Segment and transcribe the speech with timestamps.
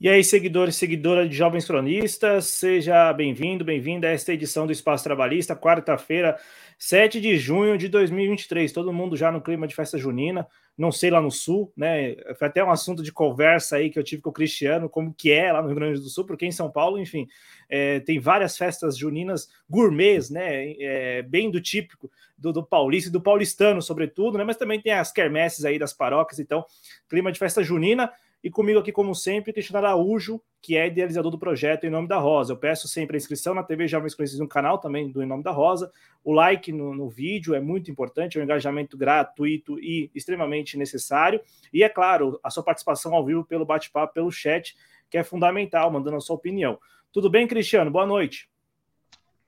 [0.00, 4.72] E aí, seguidores e seguidora de Jovens Cronistas, seja bem-vindo, bem-vinda a esta edição do
[4.72, 6.38] Espaço Trabalhista, quarta-feira,
[6.78, 8.72] 7 de junho de 2023.
[8.72, 12.16] Todo mundo já no clima de festa junina, não sei lá no Sul, né?
[12.38, 15.30] Foi até um assunto de conversa aí que eu tive com o Cristiano, como que
[15.30, 17.28] é lá no Rio Grande do Sul, porque em São Paulo, enfim,
[17.68, 20.72] é, tem várias festas juninas gourmets, né?
[20.80, 24.44] É, bem do típico do, do paulista e do paulistano, sobretudo, né?
[24.44, 26.64] Mas também tem as quermesses aí das paróquias, então,
[27.06, 28.10] clima de festa junina.
[28.42, 32.16] E comigo aqui, como sempre, Cristiano Araújo, que é idealizador do projeto Em Nome da
[32.16, 32.54] Rosa.
[32.54, 35.42] Eu peço sempre a inscrição na TV Jovens Conhecidos no canal também do Em Nome
[35.42, 35.92] da Rosa.
[36.24, 41.40] O like no, no vídeo é muito importante, é um engajamento gratuito e extremamente necessário.
[41.70, 44.74] E, é claro, a sua participação ao vivo pelo bate-papo, pelo chat,
[45.10, 46.78] que é fundamental, mandando a sua opinião.
[47.12, 47.90] Tudo bem, Cristiano?
[47.90, 48.48] Boa noite.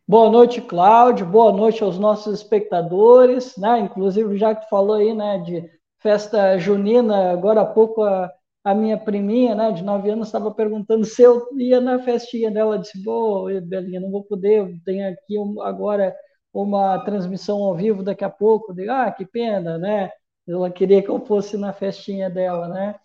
[0.06, 1.24] Boa noite, Cláudio.
[1.24, 3.80] Boa noite aos nossos espectadores, né?
[3.80, 8.30] Inclusive, já que falou aí, né, de festa junina, agora há pouco a
[8.64, 12.78] a minha priminha, né, de 9 anos, estava perguntando se eu ia na festinha dela.
[12.78, 16.14] Disse: Pô, Belinha, não vou poder, tenho aqui agora
[16.52, 18.74] uma transmissão ao vivo daqui a pouco.
[18.74, 20.10] Digo, ah, que pena, né?
[20.46, 22.96] Ela queria que eu fosse na festinha dela, né?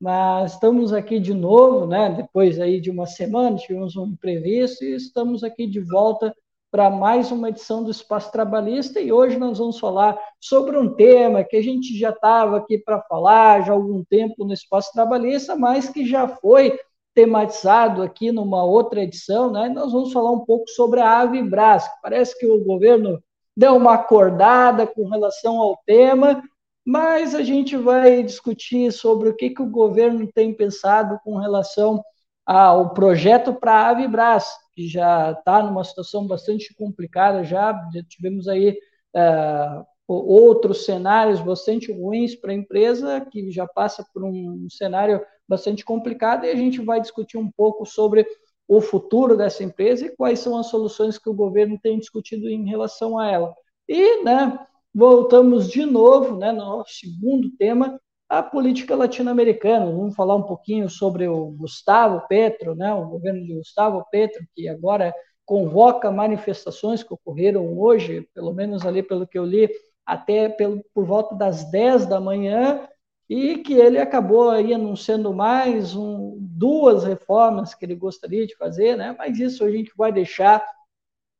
[0.00, 2.10] Mas estamos aqui de novo, né?
[2.10, 6.34] Depois aí de uma semana, tivemos um imprevisto e estamos aqui de volta
[6.70, 11.42] para mais uma edição do Espaço Trabalhista e hoje nós vamos falar sobre um tema
[11.42, 15.56] que a gente já estava aqui para falar já há algum tempo no Espaço Trabalhista,
[15.56, 16.78] mas que já foi
[17.12, 19.68] tematizado aqui numa outra edição, né?
[19.68, 23.20] Nós vamos falar um pouco sobre a Avibras, que parece que o governo
[23.56, 26.40] deu uma acordada com relação ao tema,
[26.86, 32.00] mas a gente vai discutir sobre o que, que o governo tem pensado com relação
[32.46, 37.74] ao projeto para a Avibras, que já está numa situação bastante complicada, já,
[38.08, 38.78] tivemos aí
[39.14, 45.84] é, outros cenários bastante ruins para a empresa, que já passa por um cenário bastante
[45.84, 48.26] complicado, e a gente vai discutir um pouco sobre
[48.66, 52.68] o futuro dessa empresa e quais são as soluções que o governo tem discutido em
[52.68, 53.54] relação a ela.
[53.88, 54.58] E, né,
[54.94, 58.00] voltamos de novo, né, no nosso segundo tema,
[58.30, 59.86] a política latino-americana.
[59.86, 64.68] Vamos falar um pouquinho sobre o Gustavo Petro, né, o governo de Gustavo Petro, que
[64.68, 65.12] agora
[65.44, 69.68] convoca manifestações que ocorreram hoje, pelo menos ali pelo que eu li,
[70.06, 72.88] até pelo, por volta das 10 da manhã,
[73.28, 78.96] e que ele acabou aí anunciando mais um, duas reformas que ele gostaria de fazer,
[78.96, 79.14] né?
[79.18, 80.64] mas isso a gente vai deixar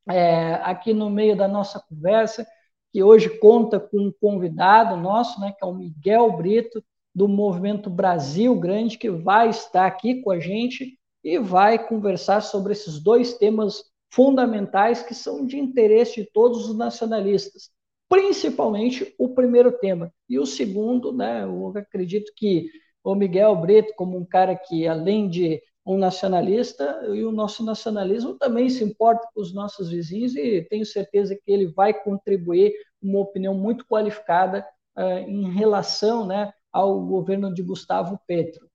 [0.09, 2.45] é, aqui no meio da nossa conversa
[2.93, 6.83] que hoje conta com um convidado nosso, né, que é o Miguel Brito,
[7.15, 12.73] do Movimento Brasil Grande, que vai estar aqui com a gente e vai conversar sobre
[12.73, 17.71] esses dois temas fundamentais que são de interesse de todos os nacionalistas,
[18.09, 20.13] principalmente o primeiro tema.
[20.29, 22.67] E o segundo, né, eu acredito que
[23.05, 28.35] o Miguel Brito, como um cara que, além de um nacionalista e o nosso nacionalismo
[28.35, 33.19] também se importa com os nossos vizinhos e tenho certeza que ele vai contribuir uma
[33.19, 34.65] opinião muito qualificada
[34.97, 38.69] uh, em relação né, ao governo de Gustavo Petro.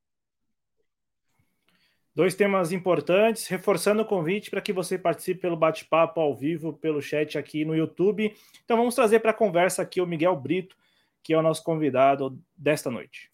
[2.14, 7.02] Dois temas importantes, reforçando o convite para que você participe pelo bate-papo ao vivo, pelo
[7.02, 8.34] chat aqui no YouTube.
[8.64, 10.78] Então vamos trazer para a conversa aqui o Miguel Brito,
[11.22, 13.30] que é o nosso convidado desta noite.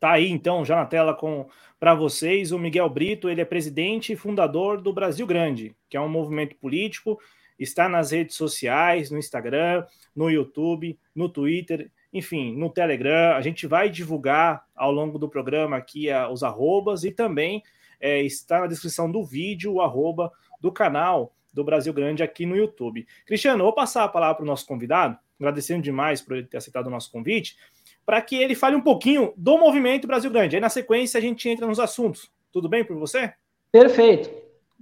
[0.00, 1.46] Tá aí então, já na tela com
[1.78, 6.00] para vocês, o Miguel Brito, ele é presidente e fundador do Brasil Grande, que é
[6.00, 7.18] um movimento político,
[7.58, 9.84] está nas redes sociais, no Instagram,
[10.14, 13.34] no YouTube, no Twitter, enfim, no Telegram.
[13.34, 17.62] A gente vai divulgar ao longo do programa aqui a, os arrobas e também
[18.00, 22.56] é, está na descrição do vídeo o arroba do canal do Brasil Grande aqui no
[22.56, 23.06] YouTube.
[23.26, 26.86] Cristiano, vou passar a palavra para o nosso convidado, agradecendo demais por ele ter aceitado
[26.86, 27.56] o nosso convite
[28.04, 30.56] para que ele fale um pouquinho do movimento Brasil Grande.
[30.56, 32.30] Aí na sequência a gente entra nos assuntos.
[32.52, 33.32] Tudo bem por você?
[33.72, 34.30] Perfeito.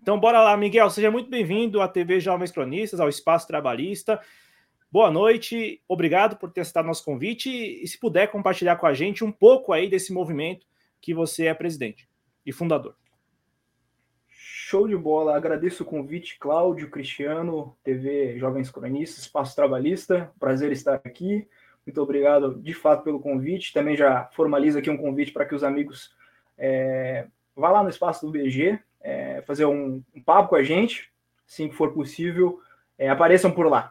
[0.00, 0.88] Então bora lá, Miguel.
[0.90, 4.20] Seja muito bem-vindo à TV Jovens Cronistas, ao Espaço Trabalhista.
[4.90, 9.22] Boa noite, obrigado por ter aceitado nosso convite e se puder compartilhar com a gente
[9.22, 10.66] um pouco aí desse movimento
[10.98, 12.08] que você é presidente
[12.46, 12.94] e fundador.
[14.70, 20.96] Show de bola, agradeço o convite, Cláudio, Cristiano, TV Jovens Cronistas, Espaço Trabalhista, prazer estar
[20.96, 21.48] aqui.
[21.86, 23.72] Muito obrigado, de fato, pelo convite.
[23.72, 26.14] Também já formalizo aqui um convite para que os amigos
[26.58, 27.26] é,
[27.56, 31.10] vá lá no espaço do BG, é, fazer um, um, papo com a gente,
[31.48, 32.60] assim que for possível,
[32.98, 33.90] é, apareçam por lá.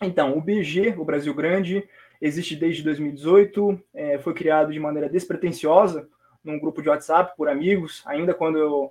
[0.00, 1.86] Então, o BG, o Brasil Grande,
[2.18, 6.08] existe desde 2018, é, foi criado de maneira despretensiosa,
[6.42, 8.90] num grupo de WhatsApp por amigos, ainda quando eu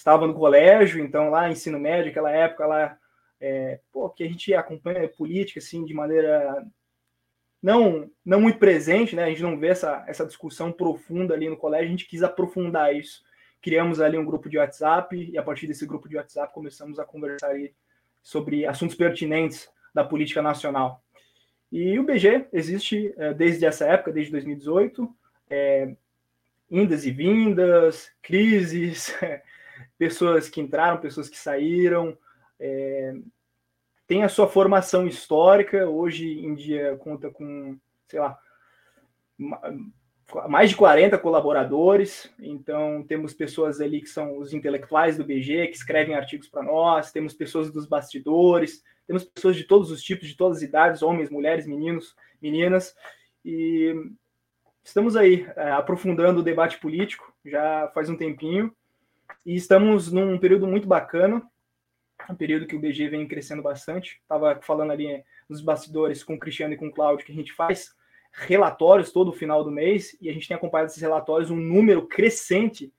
[0.00, 2.98] estava no colégio, então lá ensino médio, aquela época lá
[3.38, 6.66] é, pô, que a gente acompanha política assim de maneira
[7.62, 9.24] não não muito presente, né?
[9.24, 11.88] A gente não vê essa, essa discussão profunda ali no colégio.
[11.88, 13.22] A gente quis aprofundar isso.
[13.60, 17.04] Criamos ali um grupo de WhatsApp e a partir desse grupo de WhatsApp começamos a
[17.04, 17.54] conversar
[18.22, 21.02] sobre assuntos pertinentes da política nacional.
[21.70, 25.14] E o BG existe é, desde essa época, desde 2018,
[25.50, 25.94] é,
[26.70, 29.14] indas e vindas, crises,
[30.00, 32.16] pessoas que entraram, pessoas que saíram,
[32.58, 33.12] é,
[34.06, 38.38] tem a sua formação histórica, hoje em dia conta com, sei lá,
[40.48, 45.76] mais de 40 colaboradores, então temos pessoas ali que são os intelectuais do BG, que
[45.76, 50.34] escrevem artigos para nós, temos pessoas dos bastidores, temos pessoas de todos os tipos, de
[50.34, 52.96] todas as idades, homens, mulheres, meninos, meninas,
[53.44, 53.94] e
[54.82, 58.74] estamos aí é, aprofundando o debate político já faz um tempinho,
[59.44, 61.42] e estamos num período muito bacana,
[62.28, 64.18] um período que o BG vem crescendo bastante.
[64.22, 67.52] Estava falando ali nos bastidores com o Cristiano e com o Cláudio que a gente
[67.52, 67.94] faz
[68.32, 72.92] relatórios todo final do mês e a gente tem acompanhado esses relatórios um número crescente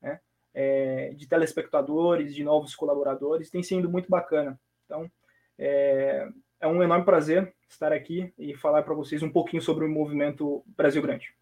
[0.00, 0.20] né,
[0.52, 4.60] é, de telespectadores, de novos colaboradores, tem sido muito bacana.
[4.84, 5.10] Então,
[5.58, 6.28] é,
[6.60, 10.62] é um enorme prazer estar aqui e falar para vocês um pouquinho sobre o movimento
[10.66, 11.34] Brasil Grande.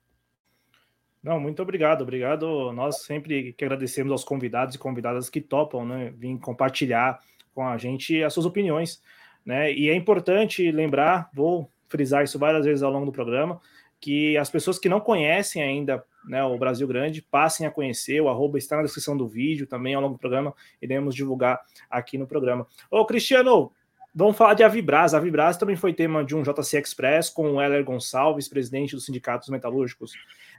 [1.23, 2.73] Não, muito obrigado, obrigado.
[2.73, 7.21] Nós sempre que agradecemos aos convidados e convidadas que topam, né, vir compartilhar
[7.55, 9.01] com a gente as suas opiniões,
[9.45, 9.73] né?
[9.73, 13.61] E é importante lembrar, vou frisar isso várias vezes ao longo do programa,
[14.01, 18.29] que as pessoas que não conhecem ainda né, o Brasil Grande passem a conhecer, o
[18.29, 21.61] arroba está na descrição do vídeo, também ao longo do programa, iremos divulgar
[21.91, 22.67] aqui no programa.
[22.91, 23.71] Ô, Cristiano,
[24.15, 25.15] vamos falar de Avibras.
[25.15, 29.05] A Avibras também foi tema de um JC Express com o Heller Gonçalves, presidente dos
[29.05, 30.13] sindicatos metalúrgicos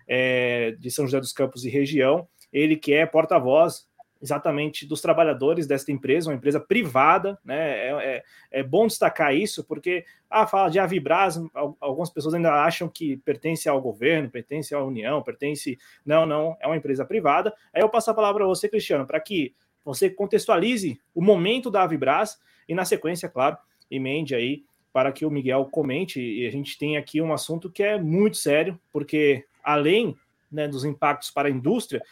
[0.08, 2.28] é, de São José dos Campos e região.
[2.52, 3.88] Ele que é porta-voz
[4.24, 7.58] exatamente dos trabalhadores desta empresa, uma empresa privada, né?
[7.58, 8.24] É, é,
[8.60, 11.38] é, bom destacar isso, porque ah, fala de Avibras,
[11.82, 15.78] algumas pessoas ainda acham que pertence ao governo, pertence à União, pertence.
[16.06, 17.54] Não, não, é uma empresa privada.
[17.74, 19.54] Aí eu passo a palavra para você, Cristiano, para que
[19.84, 23.58] você contextualize o momento da Avibras e, na sequência, claro,
[23.92, 24.64] emende aí
[24.94, 26.22] para que o Miguel comente.
[26.22, 30.16] E a gente tem aqui um assunto que é muito sério, porque além
[30.52, 32.04] né, dos impactos para a indústria,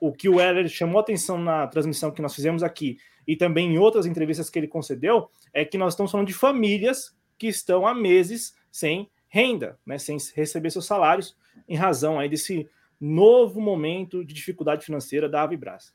[0.00, 3.78] o que o Heller chamou atenção na transmissão que nós fizemos aqui e também em
[3.78, 7.94] outras entrevistas que ele concedeu, é que nós estamos falando de famílias que estão há
[7.94, 11.36] meses sem renda, né, sem receber seus salários,
[11.68, 12.68] em razão aí desse
[13.00, 15.94] novo momento de dificuldade financeira da Avibras.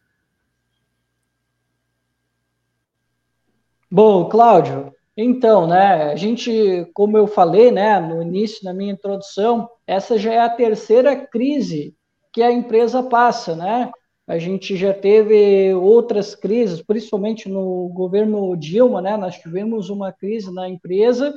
[3.90, 9.68] Bom, Cláudio, então, né, a gente, como eu falei, né, no início da minha introdução,
[9.88, 11.96] essa já é a terceira crise
[12.32, 13.92] que a empresa passa, né?
[14.28, 19.18] A gente já teve outras crises, principalmente no governo Dilma, né?
[19.18, 21.34] Nós tivemos uma crise na empresa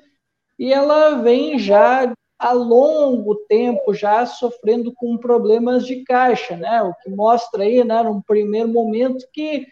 [0.58, 6.82] e ela vem já há longo tempo já sofrendo com problemas de caixa, né?
[6.82, 9.66] O que mostra aí, né, num primeiro momento que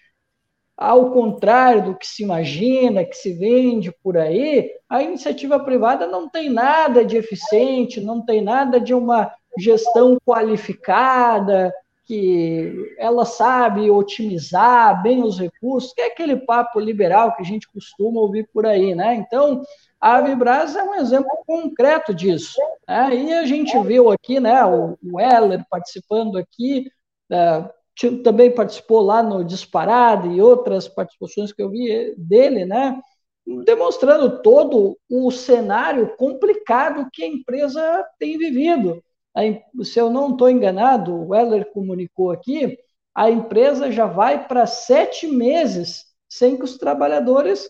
[0.79, 6.29] ao contrário do que se imagina, que se vende por aí, a iniciativa privada não
[6.29, 11.75] tem nada de eficiente, não tem nada de uma gestão qualificada,
[12.09, 17.71] que ela sabe otimizar bem os recursos, que é aquele papo liberal que a gente
[17.71, 19.15] costuma ouvir por aí, né?
[19.17, 19.63] Então,
[20.01, 22.57] a Vibras é um exemplo concreto disso.
[22.89, 23.15] Né?
[23.15, 26.91] E a gente viu aqui, né, o, Heller participando aqui,
[27.31, 27.69] é,
[28.23, 33.01] também participou lá no Disparado e outras participações que eu vi dele, né?
[33.65, 39.03] Demonstrando todo o cenário complicado que a empresa tem vivido.
[39.83, 42.79] Se eu não estou enganado, o Weller comunicou aqui,
[43.15, 47.69] a empresa já vai para sete meses sem que os trabalhadores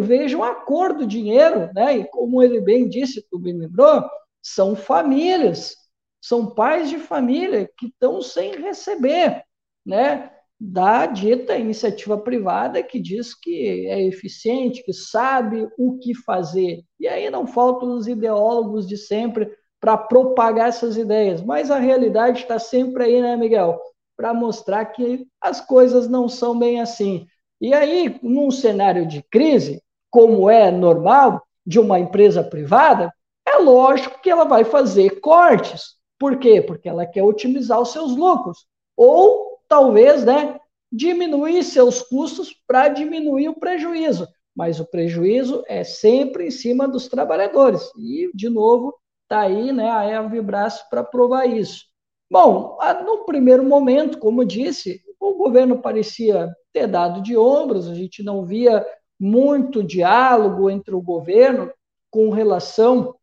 [0.00, 1.96] vejam a cor do dinheiro, né?
[1.96, 4.04] E como ele bem disse, tu me lembrou,
[4.42, 5.76] são famílias,
[6.20, 9.44] são pais de família que estão sem receber
[9.84, 16.84] né, da dita iniciativa privada que diz que é eficiente, que sabe o que fazer.
[17.00, 22.42] E aí não faltam os ideólogos de sempre para propagar essas ideias, mas a realidade
[22.42, 23.80] está sempre aí, né, Miguel?
[24.16, 27.26] Para mostrar que as coisas não são bem assim.
[27.60, 33.12] E aí, num cenário de crise, como é normal de uma empresa privada,
[33.44, 35.96] é lógico que ela vai fazer cortes.
[36.18, 36.62] Por quê?
[36.62, 38.66] Porque ela quer otimizar os seus lucros.
[38.96, 40.60] Ou talvez, né,
[40.92, 44.28] diminuir seus custos para diminuir o prejuízo.
[44.54, 47.90] Mas o prejuízo é sempre em cima dos trabalhadores.
[47.96, 51.86] E, de novo, está aí né, a Evibras para provar isso.
[52.30, 52.76] Bom,
[53.06, 58.44] no primeiro momento, como disse, o governo parecia ter dado de ombros, a gente não
[58.44, 58.84] via
[59.18, 61.72] muito diálogo entre o governo
[62.10, 63.14] com relação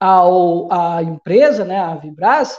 [0.00, 2.58] ao, à empresa, né, a Vibras,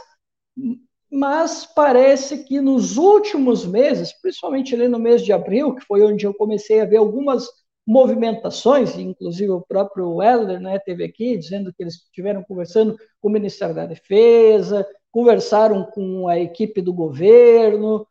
[1.12, 6.26] mas parece que nos últimos meses, principalmente ali no mês de abril, que foi onde
[6.26, 7.46] eu comecei a ver algumas
[7.86, 13.30] movimentações, inclusive o próprio Weller né, teve aqui dizendo que eles estiveram conversando com o
[13.30, 18.06] Ministério da Defesa, conversaram com a equipe do governo,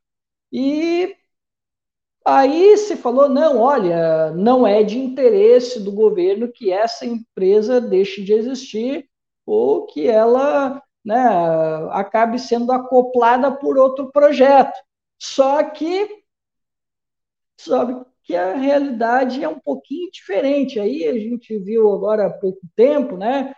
[0.52, 1.16] e
[2.24, 8.24] aí se falou: não, olha, não é de interesse do governo que essa empresa deixe
[8.24, 9.10] de existir
[9.44, 11.24] ou que ela né,
[11.92, 14.78] acabe sendo acoplada por outro projeto.
[15.20, 16.10] Só que
[17.58, 20.80] sabe que a realidade é um pouquinho diferente.
[20.80, 23.54] Aí a gente viu agora há pouco tempo, né,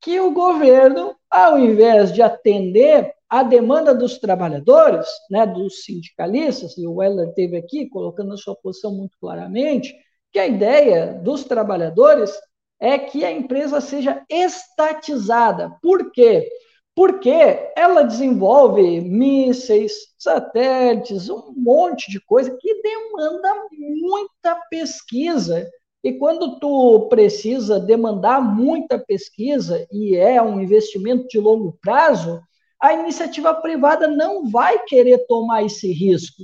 [0.00, 6.86] que o governo, ao invés de atender a demanda dos trabalhadores, né, dos sindicalistas, e
[6.86, 9.96] o Weller teve aqui colocando a sua posição muito claramente,
[10.30, 12.32] que a ideia dos trabalhadores
[12.78, 15.76] é que a empresa seja estatizada.
[15.80, 16.48] Por quê?
[16.94, 25.68] Porque ela desenvolve mísseis, satélites, um monte de coisa que demanda muita pesquisa.
[26.04, 32.40] E quando tu precisa demandar muita pesquisa e é um investimento de longo prazo,
[32.80, 36.42] a iniciativa privada não vai querer tomar esse risco.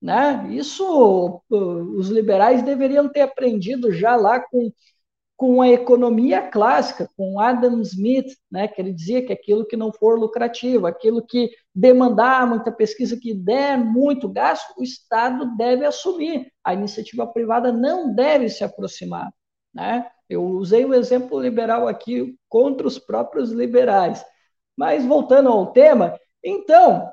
[0.00, 0.48] Né?
[0.50, 4.72] Isso os liberais deveriam ter aprendido já lá com
[5.38, 9.92] com a economia clássica, com Adam Smith, né, que ele dizia que aquilo que não
[9.92, 16.52] for lucrativo, aquilo que demandar muita pesquisa, que der muito gasto, o Estado deve assumir.
[16.64, 19.32] A iniciativa privada não deve se aproximar.
[19.72, 20.10] Né?
[20.28, 24.24] Eu usei o exemplo liberal aqui contra os próprios liberais.
[24.76, 27.08] Mas voltando ao tema, então,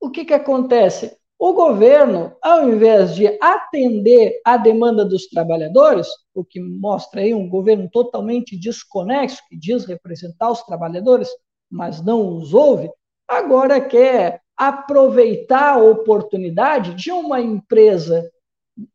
[0.00, 1.14] o que, que acontece?
[1.46, 7.46] O governo, ao invés de atender a demanda dos trabalhadores, o que mostra aí um
[7.46, 11.28] governo totalmente desconexo, que diz representar os trabalhadores,
[11.70, 12.90] mas não os ouve,
[13.28, 18.26] agora quer aproveitar a oportunidade de uma empresa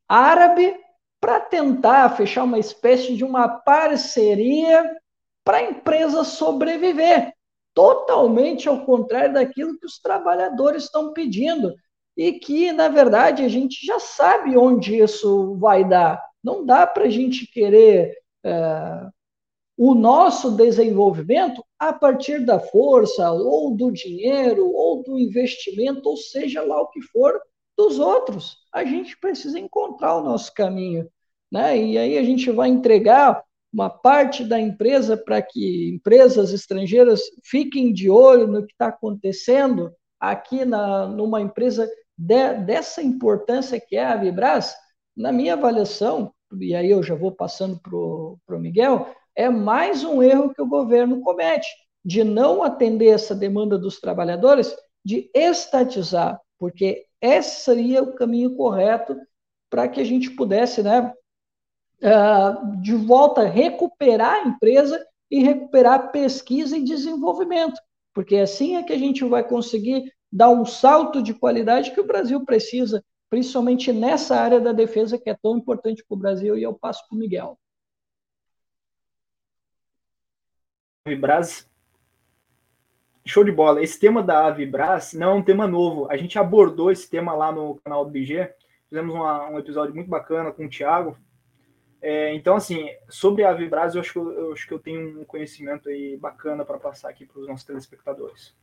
[0.08, 0.76] árabe
[1.22, 4.92] para tentar fechar uma espécie de uma parceria
[5.44, 7.32] para a empresa sobreviver,
[7.76, 11.76] totalmente ao contrário daquilo que os trabalhadores estão pedindo
[12.20, 16.22] e que, na verdade, a gente já sabe onde isso vai dar.
[16.44, 19.08] Não dá para a gente querer é,
[19.78, 26.62] o nosso desenvolvimento a partir da força, ou do dinheiro, ou do investimento, ou seja
[26.62, 27.40] lá o que for,
[27.78, 28.58] dos outros.
[28.74, 31.10] A gente precisa encontrar o nosso caminho.
[31.50, 31.82] Né?
[31.82, 37.94] E aí a gente vai entregar uma parte da empresa para que empresas estrangeiras fiquem
[37.94, 44.04] de olho no que está acontecendo aqui na, numa empresa de, dessa importância que é
[44.04, 44.76] a Vibras,
[45.16, 50.22] na minha avaliação, e aí eu já vou passando para o Miguel, é mais um
[50.22, 51.68] erro que o governo comete,
[52.04, 59.16] de não atender essa demanda dos trabalhadores, de estatizar, porque esse seria o caminho correto
[59.70, 61.14] para que a gente pudesse, né,
[62.04, 67.80] uh, de volta, recuperar a empresa e recuperar pesquisa e desenvolvimento,
[68.14, 72.06] porque assim é que a gente vai conseguir dar um salto de qualidade que o
[72.06, 76.64] Brasil precisa, principalmente nessa área da defesa que é tão importante para o Brasil, e
[76.64, 77.60] eu passo para o Miguel.
[81.06, 81.70] Avibras,
[83.26, 83.82] show de bola.
[83.82, 86.10] Esse tema da Avibras não é um tema novo.
[86.12, 88.54] A gente abordou esse tema lá no canal do BG.
[88.88, 91.18] Fizemos uma, um episódio muito bacana com o Thiago.
[92.02, 95.22] É, então, assim, sobre a Avibras, eu acho, que eu, eu acho que eu tenho
[95.22, 98.56] um conhecimento aí bacana para passar aqui para os nossos telespectadores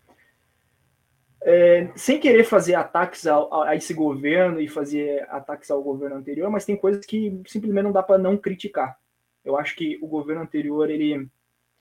[1.49, 6.51] é, sem querer fazer ataques ao, a, esse governo e fazer ataques ao governo anterior,
[6.51, 8.99] mas tem coisas que simplesmente não dá para não criticar.
[9.45, 11.29] Eu acho que o governo anterior ele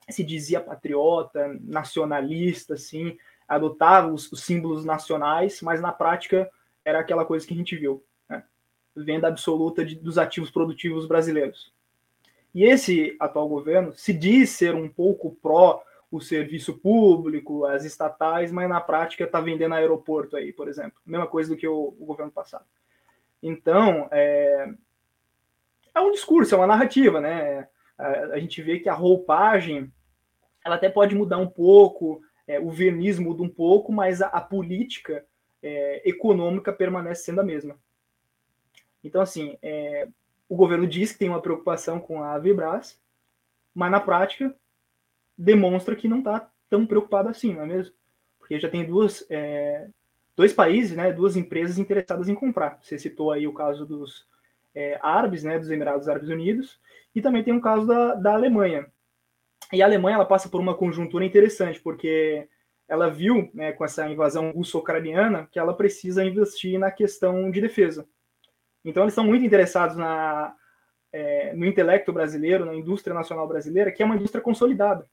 [0.07, 3.17] se dizia patriota, nacionalista, assim,
[3.47, 6.47] adotava os, os símbolos nacionais, mas na prática
[6.85, 8.43] era aquela coisa que a gente viu, né?
[8.95, 11.73] venda absoluta de, dos ativos produtivos brasileiros.
[12.53, 15.81] E esse atual governo se diz ser um pouco pró
[16.15, 20.99] o serviço público, as estatais, mas na prática está vendendo aeroporto aí, por exemplo.
[21.05, 22.65] Mesma coisa do que o, o governo passado.
[23.41, 24.69] Então, é,
[25.93, 27.67] é, um discurso, é uma narrativa, né?
[27.97, 29.91] A, a, gente vê que a roupagem
[30.63, 34.41] ela até pode mudar um pouco, é, o verniz muda um pouco, mas a, a
[34.41, 35.25] política
[35.61, 37.77] é, econômica permanece sendo a mesma.
[39.03, 40.07] Então, assim, é,
[40.49, 42.99] o governo diz que tem uma preocupação com a Vibras,
[43.73, 44.55] mas na prática
[45.37, 47.93] demonstra que não está tão preocupado assim, não é mesmo?
[48.39, 49.87] Porque já tem duas, é,
[50.35, 52.77] dois países, né, duas empresas interessadas em comprar.
[52.81, 54.27] Você citou aí o caso dos
[54.73, 56.79] é, árabes, né, dos Emirados Árabes Unidos,
[57.13, 58.85] e também tem um caso da, da Alemanha.
[59.71, 62.47] E a Alemanha ela passa por uma conjuntura interessante, porque
[62.87, 68.07] ela viu, né, com essa invasão russo-ucraniana, que ela precisa investir na questão de defesa.
[68.83, 70.53] Então, eles estão muito interessados na,
[71.11, 75.09] é, no intelecto brasileiro, na indústria nacional brasileira, que é uma indústria consolidada.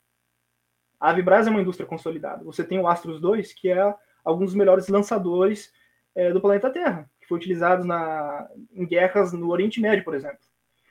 [1.02, 2.44] A Avibras é uma indústria consolidada.
[2.44, 3.92] Você tem o Astros 2, que é
[4.24, 5.72] alguns dos melhores lançadores
[6.14, 10.38] é, do planeta Terra, que foi utilizado na, em guerras no Oriente Médio, por exemplo.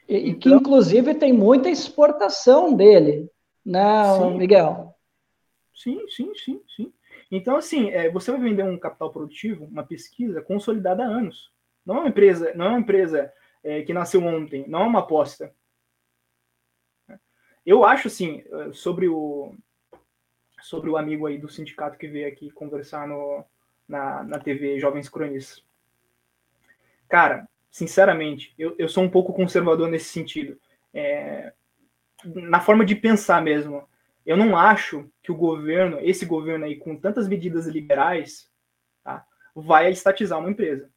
[0.10, 3.32] E, então, que, inclusive, tem muita exportação dele,
[3.66, 4.94] né, sim, Miguel?
[5.74, 6.94] Sim, sim, sim, sim.
[7.32, 11.54] Então, assim, é, você vai vender um capital produtivo, uma pesquisa consolidada há anos.
[11.86, 13.32] Não é uma empresa, não é uma empresa
[13.64, 15.56] é, que nasceu ontem, não é uma aposta.
[17.66, 19.56] Eu acho assim sobre o
[20.62, 23.44] sobre o amigo aí do sindicato que veio aqui conversar no,
[23.88, 25.64] na, na TV Jovens Cronistas.
[27.10, 30.60] Cara, sinceramente, eu, eu sou um pouco conservador nesse sentido.
[30.94, 31.54] É,
[32.26, 33.88] na forma de pensar mesmo.
[34.26, 38.50] Eu não acho que o governo, esse governo aí, com tantas medidas liberais,
[39.04, 39.26] tá,
[39.56, 40.90] vai estatizar uma empresa.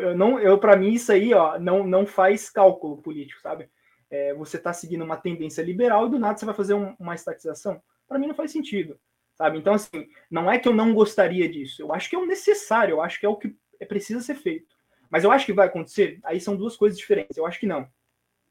[0.00, 3.68] Eu não, eu para mim isso aí, ó, não, não faz cálculo político, sabe?
[4.08, 7.14] É, você está seguindo uma tendência liberal e do nada você vai fazer um, uma
[7.14, 7.82] estatização.
[8.08, 8.98] Para mim não faz sentido,
[9.34, 9.58] sabe?
[9.58, 11.82] Então assim, não é que eu não gostaria disso.
[11.82, 12.94] Eu acho que é o necessário.
[12.94, 14.76] Eu acho que é o que é precisa ser feito.
[15.10, 16.18] Mas eu acho que vai acontecer.
[16.24, 17.36] Aí são duas coisas diferentes.
[17.36, 17.88] Eu acho que não.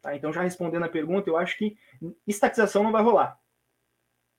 [0.01, 0.15] Tá?
[0.15, 1.77] Então já respondendo a pergunta, eu acho que
[2.27, 3.39] estatização não vai rolar.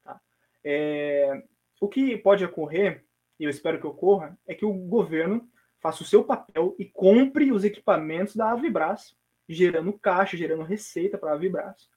[0.05, 0.21] Tá?
[0.65, 1.43] É,
[1.81, 3.05] o que pode ocorrer,
[3.39, 5.49] e eu espero que ocorra, é que o governo
[5.79, 9.17] faça o seu papel e compre os equipamentos da Avibras,
[9.49, 11.91] gerando caixa, gerando receita para a Avibras,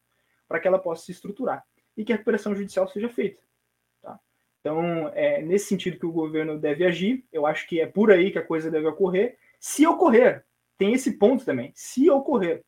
[0.48, 1.66] para que ela possa se estruturar
[2.00, 3.42] e que a recuperação judicial seja feita.
[4.02, 4.18] Tá?
[4.62, 8.32] Então, é nesse sentido que o governo deve agir, eu acho que é por aí
[8.32, 9.38] que a coisa deve ocorrer.
[9.60, 10.46] Se ocorrer,
[10.78, 12.64] tem esse ponto também, se ocorrer.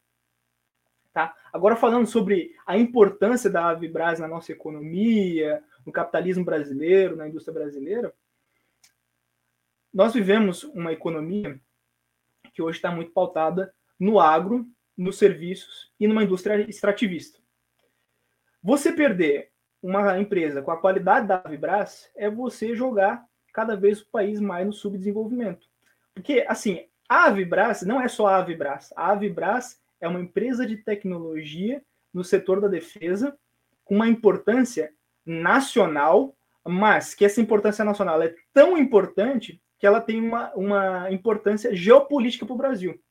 [1.13, 1.33] Tá?
[1.53, 7.53] Agora, falando sobre a importância da Avibras na nossa economia, no capitalismo brasileiro, na indústria
[7.53, 8.13] brasileira,
[9.93, 11.57] nós vivemos uma economia
[12.53, 14.67] que hoje está muito pautada no agro,
[14.97, 17.40] nos serviços e numa indústria extrativista.
[18.63, 19.49] Você perder
[19.81, 24.65] uma empresa com a qualidade da Avibras é você jogar cada vez o país mais
[24.65, 25.67] no subdesenvolvimento.
[26.13, 28.93] Porque, assim, a Avibras não é só a Avibras.
[28.95, 31.81] A Avibras é uma empresa de tecnologia
[32.13, 33.37] no setor da defesa
[33.83, 34.93] com uma importância
[35.25, 41.75] nacional, mas que essa importância nacional é tão importante que ela tem uma, uma importância
[41.75, 43.01] geopolítica para o Brasil.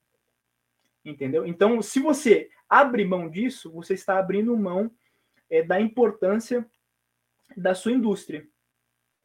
[1.05, 1.45] Entendeu?
[1.45, 4.91] Então, se você abre mão disso, você está abrindo mão
[5.51, 6.67] é, da importância
[7.57, 8.47] da sua indústria.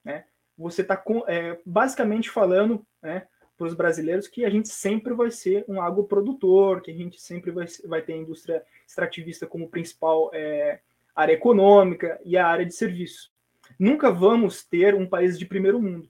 [0.04, 0.26] Né?
[0.58, 5.64] Você está é, basicamente falando né, para os brasileiros que a gente sempre vai ser
[5.68, 10.80] um agroprodutor, que a gente sempre vai, vai ter a indústria extrativista como principal é,
[11.16, 13.32] área econômica e a área de serviço.
[13.80, 16.10] Nunca vamos ter um país de primeiro mundo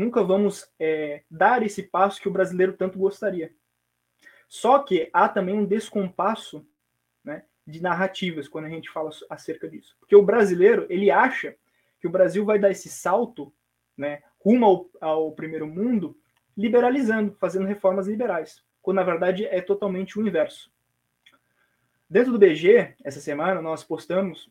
[0.00, 3.52] nunca vamos é, dar esse passo que o brasileiro tanto gostaria.
[4.48, 6.66] Só que há também um descompasso
[7.70, 9.96] de narrativas quando a gente fala acerca disso.
[10.00, 11.56] Porque o brasileiro, ele acha
[12.00, 13.52] que o Brasil vai dar esse salto
[13.96, 16.16] né, rumo ao, ao primeiro mundo
[16.56, 20.70] liberalizando, fazendo reformas liberais, quando na verdade é totalmente o inverso.
[22.08, 24.50] Dentro do BG, essa semana, nós postamos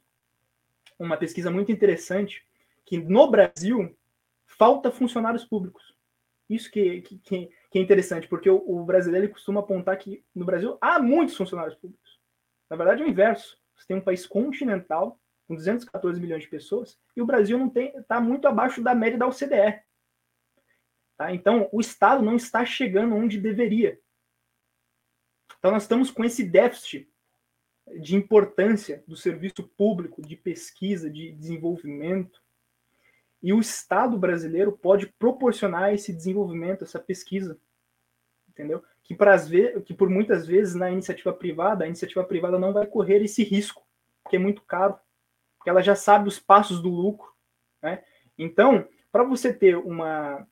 [0.97, 2.43] uma pesquisa muito interessante
[2.85, 3.95] que no Brasil
[4.45, 5.93] falta funcionários públicos.
[6.49, 10.77] Isso que, que, que é interessante, porque o, o, brasileiro costuma apontar que no Brasil
[10.81, 12.08] há muitos funcionários públicos.
[12.69, 13.57] Na verdade, é o inverso.
[13.75, 17.95] Você tem um país continental, com 214 milhões de pessoas, e o Brasil não tem
[17.97, 19.81] está muito abaixo da média da OCDE.
[21.17, 21.33] Tá?
[21.33, 23.99] Então, o Estado não está chegando onde deveria.
[25.57, 27.09] Então, nós estamos com esse déficit
[27.99, 32.41] de importância do serviço público, de pesquisa, de desenvolvimento,
[33.41, 37.59] e o Estado brasileiro pode proporcionar esse desenvolvimento, essa pesquisa,
[38.49, 38.83] entendeu?
[39.09, 39.49] Que, as
[39.85, 43.81] que por muitas vezes na iniciativa privada, a iniciativa privada não vai correr esse risco,
[44.23, 44.99] porque é muito caro,
[45.57, 47.27] porque ela já sabe os passos do lucro,
[47.81, 48.03] né?
[48.37, 50.47] Então, para você ter uma,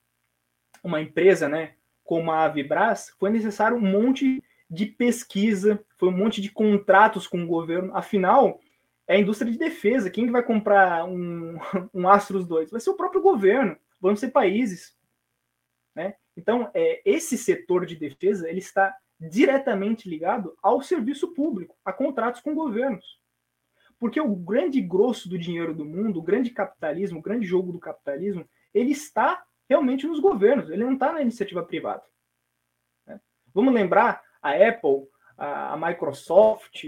[0.83, 6.41] uma empresa, né, como a Avibras, foi necessário um monte de pesquisa, foi um monte
[6.41, 7.95] de contratos com o governo.
[7.95, 8.59] Afinal,
[9.07, 10.09] é a indústria de defesa.
[10.09, 11.57] Quem vai comprar um,
[11.93, 12.71] um Astros 2?
[12.71, 14.95] Vai ser o próprio governo, vão ser países.
[15.95, 16.15] Né?
[16.37, 22.39] Então, é, esse setor de defesa ele está diretamente ligado ao serviço público, a contratos
[22.39, 23.19] com governos.
[23.99, 27.79] Porque o grande grosso do dinheiro do mundo, o grande capitalismo, o grande jogo do
[27.79, 32.03] capitalismo, ele está realmente nos governos, ele não está na iniciativa privada.
[33.07, 33.19] Né?
[33.51, 36.85] Vamos lembrar a Apple, a, a Microsoft,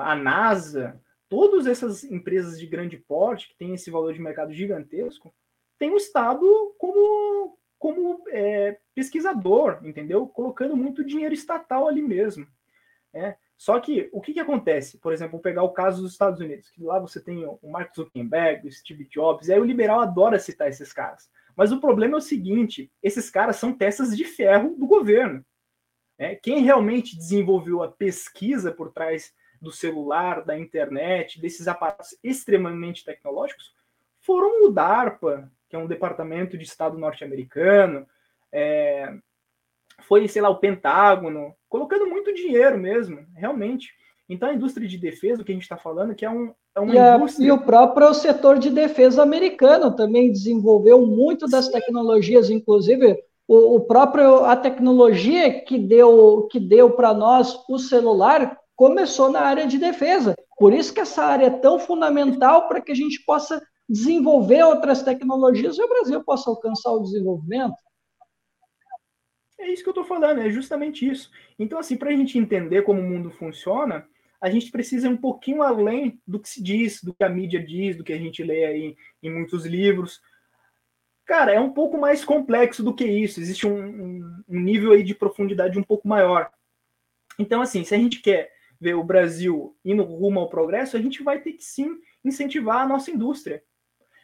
[0.00, 5.34] a NASA, todas essas empresas de grande porte que têm esse valor de mercado gigantesco,
[5.78, 6.44] tem o Estado
[6.78, 10.28] como, como é, pesquisador, entendeu?
[10.28, 12.46] Colocando muito dinheiro estatal ali mesmo.
[13.12, 13.36] É.
[13.56, 14.98] Só que o que, que acontece?
[14.98, 17.94] Por exemplo, vou pegar o caso dos Estados Unidos, que lá você tem o Mark
[17.96, 21.30] Zuckerberg, o Steve Jobs, e aí o liberal adora citar esses caras.
[21.56, 25.44] Mas o problema é o seguinte: esses caras são peças de ferro do governo.
[26.18, 33.06] É, quem realmente desenvolveu a pesquisa por trás do celular, da internet, desses aparatos extremamente
[33.06, 33.74] tecnológicos,
[34.20, 38.04] foram o DARPA, que é um departamento de Estado norte-americano,
[38.52, 39.14] é,
[40.00, 43.94] foi, sei lá, o Pentágono, colocando muito dinheiro mesmo, realmente.
[44.28, 46.80] Então a indústria de defesa, o que a gente está falando, que é, um, é
[46.80, 47.46] uma e, a, indústria...
[47.46, 51.72] e o próprio setor de defesa americano também desenvolveu muito das Sim.
[51.72, 58.56] tecnologias, inclusive o, o, próprio a tecnologia que deu que deu para nós o celular
[58.76, 60.34] começou na área de defesa.
[60.56, 65.02] Por isso que essa área é tão fundamental para que a gente possa desenvolver outras
[65.02, 67.74] tecnologias e o Brasil possa alcançar o desenvolvimento.
[69.58, 71.28] É isso que eu estou falando, é justamente isso.
[71.58, 74.06] Então, assim, para a gente entender como o mundo funciona,
[74.40, 77.62] a gente precisa ir um pouquinho além do que se diz, do que a mídia
[77.62, 80.22] diz, do que a gente lê aí em muitos livros.
[81.26, 83.40] Cara, é um pouco mais complexo do que isso.
[83.40, 86.50] Existe um, um, um nível aí de profundidade um pouco maior.
[87.38, 88.50] Então, assim, se a gente quer
[88.80, 92.88] ver o Brasil indo rumo ao progresso, a gente vai ter que sim incentivar a
[92.88, 93.62] nossa indústria.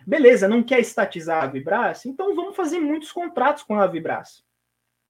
[0.06, 2.06] Beleza, não quer estatizar a Vibras?
[2.06, 4.44] Então vamos fazer muitos contratos com a Vibras.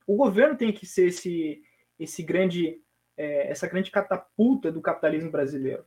[0.06, 1.62] O governo tem que ser esse,
[1.98, 2.80] esse grande,
[3.14, 5.84] é, essa grande catapulta do capitalismo brasileiro.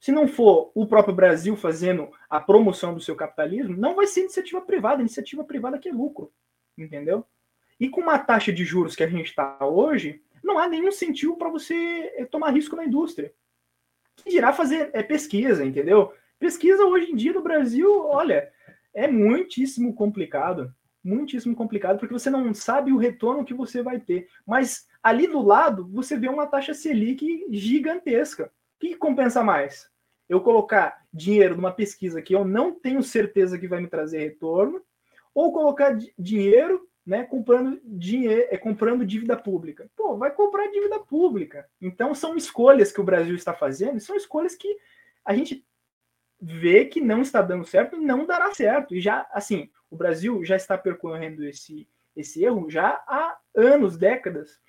[0.00, 4.22] Se não for o próprio Brasil fazendo a promoção do seu capitalismo, não vai ser
[4.22, 5.00] iniciativa privada.
[5.00, 6.32] Iniciativa privada que é lucro,
[6.76, 7.24] entendeu?
[7.78, 11.36] E com uma taxa de juros que a gente está hoje, não há nenhum incentivo
[11.36, 13.32] para você eh, tomar risco na indústria.
[14.16, 16.12] Que dirá fazer é, pesquisa, entendeu?
[16.44, 18.52] Pesquisa hoje em dia no Brasil, olha,
[18.92, 20.70] é muitíssimo complicado.
[21.02, 24.28] Muitíssimo complicado, porque você não sabe o retorno que você vai ter.
[24.46, 28.52] Mas ali do lado, você vê uma taxa Selic gigantesca.
[28.76, 29.88] O que compensa mais?
[30.28, 34.82] Eu colocar dinheiro numa pesquisa que eu não tenho certeza que vai me trazer retorno,
[35.34, 39.90] ou colocar dinheiro né, comprando dinheiro, é comprando dívida pública.
[39.96, 41.66] Pô, vai comprar dívida pública.
[41.80, 44.76] Então são escolhas que o Brasil está fazendo, são escolhas que
[45.24, 45.64] a gente
[46.40, 48.94] vê que não está dando certo não dará certo.
[48.94, 54.60] E já, assim, o Brasil já está percorrendo esse esse erro já há anos, décadas.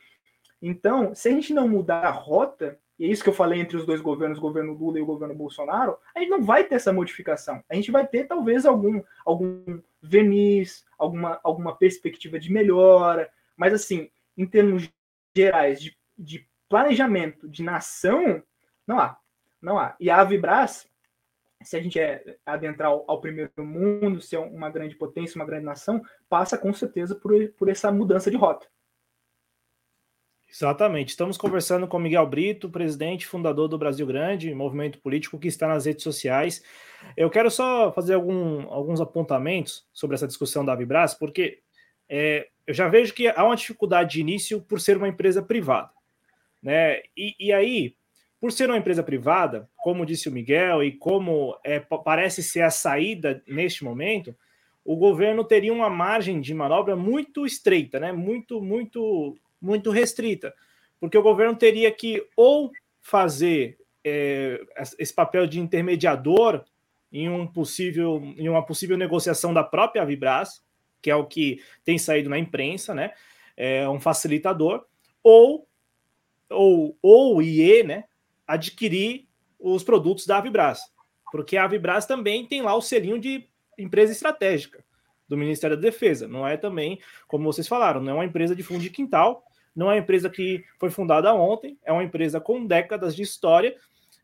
[0.61, 3.77] Então, se a gente não mudar a rota, e é isso que eu falei entre
[3.77, 6.75] os dois governos, o governo Lula e o governo Bolsonaro, a gente não vai ter
[6.75, 7.63] essa modificação.
[7.69, 14.09] A gente vai ter talvez algum, algum verniz, alguma, alguma perspectiva de melhora, mas assim,
[14.37, 14.89] em termos
[15.35, 18.41] gerais de, de planejamento de nação,
[18.87, 19.17] não há.
[19.61, 19.95] Não há.
[19.99, 20.87] E a Avibras,
[21.63, 26.01] se a gente é adentrar ao, primeiro mundo, ser uma grande potência, uma grande nação,
[26.29, 28.67] passa com certeza por, por essa mudança de rota.
[30.49, 31.09] Exatamente.
[31.09, 35.85] Estamos conversando com Miguel Brito, presidente fundador do Brasil Grande, movimento político que está nas
[35.85, 36.63] redes sociais.
[37.17, 41.59] Eu quero só fazer algum, alguns apontamentos sobre essa discussão da Vibras, porque
[42.07, 45.91] é, eu já vejo que há uma dificuldade de início por ser uma empresa privada.
[46.63, 47.01] Né?
[47.17, 47.95] E, e aí,
[48.39, 52.69] por ser uma empresa privada, como disse o Miguel, e como é, parece ser a
[52.69, 54.35] saída neste momento,
[54.83, 58.11] o governo teria uma margem de manobra muito estreita, né?
[58.11, 60.53] muito, muito muito restrita,
[60.99, 62.71] porque o governo teria que ou
[63.01, 64.61] fazer é,
[64.99, 66.63] esse papel de intermediador
[67.11, 70.61] em um possível em uma possível negociação da própria Vibras,
[71.01, 73.11] que é o que tem saído na imprensa, né?
[73.57, 74.85] É um facilitador,
[75.23, 75.67] ou
[76.49, 78.03] ou ou IE, né?
[78.47, 79.27] Adquirir
[79.59, 80.79] os produtos da Vibras,
[81.31, 84.83] porque a Vibras também tem lá o selinho de empresa estratégica
[85.27, 86.27] do Ministério da Defesa.
[86.27, 89.43] Não é também, como vocês falaram, não é uma empresa de fundo de quintal,
[89.75, 93.75] não é uma empresa que foi fundada ontem, é uma empresa com décadas de história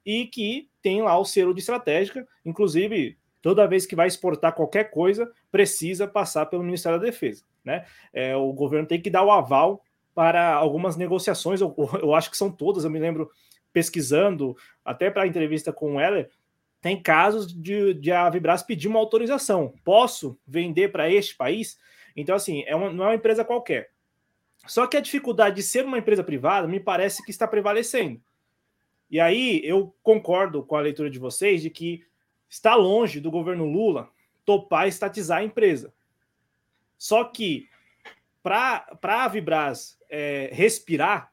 [0.06, 2.28] e que tem lá o selo de estratégica.
[2.46, 7.44] Inclusive, toda vez que vai exportar qualquer coisa, precisa passar pelo Ministério da Defesa.
[7.64, 7.86] Né?
[8.14, 12.38] É, o governo tem que dar o aval para algumas negociações, eu, eu acho que
[12.38, 13.32] são todas, eu me lembro
[13.74, 16.30] pesquisando, até para a entrevista com o Heller,
[16.82, 19.74] tem casos de, de a Vibras pedir uma autorização.
[19.84, 21.78] Posso vender para este país?
[22.16, 23.92] Então, assim, é uma, não é uma empresa qualquer.
[24.68, 28.22] Só que a dificuldade de ser uma empresa privada me parece que está prevalecendo.
[29.10, 32.04] E aí eu concordo com a leitura de vocês de que
[32.50, 34.10] está longe do governo Lula
[34.46, 35.94] topar estatizar a empresa.
[36.98, 37.70] Só que
[38.42, 41.31] para a Vibras é, respirar,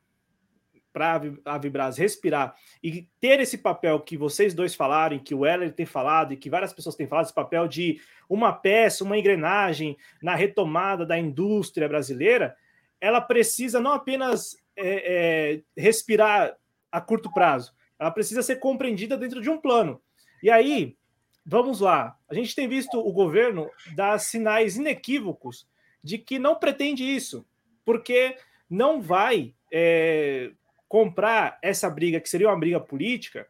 [0.93, 5.73] para a Vibras respirar e ter esse papel que vocês dois falaram, que o Heller
[5.73, 9.97] tem falado e que várias pessoas têm falado, esse papel de uma peça, uma engrenagem
[10.23, 12.57] na retomada da indústria brasileira,
[13.01, 16.57] ela precisa não apenas é, é, respirar
[16.91, 20.01] a curto prazo, ela precisa ser compreendida dentro de um plano.
[20.43, 20.97] E aí,
[21.45, 25.69] vamos lá, a gente tem visto o governo dar sinais inequívocos
[26.03, 27.47] de que não pretende isso,
[27.85, 28.37] porque
[28.69, 30.53] não vai é,
[30.89, 33.47] comprar essa briga, que seria uma briga política,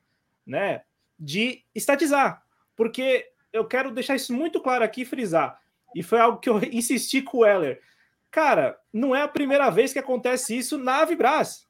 [0.46, 0.82] né,
[1.18, 2.42] de estatizar.
[2.74, 5.60] Porque eu quero deixar isso muito claro aqui frisar.
[5.94, 7.80] E foi algo que eu insisti com o Heller.
[8.30, 11.66] Cara, não é a primeira vez que acontece isso na Avibras.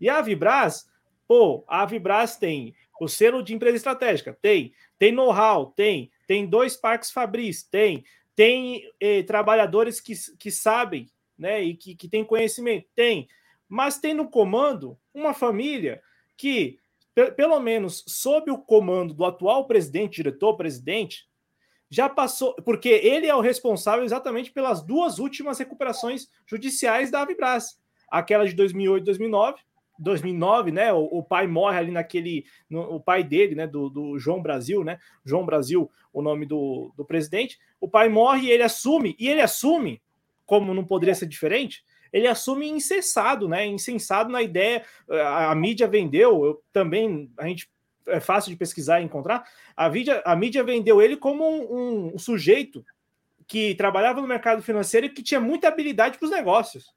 [0.00, 0.88] E a Avibras,
[1.26, 6.76] pô, a Avibras tem o selo de empresa estratégica, tem, tem know-how, tem, tem dois
[6.76, 8.04] parques Fabris, tem,
[8.36, 13.26] tem eh, trabalhadores que, que sabem, né, e que, que tem conhecimento, tem,
[13.70, 16.02] mas tem no comando uma família
[16.36, 16.80] que,
[17.36, 21.30] pelo menos sob o comando do atual presidente, diretor-presidente,
[21.88, 27.80] já passou, porque ele é o responsável exatamente pelas duas últimas recuperações judiciais da Avibras,
[28.10, 29.60] aquela de 2008 2009,
[30.00, 30.92] 2009, né?
[30.92, 33.66] O, o, pai morre ali naquele, no, o pai dele, né?
[33.66, 34.98] Do, do, João Brasil, né?
[35.24, 37.58] João Brasil, o nome do, do presidente.
[37.80, 40.00] O pai morre e ele assume, e ele assume,
[40.46, 43.66] como não poderia ser diferente, ele assume incensado, né?
[43.66, 44.84] Insensado na ideia.
[45.08, 47.68] A, a mídia vendeu, eu, também a gente
[48.06, 49.44] é fácil de pesquisar e encontrar.
[49.76, 52.84] A mídia, a mídia vendeu ele como um, um, um sujeito
[53.46, 56.94] que trabalhava no mercado financeiro e que tinha muita habilidade para os negócios.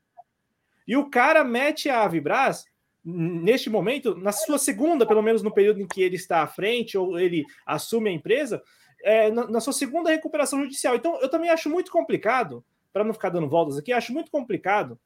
[0.87, 2.65] E o cara mete a Avibras
[3.03, 6.97] neste momento, na sua segunda, pelo menos no período em que ele está à frente
[6.97, 8.61] ou ele assume a empresa,
[9.03, 10.95] é, na, na, sua segunda recuperação judicial.
[10.95, 14.97] Então, eu também acho muito complicado para não ficar dando voltas aqui, acho muito complicado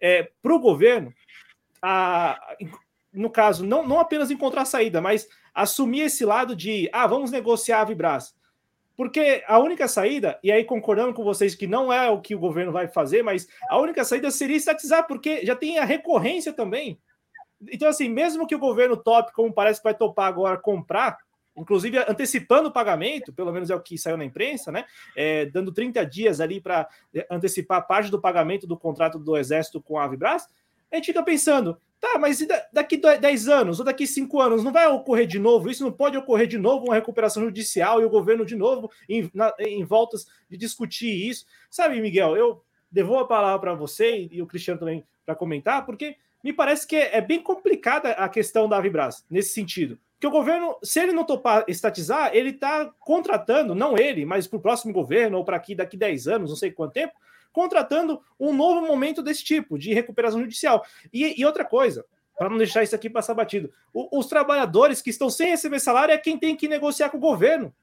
[0.00, 1.14] é, para o governo,
[1.80, 2.56] a,
[3.12, 7.80] no caso, não, não apenas encontrar saída, mas assumir esse lado de, ah, vamos negociar
[7.80, 8.36] a Vibras.
[8.96, 12.38] Porque a única saída, e aí concordando com vocês que não é o que o
[12.38, 17.00] governo vai fazer, mas a única saída seria estatizar, porque já tem a recorrência também.
[17.70, 21.16] Então, assim, mesmo que o governo top, como parece que vai topar agora, comprar,
[21.58, 24.84] inclusive antecipando o pagamento, pelo menos é o que saiu na imprensa, né?
[25.16, 29.82] É, dando 30 dias ali para é, antecipar parte do pagamento do contrato do Exército
[29.82, 30.46] com a Avibras,
[30.90, 32.38] a gente fica pensando, tá, mas
[32.72, 35.70] daqui 10 anos ou daqui 5 anos não vai ocorrer de novo?
[35.70, 39.30] Isso não pode ocorrer de novo, uma recuperação judicial e o governo de novo em,
[39.34, 41.44] na, em voltas de discutir isso.
[41.70, 46.16] Sabe, Miguel, eu devolvo a palavra para você e o Cristiano também para comentar, porque
[46.42, 49.98] me parece que é, é bem complicada a questão da Avibras nesse sentido.
[50.20, 54.56] Que o governo, se ele não topar estatizar, ele está contratando, não ele, mas para
[54.56, 57.14] o próximo governo ou para aqui daqui 10 anos, não sei quanto tempo,
[57.52, 60.84] contratando um novo momento desse tipo, de recuperação judicial.
[61.12, 62.04] E, e outra coisa,
[62.38, 66.12] para não deixar isso aqui passar batido, o, os trabalhadores que estão sem receber salário
[66.12, 67.74] é quem tem que negociar com o governo.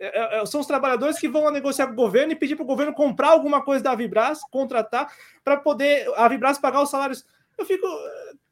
[0.00, 2.64] É, é, é são os trabalhadores que vão negociar com o governo e pedir para
[2.64, 5.12] o governo comprar alguma coisa da Vibras, contratar,
[5.44, 7.24] para poder a Vibras pagar os salários.
[7.56, 7.86] Eu fico.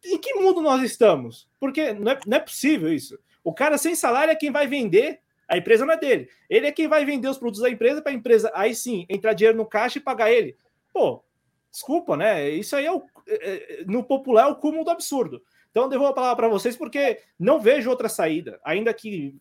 [0.06, 1.48] Em que mundo nós estamos?
[1.58, 3.18] Porque não é, não é possível isso.
[3.42, 6.28] O cara sem salário é quem vai vender, a empresa não é dele.
[6.48, 9.32] Ele é quem vai vender os produtos da empresa para a empresa, aí sim, entrar
[9.32, 10.56] dinheiro no caixa e pagar ele.
[10.92, 11.22] Pô,
[11.70, 12.48] desculpa, né?
[12.50, 15.42] Isso aí é, o, é, é no popular é o cúmulo do absurdo.
[15.70, 19.36] Então, devolvo a palavra para vocês porque não vejo outra saída, ainda que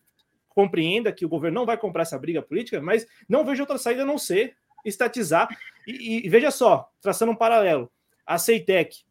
[0.49, 4.03] compreenda que o governo não vai comprar essa briga política, mas não vejo outra saída
[4.03, 5.47] a não ser estatizar.
[5.87, 7.89] E, e veja só, traçando um paralelo,
[8.25, 9.04] a Ceitec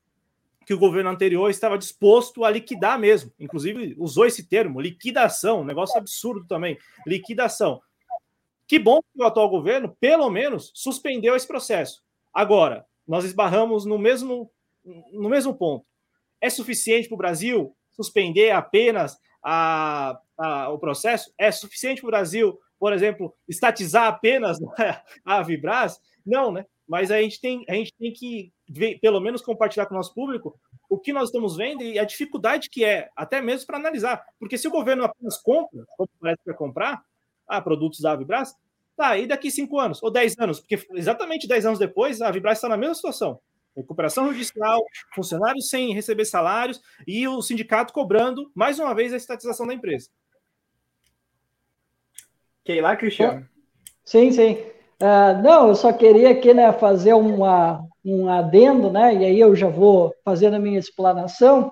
[0.64, 3.32] que o governo anterior estava disposto a liquidar mesmo.
[3.38, 6.78] Inclusive, usou esse termo, liquidação, um negócio absurdo também.
[7.06, 7.80] Liquidação.
[8.66, 12.02] Que bom que o atual governo, pelo menos, suspendeu esse processo.
[12.32, 14.50] Agora, nós esbarramos no mesmo,
[15.12, 15.84] no mesmo ponto.
[16.40, 21.32] É suficiente para o Brasil suspender apenas a, a, o processo?
[21.38, 24.58] É suficiente para o Brasil, por exemplo, estatizar apenas
[25.24, 26.00] a Vibras?
[26.24, 26.66] Não, né?
[26.86, 28.52] Mas a gente tem, a gente tem que
[29.00, 32.70] pelo menos compartilhar com o nosso público o que nós estamos vendo e a dificuldade
[32.70, 34.24] que é, até mesmo para analisar.
[34.38, 37.02] Porque se o governo apenas compra, como parece que vai comprar,
[37.46, 38.54] ah, produtos da Avibras,
[38.96, 42.58] tá, e daqui cinco anos, ou dez anos, porque exatamente dez anos depois, a Avibras
[42.58, 43.40] está na mesma situação.
[43.76, 44.80] Recuperação judicial,
[45.14, 50.08] funcionários sem receber salários e o sindicato cobrando, mais uma vez, a estatização da empresa.
[52.64, 53.46] Quer ir lá, Cristiano?
[54.04, 54.52] Sim, sim.
[55.02, 59.56] Uh, não, eu só queria aqui né, fazer uma, um adendo, né, e aí eu
[59.56, 61.70] já vou fazendo a minha explanação.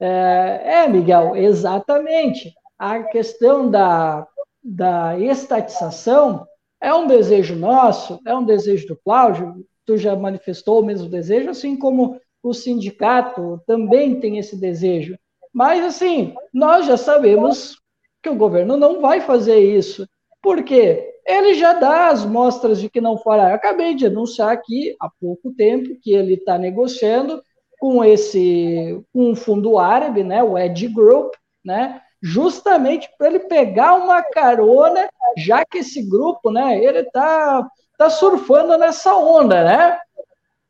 [0.00, 2.52] É, é, Miguel, exatamente.
[2.78, 4.26] A questão da,
[4.62, 6.46] da estatização
[6.80, 11.50] é um desejo nosso, é um desejo do Cláudio, tu já manifestou o mesmo desejo,
[11.50, 15.18] assim como o sindicato também tem esse desejo.
[15.52, 17.78] Mas, assim, nós já sabemos
[18.22, 20.06] que o governo não vai fazer isso.
[20.42, 21.13] Por quê?
[21.26, 23.50] Ele já dá as mostras de que não fará.
[23.50, 27.42] Eu acabei de anunciar aqui há pouco tempo que ele está negociando
[27.78, 31.34] com esse com um fundo árabe, né, o Edge Group,
[31.64, 38.08] né, justamente para ele pegar uma carona, já que esse grupo, né, ele está tá
[38.08, 39.98] surfando nessa onda, né?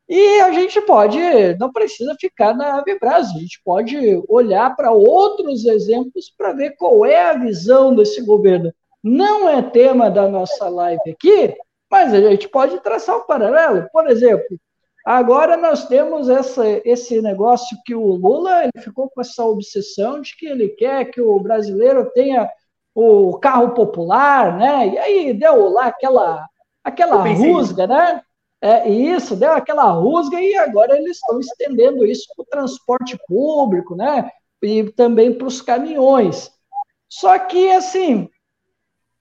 [0.09, 1.19] E a gente pode,
[1.59, 3.97] não precisa ficar na Vibras, a gente pode
[4.29, 8.73] olhar para outros exemplos para ver qual é a visão desse governo.
[9.05, 11.55] Não é tema da nossa live aqui,
[11.91, 13.87] mas a gente pode traçar um paralelo.
[13.93, 14.59] Por exemplo,
[15.05, 20.35] agora nós temos essa, esse negócio que o Lula ele ficou com essa obsessão de
[20.35, 22.49] que ele quer que o brasileiro tenha
[22.95, 24.89] o carro popular, né?
[24.89, 26.43] E aí deu lá aquela,
[26.83, 28.23] aquela rusga, né?
[28.63, 33.95] É, isso, deu aquela rusga e agora eles estão estendendo isso para o transporte público,
[33.95, 34.31] né?
[34.63, 36.51] E também para os caminhões.
[37.07, 38.31] Só que, assim,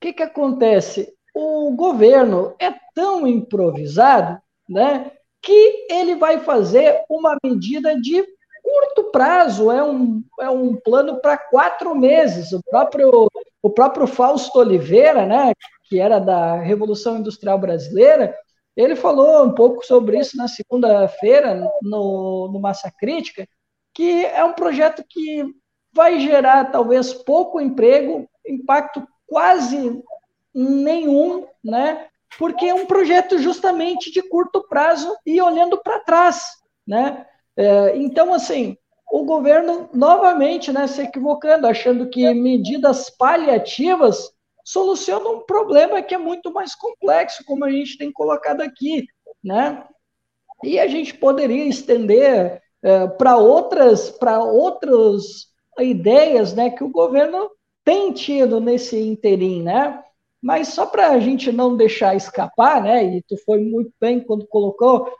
[0.03, 1.13] que, que acontece?
[1.33, 4.37] O governo é tão improvisado,
[4.67, 5.11] né?
[5.41, 8.21] Que ele vai fazer uma medida de
[8.61, 12.51] curto prazo, é um, é um plano para quatro meses.
[12.51, 13.29] O próprio,
[13.61, 15.53] o próprio Fausto Oliveira, né,
[15.85, 18.35] que era da Revolução Industrial Brasileira,
[18.75, 23.45] ele falou um pouco sobre isso na segunda-feira, no, no Massa Crítica,
[23.93, 25.45] que é um projeto que
[25.93, 30.01] vai gerar talvez pouco emprego, impacto quase
[30.53, 32.07] nenhum, né?
[32.37, 36.57] Porque é um projeto justamente de curto prazo e olhando para trás,
[36.87, 37.25] né?
[37.55, 38.77] É, então, assim,
[39.11, 44.33] o governo novamente, né, se equivocando, achando que medidas paliativas
[44.65, 49.05] soluciona um problema que é muito mais complexo, como a gente tem colocado aqui,
[49.43, 49.85] né?
[50.63, 55.47] E a gente poderia estender é, para outras, para outras
[55.79, 57.49] ideias, né, que o governo
[57.83, 60.01] tem tido nesse interim, né?
[60.41, 63.17] Mas só para a gente não deixar escapar, né?
[63.17, 65.11] E tu foi muito bem quando colocou,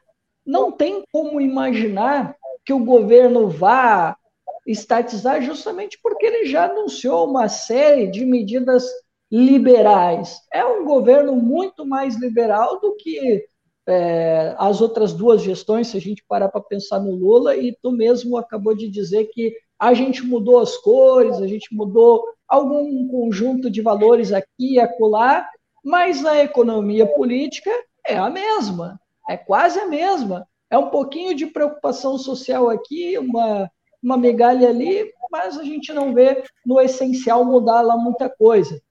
[0.46, 4.18] não tem como imaginar que o governo vá
[4.66, 8.86] estatizar justamente porque ele já anunciou uma série de medidas
[9.32, 10.40] liberais.
[10.54, 13.46] É um governo muito mais liberal do que
[13.88, 17.92] é, as outras duas gestões, se a gente parar para pensar no Lula, e tu
[17.92, 23.70] mesmo acabou de dizer que a gente mudou as cores, a gente mudou algum conjunto
[23.70, 25.46] de valores aqui e acolá,
[25.84, 27.70] mas a economia política
[28.08, 28.98] é a mesma,
[29.30, 30.48] é quase a mesma.
[30.72, 33.70] É um pouquinho de preocupação social aqui, uma,
[34.02, 38.82] uma migalha ali, mas a gente não vê no essencial mudar lá muita coisa.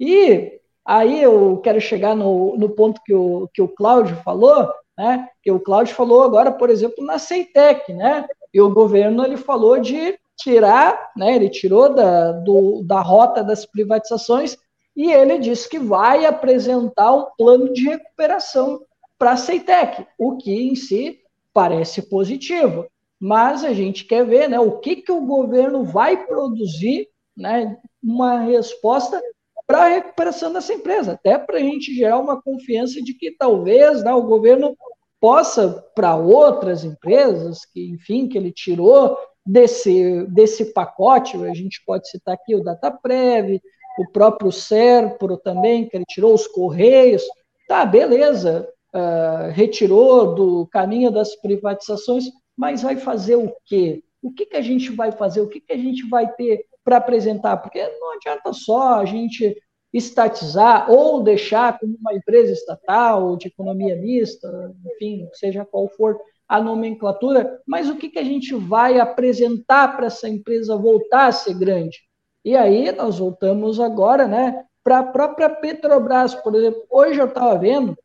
[0.00, 5.28] E aí eu quero chegar no, no ponto que o, que o Cláudio falou, né?
[5.40, 8.26] Que o Cláudio falou agora, por exemplo, na Ceitec, né?
[8.52, 11.36] E o governo ele falou de tirar, né?
[11.36, 14.56] Ele tirou da, do, da rota das privatizações
[14.96, 18.80] e ele disse que vai apresentar um plano de recuperação
[19.18, 21.20] para a Ceitec, o que em si
[21.52, 22.86] parece positivo.
[23.20, 28.40] Mas a gente quer ver né, o que, que o governo vai produzir, né, uma
[28.40, 29.22] resposta
[29.64, 34.02] para a recuperação dessa empresa, até para a gente gerar uma confiança de que talvez
[34.02, 34.76] né, o governo
[35.20, 42.08] possa, para outras empresas, que enfim, que ele tirou desse, desse pacote, a gente pode
[42.08, 43.60] citar aqui o Dataprev,
[43.98, 47.22] o próprio Serpro também, que ele tirou os Correios,
[47.68, 52.24] tá, beleza, uh, retirou do caminho das privatizações,
[52.56, 54.02] mas vai fazer o quê?
[54.22, 55.40] O que, que a gente vai fazer?
[55.40, 59.56] O que, que a gente vai ter para apresentar, porque não adianta só a gente
[59.92, 66.18] estatizar ou deixar como uma empresa estatal de economia mista, enfim, seja qual for
[66.52, 71.32] a nomenclatura, mas o que, que a gente vai apresentar para essa empresa voltar a
[71.32, 72.00] ser grande?
[72.44, 76.82] E aí nós voltamos agora, né, para a própria Petrobras, por exemplo.
[76.90, 77.96] Hoje eu estava vendo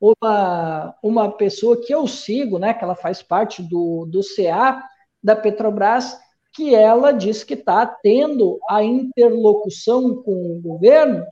[0.00, 4.82] uma, uma pessoa que eu sigo, né, que ela faz parte do, do CA
[5.22, 6.18] da Petrobras,
[6.52, 11.24] que ela diz que está tendo a interlocução com o governo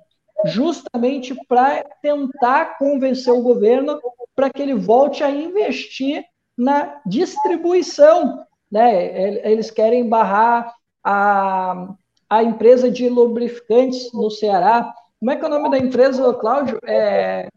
[0.45, 4.01] justamente para tentar convencer o governo
[4.37, 6.25] para que ele volte a investir
[6.61, 8.44] na distribuição.
[8.70, 9.50] Né?
[9.50, 11.94] Eles querem barrar a,
[12.28, 14.92] a empresa de lubrificantes no Ceará.
[15.18, 16.78] Como é que é o nome da empresa, Cláudio?
[16.84, 17.48] É,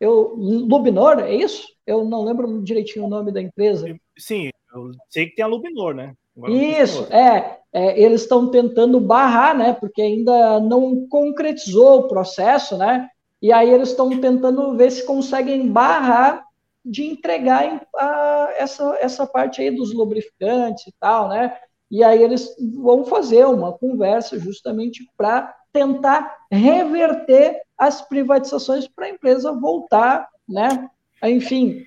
[0.00, 1.68] eu, Lubinor, é isso?
[1.86, 3.94] Eu não lembro direitinho o nome da empresa.
[4.16, 6.14] Sim, eu sei que tem a Lubinor, né?
[6.46, 9.72] Isso, é, é, eles estão tentando barrar, né?
[9.72, 13.08] Porque ainda não concretizou o processo, né?
[13.42, 16.47] E aí eles estão tentando ver se conseguem barrar
[16.88, 21.56] de entregar a, essa, essa parte aí dos lubrificantes e tal, né?
[21.90, 29.10] E aí eles vão fazer uma conversa justamente para tentar reverter as privatizações para a
[29.10, 30.88] empresa voltar, né?
[31.22, 31.84] Enfim,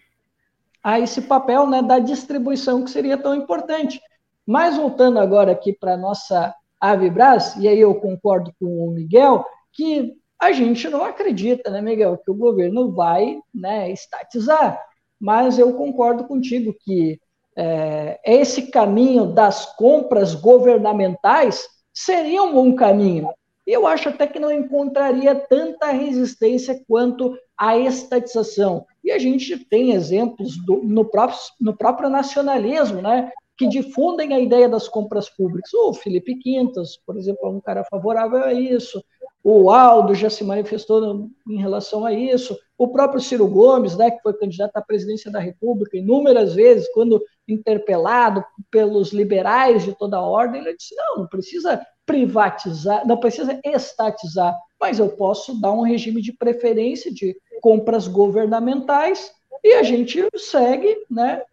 [0.84, 4.02] a esse papel né, da distribuição que seria tão importante.
[4.45, 9.45] Mas voltando agora aqui para a nossa Avibras, e aí eu concordo com o Miguel,
[9.72, 14.82] que a gente não acredita, né, Miguel, que o governo vai né, estatizar.
[15.22, 17.20] Mas eu concordo contigo que
[17.56, 23.30] é, esse caminho das compras governamentais seria um bom caminho.
[23.68, 28.86] Eu acho até que não encontraria tanta resistência quanto a estatização.
[29.04, 33.32] E a gente tem exemplos do, no, próprio, no próprio nacionalismo, né?
[33.62, 35.72] que difundem a ideia das compras públicas.
[35.72, 39.04] O Felipe Quintas, por exemplo, é um cara favorável a isso.
[39.44, 42.58] O Aldo já se manifestou em relação a isso.
[42.78, 47.22] O próprio Ciro Gomes, né, que foi candidato à presidência da República inúmeras vezes, quando
[47.48, 53.60] interpelado pelos liberais de toda a ordem, ele disse: não, não precisa privatizar, não precisa
[53.64, 59.32] estatizar, mas eu posso dar um regime de preferência de compras governamentais
[59.64, 61.44] e a gente segue né,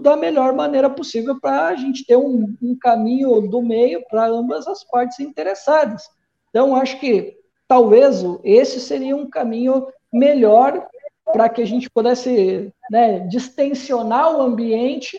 [0.00, 4.66] da melhor maneira possível para a gente ter um, um caminho do meio para ambas
[4.66, 6.04] as partes interessadas.
[6.50, 7.36] Então, acho que
[7.66, 10.86] talvez esse seria um caminho melhor
[11.32, 15.18] para que a gente pudesse né, distensionar o ambiente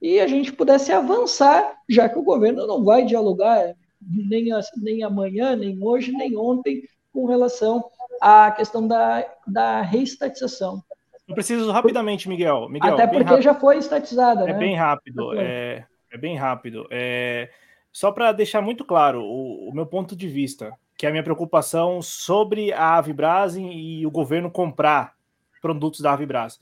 [0.00, 5.56] e a gente pudesse avançar, já que o governo não vai dialogar nem, nem amanhã,
[5.56, 7.84] nem hoje, nem ontem com relação
[8.20, 10.82] à questão da, da reestatização.
[11.26, 12.68] Eu preciso rapidamente, Miguel.
[12.68, 13.42] Miguel Até porque rápido.
[13.42, 14.44] já foi estatizada.
[14.44, 14.58] É né?
[14.58, 15.38] bem rápido.
[15.38, 16.86] É, é bem rápido.
[16.90, 17.50] É,
[17.92, 21.22] só para deixar muito claro o, o, meu ponto de vista, que é a minha
[21.22, 25.14] preocupação sobre a Avibras e o governo comprar
[25.60, 26.60] produtos da Avibras.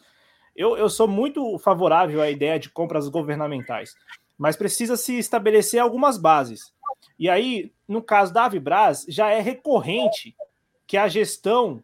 [0.54, 3.94] Eu, eu sou muito favorável à ideia de compras governamentais,
[4.38, 6.74] mas precisa se estabelecer algumas bases.
[7.18, 10.34] E aí, no caso da Avibras, já é recorrente
[10.86, 11.82] que a gestão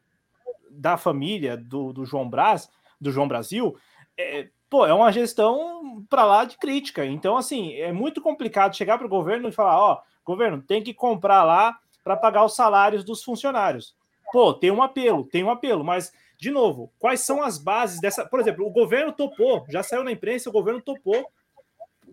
[0.70, 2.70] da família do, do João Braz,
[3.01, 3.76] do João Brasil,
[4.16, 7.04] é, pô, é uma gestão para lá de crítica.
[7.04, 10.94] Então, assim, é muito complicado chegar para o governo e falar: ó, governo, tem que
[10.94, 13.94] comprar lá para pagar os salários dos funcionários.
[14.32, 18.24] Pô, tem um apelo, tem um apelo, mas, de novo, quais são as bases dessa.
[18.24, 21.30] Por exemplo, o governo topou, já saiu na imprensa, o governo topou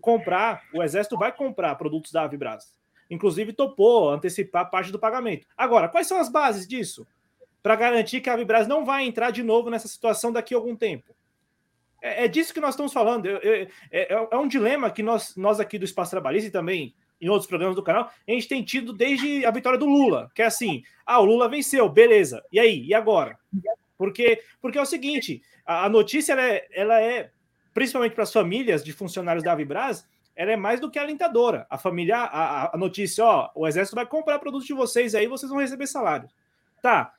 [0.02, 2.76] comprar, o Exército vai comprar produtos da Avibras.
[3.08, 5.46] Inclusive, topou antecipar parte do pagamento.
[5.56, 7.06] Agora, quais são as bases disso?
[7.62, 10.76] Para garantir que a Avibras não vai entrar de novo nessa situação daqui a algum
[10.76, 11.14] tempo.
[12.00, 13.26] É, é disso que nós estamos falando.
[13.26, 17.28] É, é, é, um dilema que nós, nós aqui do Espaço Trabalhista e também em
[17.28, 20.46] outros programas do canal, a gente tem tido desde a vitória do Lula, que é
[20.46, 22.42] assim: ah, o Lula venceu, beleza.
[22.50, 22.84] E aí?
[22.86, 23.38] E agora?
[23.98, 27.30] Porque, porque é o seguinte: a, a notícia ela é, ela é
[27.74, 31.66] principalmente para as famílias de funcionários da Avibras, ela é mais do que alentadora.
[31.68, 35.50] A família, a, a notícia, ó, o exército vai comprar produtos de vocês aí, vocês
[35.50, 36.28] vão receber salário.
[36.82, 37.12] Tá.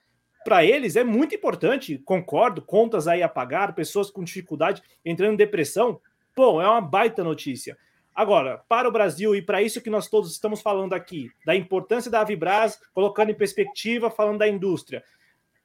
[0.43, 5.37] Para eles é muito importante, concordo, contas aí a pagar, pessoas com dificuldade entrando em
[5.37, 6.01] depressão.
[6.35, 7.77] Pô, é uma baita notícia.
[8.13, 12.11] Agora, para o Brasil e para isso que nós todos estamos falando aqui, da importância
[12.11, 15.03] da Avibras, colocando em perspectiva, falando da indústria.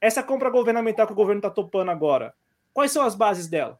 [0.00, 2.34] Essa compra governamental que o governo está topando agora,
[2.72, 3.78] quais são as bases dela?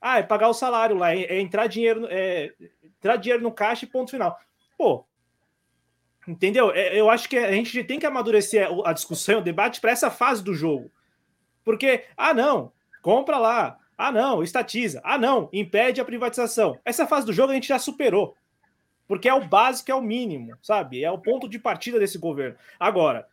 [0.00, 2.52] Ah, é pagar o salário lá, é, é entrar dinheiro, é,
[2.82, 4.36] entrar dinheiro no caixa e ponto final.
[4.76, 5.06] Pô,
[6.26, 6.70] entendeu?
[6.72, 10.10] É, eu acho que a gente tem que amadurecer a discussão, o debate para essa
[10.10, 10.90] fase do jogo.
[11.64, 13.78] Porque, ah, não, compra lá.
[13.96, 15.00] Ah, não, estatiza.
[15.04, 16.78] Ah, não, impede a privatização.
[16.84, 18.34] Essa fase do jogo a gente já superou.
[19.06, 21.04] Porque é o básico, é o mínimo, sabe?
[21.04, 22.56] É o ponto de partida desse governo.
[22.80, 23.28] Agora,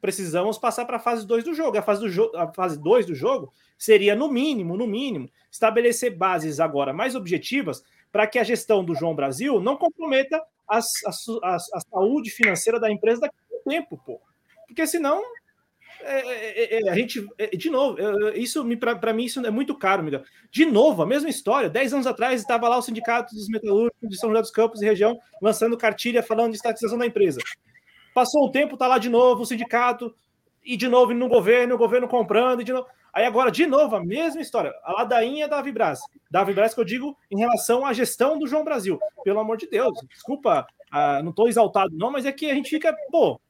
[0.00, 1.76] precisamos passar para a fase 2 do jogo.
[1.76, 6.16] A fase 2 do, a fase dois do jogo seria, no mínimo, no mínimo, estabelecer
[6.16, 7.82] bases agora mais objetivas
[8.12, 13.22] para que a gestão do João Brasil não comprometa a, a, saúde financeira da empresa
[13.22, 14.20] daqui a um tempo, pô.
[14.66, 15.22] Porque senão
[16.00, 17.96] é, é, é, é a gente, é, de novo,
[18.34, 18.64] isso
[19.00, 20.24] para mim isso é muito caro, amiga.
[20.50, 21.70] De novo, a mesma história.
[21.70, 24.84] Dez anos atrás estava lá o sindicato dos metalúrgicos de São José dos Campos e
[24.84, 27.40] região lançando cartilha falando de estatização da empresa.
[28.14, 30.14] Passou um tempo, tá lá de novo o sindicato
[30.64, 32.86] e de novo no governo, o governo comprando e de novo.
[33.14, 34.74] Aí agora, de novo, a mesma história.
[34.82, 36.00] A ladainha da Vibras.
[36.28, 38.98] Da Vibras que eu digo em relação à gestão do João Brasil.
[39.22, 42.68] Pelo amor de Deus, desculpa, uh, não estou exaltado não, mas é que a gente
[42.68, 43.40] fica, pô,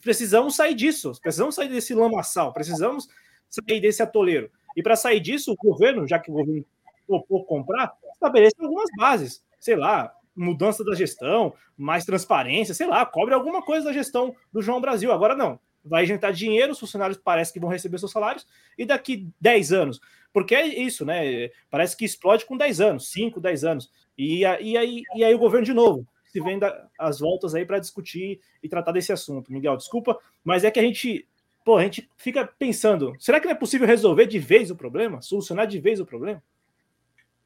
[0.00, 1.12] precisamos sair disso.
[1.20, 2.52] Precisamos sair desse lamaçal.
[2.52, 3.08] Precisamos
[3.50, 4.48] sair desse atoleiro.
[4.76, 6.64] E para sair disso, o governo, já que o governo
[7.08, 9.44] topou comprar, estabelece algumas bases.
[9.58, 14.62] Sei lá, mudança da gestão, mais transparência, sei lá, cobre alguma coisa da gestão do
[14.62, 15.10] João Brasil.
[15.10, 18.46] Agora não vai injetar dinheiro, os funcionários parecem que vão receber seus salários,
[18.78, 20.00] e daqui 10 anos
[20.32, 21.50] Porque é isso, né?
[21.70, 23.90] Parece que explode com 10 anos, 5, 10 anos.
[24.16, 26.58] E, e, aí, e aí o governo de novo se vem
[26.98, 29.52] as voltas aí para discutir e tratar desse assunto.
[29.52, 31.28] Miguel, desculpa, mas é que a gente,
[31.62, 35.20] pô, a gente fica pensando, será que não é possível resolver de vez o problema?
[35.20, 36.42] Solucionar de vez o problema?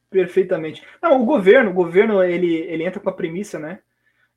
[0.08, 0.84] Perfeitamente.
[1.02, 3.80] Não, o governo, o governo, ele, ele entra com a premissa, né,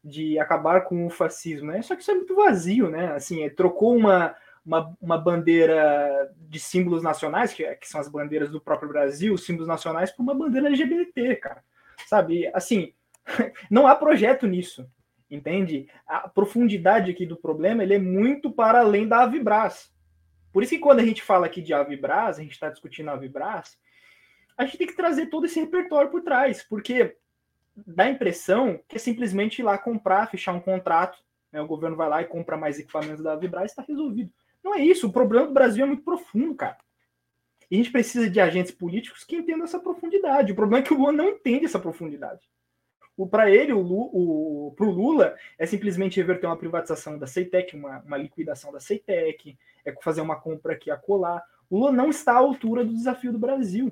[0.03, 1.81] de acabar com o fascismo, né?
[1.81, 3.13] Só que isso é muito vazio, né?
[3.13, 4.35] Assim, é, trocou uma,
[4.65, 9.67] uma, uma, bandeira de símbolos nacionais, que, que, são as bandeiras do próprio Brasil, símbolos
[9.67, 11.63] nacionais, por uma bandeira LGBT, cara.
[12.07, 12.49] Sabe?
[12.53, 12.93] Assim,
[13.69, 14.89] não há projeto nisso,
[15.29, 15.87] entende?
[16.07, 19.91] A profundidade aqui do problema ele é muito para além da Avibras.
[20.51, 23.13] Por isso que quando a gente fala aqui de Avibras, a gente está discutindo a
[23.13, 23.77] Avibras,
[24.57, 27.15] a gente tem que trazer todo esse repertório por trás, porque
[27.85, 31.17] dá a impressão que é simplesmente ir lá comprar, fechar um contrato,
[31.51, 34.31] né, o governo vai lá e compra mais equipamentos da Avibras e está resolvido.
[34.63, 36.77] Não é isso, o problema do Brasil é muito profundo, cara.
[37.71, 40.51] E a gente precisa de agentes políticos que entendam essa profundidade.
[40.51, 42.41] O problema é que o Lula não entende essa profundidade.
[43.29, 48.17] Para ele, o, o, pro Lula, é simplesmente reverter uma privatização da Ceitec, uma, uma
[48.17, 51.43] liquidação da Ceitec, é fazer uma compra aqui a colar.
[51.69, 53.91] O Lula não está à altura do desafio do Brasil.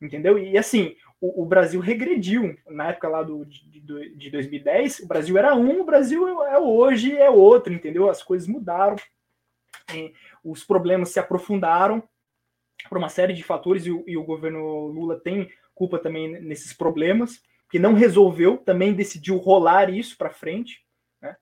[0.00, 0.38] Entendeu?
[0.38, 2.56] E assim, o, o Brasil regrediu.
[2.68, 3.80] Na época lá do, de,
[4.16, 8.08] de 2010, o Brasil era um, o Brasil é hoje é outro, entendeu?
[8.08, 8.96] As coisas mudaram,
[9.94, 12.02] é, os problemas se aprofundaram
[12.88, 16.72] por uma série de fatores e o, e o governo Lula tem culpa também nesses
[16.72, 20.84] problemas que não resolveu, também decidiu rolar isso para frente.
[21.22, 21.36] Né?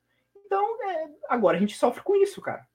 [0.45, 2.67] Então, é, agora a gente sofre com isso, cara.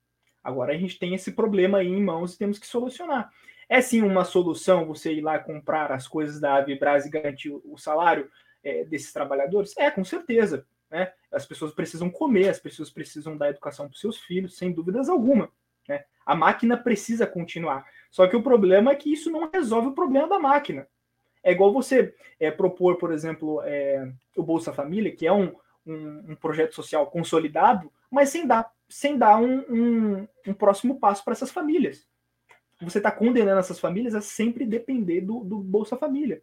[0.44, 3.30] Agora a gente tem esse problema aí em mãos e temos que solucionar.
[3.70, 7.78] É sim uma solução você ir lá comprar as coisas da Avibras e garantir o
[7.78, 8.30] salário
[8.64, 9.76] é, desses trabalhadores?
[9.78, 10.66] É, com certeza.
[10.90, 11.12] Né?
[11.32, 15.50] As pessoas precisam comer, as pessoas precisam dar educação para seus filhos, sem dúvidas alguma.
[15.88, 16.04] Né?
[16.26, 17.86] A máquina precisa continuar.
[18.12, 20.88] Só que o problema é que isso não resolve o problema da máquina.
[21.44, 24.08] É igual você é, propor, por exemplo, é,
[24.38, 25.54] o Bolsa Família, que é um,
[25.86, 31.24] um, um, projeto social consolidado, mas sem dar, sem dar um, um, um próximo passo
[31.24, 32.08] para essas famílias.
[32.84, 36.42] Você está condenando essas famílias a sempre depender do, do Bolsa Família.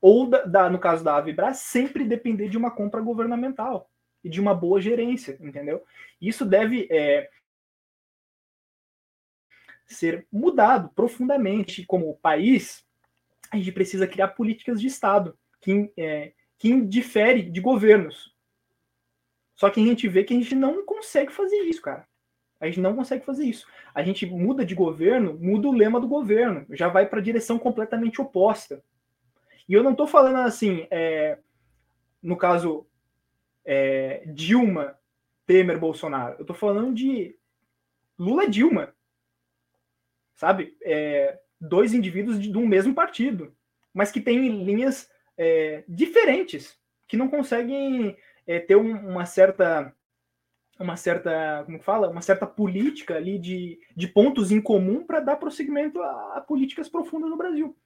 [0.00, 3.90] Ou, da, da, no caso da Avibras, sempre depender de uma compra governamental
[4.24, 5.84] e de uma boa gerência, entendeu?
[6.20, 7.28] Isso deve é,
[9.86, 12.84] ser mudado profundamente como país
[13.52, 18.34] a gente precisa criar políticas de Estado que, é, que indifere de governos.
[19.54, 22.08] Só que a gente vê que a gente não consegue fazer isso, cara.
[22.62, 23.66] A gente não consegue fazer isso.
[23.92, 27.58] A gente muda de governo, muda o lema do governo, já vai para a direção
[27.58, 28.80] completamente oposta.
[29.68, 31.38] E eu não estou falando assim, é,
[32.22, 32.86] no caso
[33.64, 34.96] é, Dilma,
[35.44, 36.36] Temer, Bolsonaro.
[36.38, 37.36] Eu estou falando de
[38.16, 38.94] Lula Dilma.
[40.36, 40.76] Sabe?
[40.82, 43.52] É, dois indivíduos de, de um mesmo partido,
[43.92, 49.92] mas que têm linhas é, diferentes, que não conseguem é, ter um, uma certa
[50.82, 55.36] uma certa, como fala, uma certa política ali de, de pontos em comum para dar
[55.36, 57.76] prosseguimento a, a, políticas profundas no Brasil.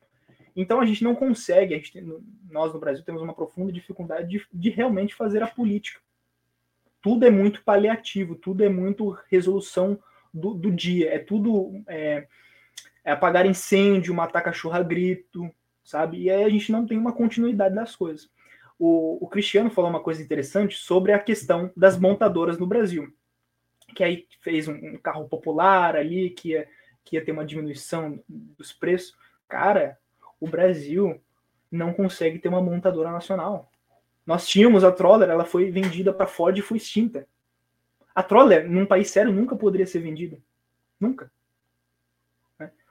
[0.56, 2.02] Então a gente não consegue, gente,
[2.50, 6.00] nós no Brasil temos uma profunda dificuldade de, de realmente fazer a política.
[7.02, 9.98] Tudo é muito paliativo, tudo é muito resolução
[10.32, 12.26] do, do dia, é tudo é,
[13.04, 15.48] é apagar incêndio, matar cachorro a grito,
[15.84, 16.22] sabe?
[16.22, 18.28] E aí a gente não tem uma continuidade das coisas.
[18.78, 23.12] O, o Cristiano falou uma coisa interessante sobre a questão das montadoras no Brasil,
[23.94, 26.68] que aí fez um, um carro popular ali, que ia,
[27.04, 29.16] que ia ter uma diminuição dos preços.
[29.48, 29.98] Cara,
[30.40, 31.20] o Brasil
[31.70, 33.70] não consegue ter uma montadora nacional.
[34.26, 37.26] Nós tínhamos a Troller, ela foi vendida para Ford e foi extinta.
[38.14, 40.38] A Troller, num país sério, nunca poderia ser vendida.
[40.98, 41.30] Nunca.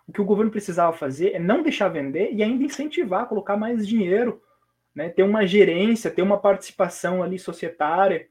[0.08, 3.88] O que o governo precisava fazer é não deixar vender e ainda incentivar, colocar mais
[3.88, 4.42] dinheiro,
[4.96, 5.10] né?
[5.10, 8.28] ter uma gerência, ter uma participação ali societária.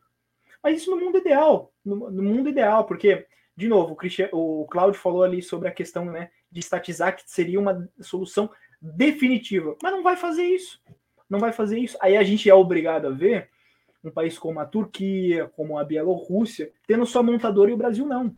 [0.62, 3.97] Mas isso no mundo ideal, no, no mundo ideal, porque, de novo,
[4.33, 8.51] o, o Cláudio falou ali sobre a questão né, de estatizar, que seria uma solução
[8.81, 9.77] definitiva.
[9.83, 10.81] Mas não vai fazer isso.
[11.29, 11.99] Não vai fazer isso.
[12.01, 13.51] Aí a gente é obrigado a ver
[14.03, 18.37] um país como a Turquia, como a Bielorrússia, tendo só montador e o Brasil não.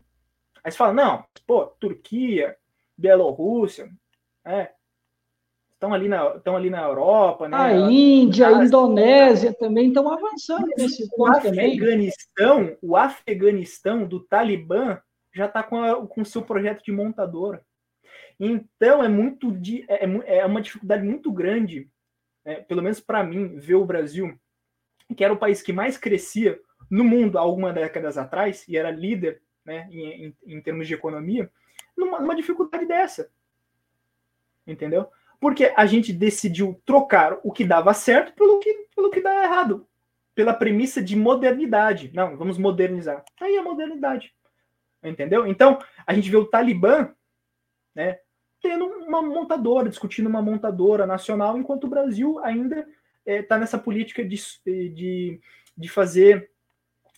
[0.63, 2.57] Aí você fala, não, pô, Turquia,
[2.97, 3.91] Bielorrússia,
[4.45, 4.71] é,
[5.77, 7.55] estão ali na, estão ali na Europa, né?
[7.55, 14.99] A Índia, a Indonésia também estão avançando nesse ponto o Afeganistão, O Afeganistão do Talibã
[15.33, 17.63] já está com, com o seu projeto de montadora.
[18.39, 19.55] Então é muito
[19.87, 21.87] é, é, é uma dificuldade muito grande,
[22.43, 24.35] é, pelo menos para mim, ver o Brasil,
[25.15, 26.59] que era o país que mais crescia
[26.89, 30.93] no mundo há algumas décadas atrás e era líder né, em, em, em termos de
[30.95, 31.51] economia,
[31.95, 33.29] numa, numa dificuldade dessa.
[34.65, 35.09] Entendeu?
[35.39, 39.87] Porque a gente decidiu trocar o que dava certo pelo que, pelo que dá errado.
[40.33, 42.11] Pela premissa de modernidade.
[42.13, 43.23] Não, vamos modernizar.
[43.39, 44.33] Aí é modernidade.
[45.03, 45.45] Entendeu?
[45.45, 47.13] Então, a gente vê o Talibã,
[47.93, 48.19] né,
[48.61, 52.87] tendo uma montadora, discutindo uma montadora nacional, enquanto o Brasil ainda
[53.25, 55.39] está é, nessa política de, de,
[55.77, 56.49] de fazer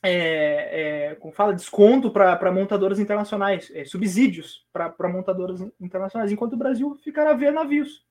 [0.01, 6.57] é, é, como fala, desconto para montadoras internacionais, é, subsídios para montadoras internacionais, enquanto o
[6.57, 8.03] Brasil ficará a ver navios.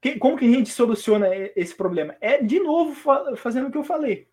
[0.00, 2.16] Que, como que a gente soluciona esse problema?
[2.20, 4.28] É, de novo, fa fazendo o que eu falei,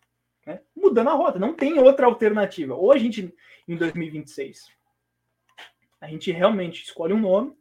[0.46, 0.60] né?
[0.76, 1.38] mudando a rota.
[1.38, 2.74] Não tem outra alternativa.
[2.74, 3.34] Ou a gente,
[3.66, 4.68] em 2026,
[6.00, 7.56] a gente realmente escolhe um nome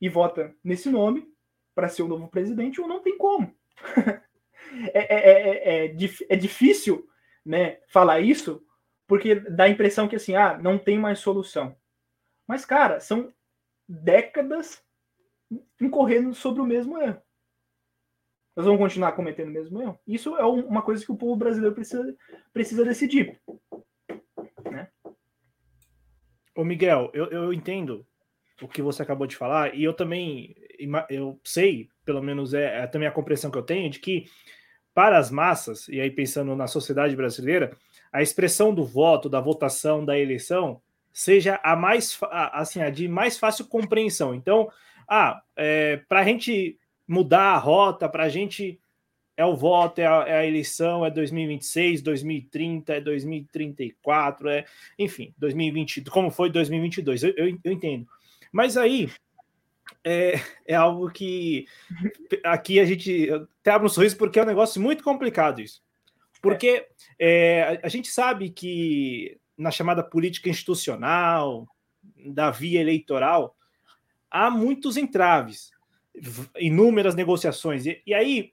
[0.00, 1.28] e vota nesse nome
[1.74, 3.54] para ser o novo presidente, ou não tem como.
[4.92, 5.96] É, é, é, é,
[6.28, 7.08] é difícil
[7.44, 8.66] né, falar isso,
[9.06, 11.74] porque dá a impressão que assim, ah, não tem mais solução.
[12.46, 13.32] Mas, cara, são
[13.88, 14.84] décadas
[15.80, 17.20] incorrendo sobre o mesmo erro.
[18.54, 19.98] Nós vamos continuar cometendo o mesmo erro?
[20.06, 22.16] Isso é uma coisa que o povo brasileiro precisa,
[22.52, 23.38] precisa decidir.
[24.70, 24.88] Né?
[26.54, 28.06] Ô Miguel, eu, eu entendo
[28.62, 30.56] o que você acabou de falar, e eu também
[31.10, 34.26] eu sei, pelo menos é, é também a compreensão que eu tenho, de que
[34.94, 37.76] para as massas, e aí pensando na sociedade brasileira,
[38.12, 40.80] a expressão do voto, da votação, da eleição,
[41.12, 42.18] seja a mais
[42.52, 44.34] assim, a de mais fácil compreensão.
[44.34, 44.70] Então,
[45.08, 48.80] ah, é, para a gente mudar a rota, para a gente
[49.36, 54.64] é o voto, é a, é a, eleição, é 2026, 2030, é 2034, é
[54.98, 58.06] enfim, 2020, como foi 2022, eu, eu, eu entendo.
[58.50, 59.10] Mas aí
[60.02, 61.66] é, é algo que
[62.44, 65.82] aqui a gente até abre um sorriso porque é um negócio muito complicado isso.
[66.40, 66.86] Porque
[67.18, 71.66] é, a, a gente sabe que na chamada política institucional,
[72.26, 73.56] da via eleitoral,
[74.36, 75.70] há muitos entraves,
[76.58, 77.86] inúmeras negociações.
[77.86, 78.52] E, e aí,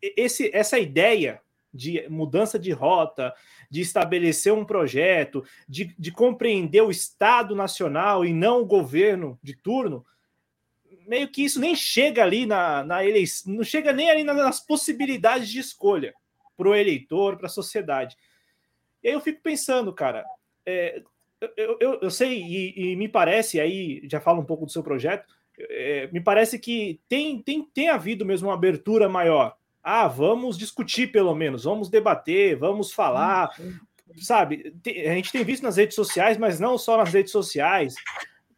[0.00, 1.40] esse, essa ideia
[1.72, 3.34] de mudança de rota,
[3.68, 9.56] de estabelecer um projeto, de, de compreender o Estado Nacional e não o governo de
[9.56, 10.06] turno,
[11.06, 15.48] meio que isso nem chega ali na, na eleição, não chega nem ali nas possibilidades
[15.48, 16.14] de escolha
[16.56, 18.16] para o eleitor, para a sociedade.
[19.02, 20.24] E aí eu fico pensando, cara,
[20.64, 21.02] é,
[21.56, 24.82] eu, eu, eu, sei e, e, me parece, aí já falo um pouco do seu
[24.82, 25.24] projeto,
[25.58, 29.56] é, me parece que tem, tem, tem havido mesmo uma abertura maior.
[29.82, 33.50] Ah, vamos discutir pelo menos, vamos debater, vamos falar,
[34.18, 34.74] sabe?
[34.82, 37.94] Tem, a gente tem visto nas redes sociais, mas não só nas redes sociais,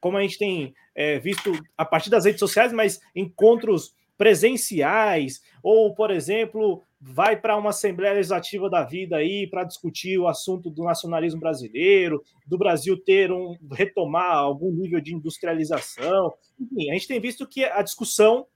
[0.00, 5.94] como a gente tem é, visto a partir das redes sociais, mas encontros presenciais, ou,
[5.94, 10.82] por exemplo, vai para uma Assembleia Legislativa da vida aí para discutir o assunto do
[10.82, 16.32] nacionalismo brasileiro, do Brasil ter um retomar algum nível de industrialização.
[16.58, 18.46] Enfim, a gente tem visto que a discussão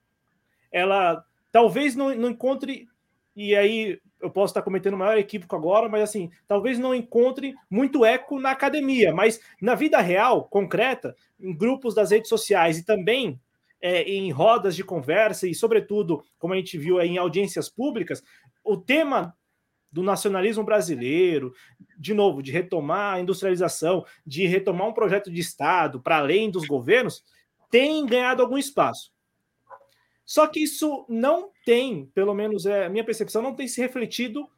[0.73, 2.89] ela talvez não, não encontre
[3.37, 7.55] e aí eu posso estar cometendo o maior equívoco agora, mas assim, talvez não encontre
[7.71, 12.85] muito eco na academia, mas na vida real, concreta, em grupos das redes sociais e
[12.85, 13.41] também
[13.81, 18.23] é, em rodas de conversa e, sobretudo, como a gente viu em audiências públicas,
[18.65, 19.35] o tema
[19.91, 21.53] do nacionalismo brasileiro,
[21.99, 26.67] de novo, de retomar a industrialização, de retomar um projeto de Estado para além dos
[26.67, 27.25] governos,
[27.71, 29.13] tem ganhado algum espaço.
[30.25, 34.49] Só que isso não tem, pelo menos é a minha percepção, não tem se refletido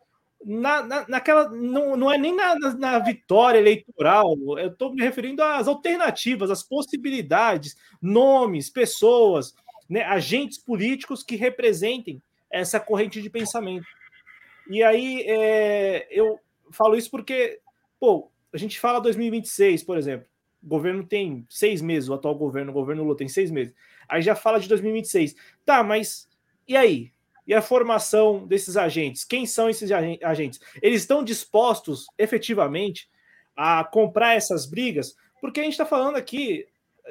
[0.44, 1.48] na, na, naquela.
[1.48, 6.50] Não, não é nem na, na, na vitória eleitoral, eu estou me referindo às alternativas,
[6.50, 9.54] às possibilidades, nomes, pessoas,
[9.88, 13.86] né, agentes políticos que representem essa corrente de pensamento.
[14.68, 16.38] E aí é, eu
[16.70, 17.60] falo isso porque,
[17.98, 20.26] pô, a gente fala 2026, por exemplo.
[20.62, 23.74] O governo tem seis meses, o atual governo, o governo Lula tem seis meses.
[24.08, 25.34] Aí já fala de 2026.
[25.64, 26.28] Tá, mas
[26.68, 27.11] e aí?
[27.46, 29.24] E a formação desses agentes?
[29.24, 30.60] Quem são esses agentes?
[30.80, 33.10] Eles estão dispostos efetivamente
[33.56, 35.16] a comprar essas brigas?
[35.40, 36.66] Porque a gente está falando aqui,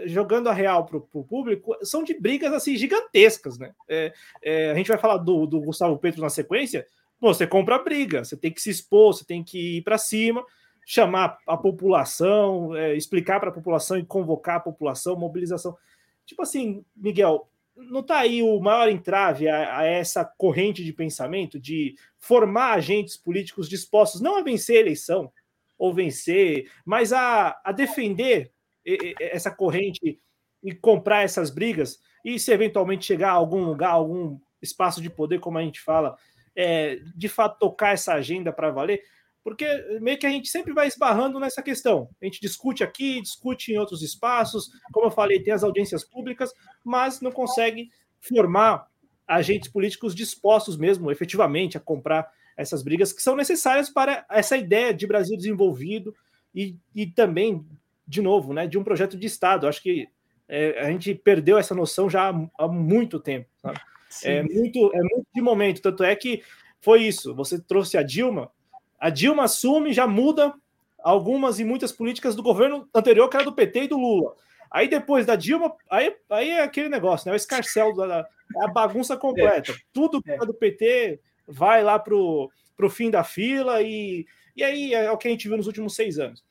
[0.05, 3.73] jogando a real para o público, são de brigas assim gigantescas, né?
[3.89, 6.87] É, é, a gente vai falar do, do Gustavo Petro na sequência.
[7.19, 10.43] Você compra briga, você tem que se expor, você tem que ir para cima,
[10.85, 15.77] chamar a população, é, explicar para a população e convocar a população, mobilização.
[16.25, 17.50] Tipo assim, Miguel,
[17.89, 23.17] não está aí o maior entrave a, a, essa corrente de pensamento de formar agentes
[23.17, 25.31] políticos dispostos não a vencer a eleição
[25.77, 28.51] ou vencer, mas a, a defender
[29.19, 30.19] essa corrente
[30.63, 35.39] e comprar essas brigas e se eventualmente chegar a algum lugar, algum espaço de poder,
[35.39, 36.15] como a gente fala,
[36.55, 39.03] é, de fato tocar essa agenda para valer.
[39.43, 39.65] Porque
[40.01, 42.09] meio que a gente sempre vai esbarrando nessa questão.
[42.21, 46.53] A gente discute aqui, discute em outros espaços, como eu falei, tem as audiências públicas,
[46.83, 47.89] mas não consegue
[48.19, 48.87] formar
[49.27, 54.93] agentes políticos dispostos mesmo, efetivamente, a comprar essas brigas que são necessárias para essa ideia
[54.93, 56.13] de Brasil desenvolvido
[56.53, 57.65] e, e também,
[58.07, 59.67] de novo, né, de um projeto de Estado.
[59.67, 60.07] Acho que
[60.47, 63.47] é, a gente perdeu essa noção já há, há muito tempo.
[64.23, 65.81] É muito, é muito de momento.
[65.81, 66.43] Tanto é que
[66.81, 67.33] foi isso.
[67.35, 68.51] Você trouxe a Dilma,
[69.01, 70.53] a Dilma assume, já muda
[70.99, 74.35] algumas e muitas políticas do governo anterior, que era do PT e do Lula.
[74.69, 77.33] Aí depois da Dilma, aí, aí é aquele negócio, né?
[77.33, 78.27] O escarcel, da,
[78.61, 79.71] a bagunça completa.
[79.71, 79.75] É.
[79.91, 80.37] Tudo é.
[80.37, 85.27] do PT vai lá pro, pro fim da fila e, e aí é o que
[85.27, 86.45] a gente viu nos últimos seis anos.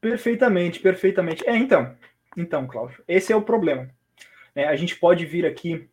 [0.00, 1.46] Perfeitamente, perfeitamente.
[1.46, 1.94] É, então,
[2.34, 3.90] então, Cláudio, esse é o problema.
[4.54, 5.86] É, a gente pode vir aqui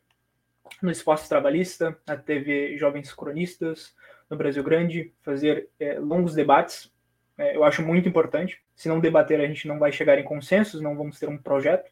[0.82, 3.93] no Espaço Trabalhista, na TV Jovens Cronistas,
[4.30, 6.91] no Brasil Grande, fazer é, longos debates.
[7.38, 8.61] É, eu acho muito importante.
[8.76, 11.91] Se não debater, a gente não vai chegar em consensos, não vamos ter um projeto.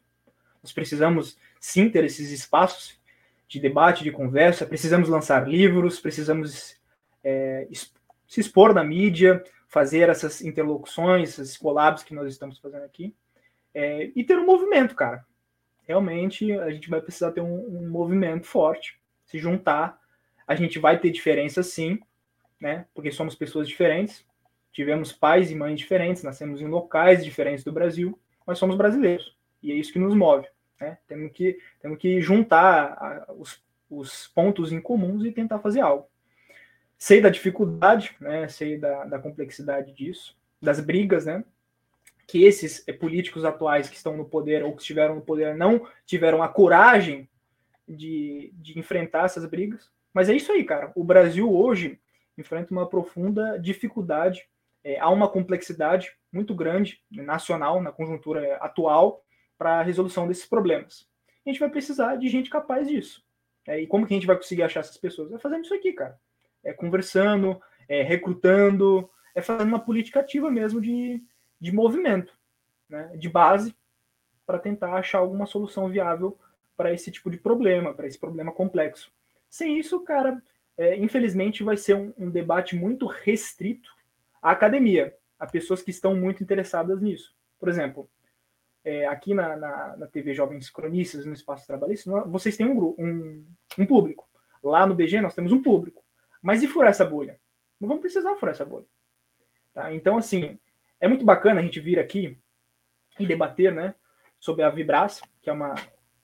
[0.62, 2.98] Nós precisamos sim ter esses espaços
[3.46, 4.66] de debate, de conversa.
[4.66, 6.80] Precisamos lançar livros, precisamos
[7.22, 7.68] é,
[8.26, 13.14] se expor na mídia, fazer essas interlocuções, esses collabs que nós estamos fazendo aqui.
[13.72, 15.24] É, e ter um movimento, cara.
[15.82, 19.98] Realmente a gente vai precisar ter um, um movimento forte, se juntar.
[20.46, 21.98] A gente vai ter diferença sim,
[22.60, 22.86] né?
[22.94, 24.24] Porque somos pessoas diferentes,
[24.72, 29.36] tivemos pais e mães diferentes, nascemos em locais diferentes do Brasil, mas somos brasileiros.
[29.62, 30.46] E é isso que nos move.
[30.80, 30.98] Né?
[31.06, 36.08] Temos, que, temos que juntar a, os, os pontos em comuns e tentar fazer algo.
[36.98, 38.48] Sei da dificuldade, né?
[38.48, 41.44] sei da, da complexidade disso, das brigas, né?
[42.26, 45.86] que esses eh, políticos atuais que estão no poder ou que estiveram no poder não
[46.06, 47.28] tiveram a coragem
[47.86, 49.90] de, de enfrentar essas brigas.
[50.12, 50.90] Mas é isso aí, cara.
[50.94, 52.00] O Brasil hoje
[52.36, 54.46] enfrenta uma profunda dificuldade,
[54.82, 59.24] é, há uma complexidade muito grande nacional na conjuntura atual
[59.56, 61.08] para a resolução desses problemas.
[61.44, 63.24] A gente vai precisar de gente capaz disso.
[63.66, 65.32] É, e como que a gente vai conseguir achar essas pessoas?
[65.32, 66.18] É fazendo isso aqui, cara.
[66.62, 71.22] É conversando, é recrutando, é fazendo uma política ativa mesmo de,
[71.60, 72.32] de movimento,
[72.88, 73.74] né, de base,
[74.46, 76.38] para tentar achar alguma solução viável
[76.76, 79.12] para esse tipo de problema, para esse problema complexo.
[79.48, 80.42] Sem isso, cara,
[80.76, 83.90] é, infelizmente vai ser um, um, debate muito restrito
[84.42, 87.34] à academia, a pessoas que estão muito interessadas nisso.
[87.58, 88.10] Por exemplo,
[88.84, 93.46] é, aqui na, na, na, TV Jovens Cronistas, no Espaço Trabalhista, vocês têm um, um,
[93.78, 94.28] um público.
[94.62, 96.04] Lá no BG nós temos um público.
[96.42, 97.38] Mas e furar essa bolha?
[97.80, 98.86] Não vamos precisar furar essa bolha.
[99.72, 99.92] Tá?
[99.94, 100.58] Então, assim,
[101.00, 102.38] é muito bacana a gente vir aqui
[103.18, 103.94] e debater né,
[104.38, 105.74] sobre a Vibras, que é uma,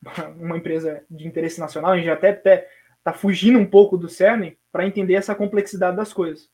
[0.36, 1.92] uma empresa de interesse nacional.
[1.92, 2.68] A gente até
[3.00, 6.48] está fugindo um pouco do CERN para entender essa complexidade das coisas.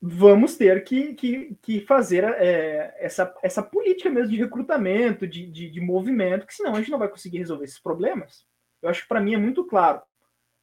[0.00, 5.68] Vamos ter que, que, que fazer é, essa, essa política mesmo de recrutamento, de, de,
[5.68, 8.46] de movimento, que senão a gente não vai conseguir resolver esses problemas.
[8.80, 10.00] Eu acho que para mim é muito claro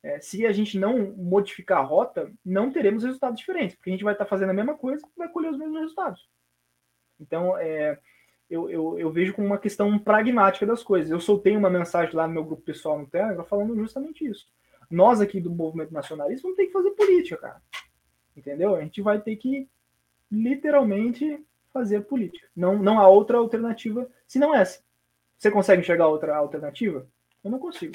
[0.06, 4.04] é, se a gente não modificar a rota, não teremos resultados diferentes, porque a gente
[4.04, 6.30] vai estar fazendo a mesma coisa e vai colher os mesmos resultados.
[7.20, 8.00] Então, é,
[8.50, 11.10] eu, eu, eu, vejo como uma questão pragmática das coisas.
[11.10, 14.48] Eu soltei uma mensagem lá no meu grupo pessoal no Telegram falando justamente isso.
[14.90, 17.62] Nós aqui do movimento nacionalista vamos ter que fazer política, cara.
[18.38, 18.76] Entendeu?
[18.76, 19.68] A gente vai ter que
[20.32, 21.44] literalmente
[21.74, 22.48] fazer política.
[22.56, 24.84] Não, não há outra alternativa senão essa.
[25.38, 27.08] Você consegue enxergar outra alternativa?
[27.44, 27.94] Eu não consigo.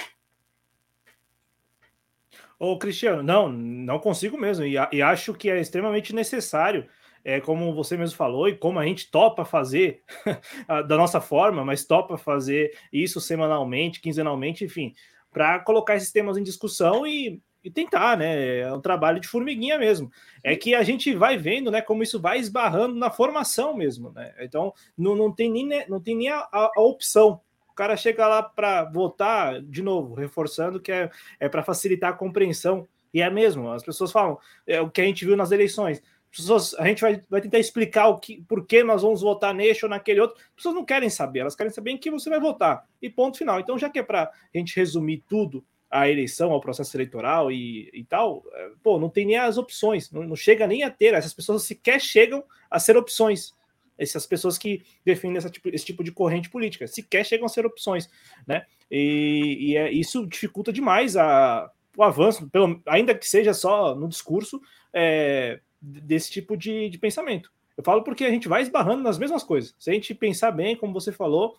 [2.59, 4.65] Ô, Cristiano, não, não consigo mesmo.
[4.65, 6.87] E, e acho que é extremamente necessário,
[7.25, 10.03] é, como você mesmo falou, e como a gente topa fazer
[10.89, 14.95] da nossa forma, mas topa fazer isso semanalmente, quinzenalmente, enfim,
[15.33, 18.61] para colocar esses temas em discussão e, e tentar, né?
[18.61, 20.11] É um trabalho de formiguinha mesmo.
[20.43, 24.35] É que a gente vai vendo, né, como isso vai esbarrando na formação mesmo, né?
[24.41, 27.41] Então, não, não tem nem, não tem nem a, a, opção
[27.81, 32.87] cara chega lá para votar, de novo, reforçando que é, é para facilitar a compreensão.
[33.13, 36.03] E é mesmo, as pessoas falam, é o que a gente viu nas eleições.
[36.35, 39.85] Pessoas, a gente vai, vai tentar explicar o que, por que nós vamos votar neste
[39.85, 40.37] ou naquele outro.
[40.39, 42.87] As pessoas não querem saber, elas querem saber em que você vai votar.
[43.03, 43.59] E ponto final.
[43.59, 47.91] Então, já que é para a gente resumir tudo a eleição, ao processo eleitoral e,
[47.93, 51.15] e tal, é, pô, não tem nem as opções, não, não chega nem a ter.
[51.15, 53.53] Essas pessoas sequer chegam a ser opções
[54.01, 57.67] essas pessoas que defendem essa tipo, esse tipo de corrente política, sequer chegam a ser
[57.67, 58.09] opções,
[58.47, 58.65] né?
[58.91, 64.09] E, e é, isso dificulta demais a, o avanço, pelo, ainda que seja só no
[64.09, 64.61] discurso
[64.93, 67.53] é, desse tipo de, de pensamento.
[67.77, 69.75] Eu falo porque a gente vai esbarrando nas mesmas coisas.
[69.79, 71.59] Se a gente pensar bem, como você falou,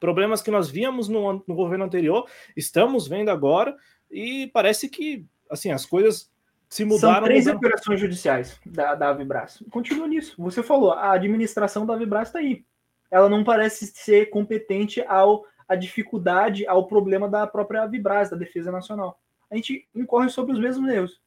[0.00, 3.76] problemas que nós víamos no, no governo anterior, estamos vendo agora,
[4.10, 6.30] e parece que assim as coisas
[6.68, 7.58] Se mudaram, São três mudaram.
[7.58, 9.62] operações judiciais da, da Avibras.
[9.70, 10.34] Continua nisso.
[10.38, 12.64] Você falou, a administração da Avibras está aí.
[13.10, 18.72] Ela não parece ser competente ao a dificuldade, ao problema da própria Avibras, da Defesa
[18.72, 19.20] Nacional.
[19.50, 21.20] A gente incorre sobre os mesmos erros.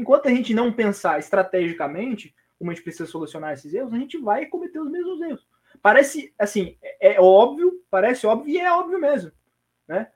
[0.00, 4.16] Enquanto a gente não pensar estrategicamente como a gente precisa solucionar esses erros, a gente
[4.16, 5.46] vai cometer os mesmos erros.
[5.82, 9.30] Parece, assim, é, é óbvio, parece óbvio e é óbvio mesmo,
[9.86, 10.10] né?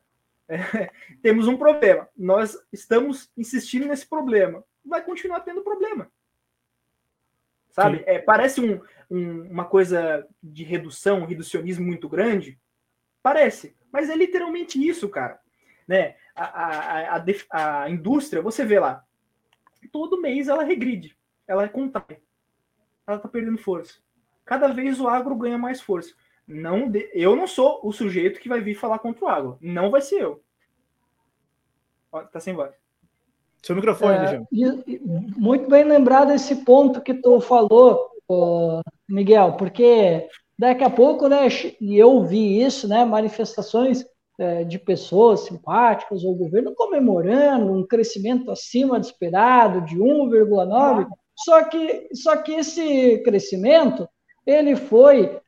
[0.48, 0.56] É,
[1.22, 2.08] temos um problema.
[2.16, 4.64] Nós estamos insistindo nesse problema.
[4.84, 6.10] Vai continuar tendo problema.
[7.70, 8.02] Sabe?
[8.06, 8.80] É, parece um,
[9.10, 12.58] um, uma coisa de redução, um reducionismo muito grande.
[13.22, 13.76] Parece.
[13.92, 15.40] Mas é literalmente isso, cara.
[15.86, 16.14] Né?
[16.34, 19.04] A, a, a, a indústria, você vê lá,
[19.94, 21.16] todo mês ela regride,
[21.46, 22.18] ela contrai.
[23.06, 24.00] Ela tá perdendo força.
[24.44, 26.12] Cada vez o agro ganha mais força.
[26.48, 27.08] Não de...
[27.14, 29.56] Eu não sou o sujeito que vai vir falar contra o agro.
[29.60, 30.42] Não vai ser eu.
[32.10, 32.74] Ó, tá sem voz.
[33.62, 34.42] Seu microfone, é,
[35.36, 38.10] Muito bem lembrado esse ponto que tu falou,
[39.08, 40.28] Miguel, porque
[40.58, 41.46] daqui a pouco, né,
[41.80, 44.04] e eu vi isso, né, manifestações
[44.38, 51.06] é, de pessoas simpáticas ao governo comemorando um crescimento acima do esperado de 1,9,
[51.36, 54.08] só que, só que esse crescimento
[54.46, 55.40] ele foi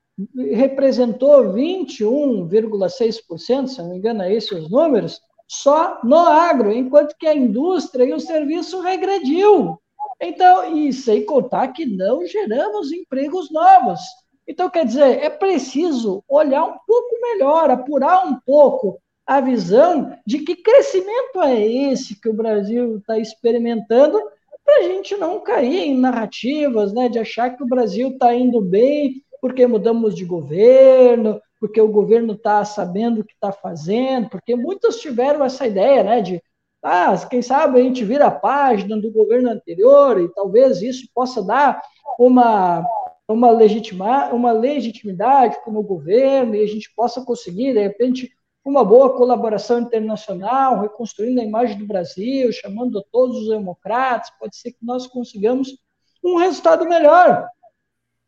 [0.55, 7.27] representou 21,6%, se não me engano, é esses os números, só no agro, enquanto que
[7.27, 9.79] a indústria e o serviço regrediu.
[10.21, 14.01] Então, e sem contar que não geramos empregos novos.
[14.47, 20.39] Então, quer dizer, é preciso olhar um pouco melhor, apurar um pouco a visão de
[20.39, 24.21] que crescimento é esse que o Brasil está experimentando,
[24.65, 28.61] para a gente não cair em narrativas, né, de achar que o Brasil está indo
[28.61, 34.57] bem porque mudamos de governo, porque o governo está sabendo o que está fazendo, porque
[34.57, 36.43] muitos tiveram essa ideia, né, de,
[36.83, 41.43] ah, quem sabe a gente vira a página do governo anterior e talvez isso possa
[41.43, 41.81] dar
[42.19, 42.85] uma
[43.29, 48.31] uma, legitima, uma legitimidade como governo e a gente possa conseguir, de repente,
[48.65, 54.73] uma boa colaboração internacional, reconstruindo a imagem do Brasil, chamando todos os democratas, pode ser
[54.73, 55.77] que nós consigamos
[56.25, 57.49] um resultado melhor.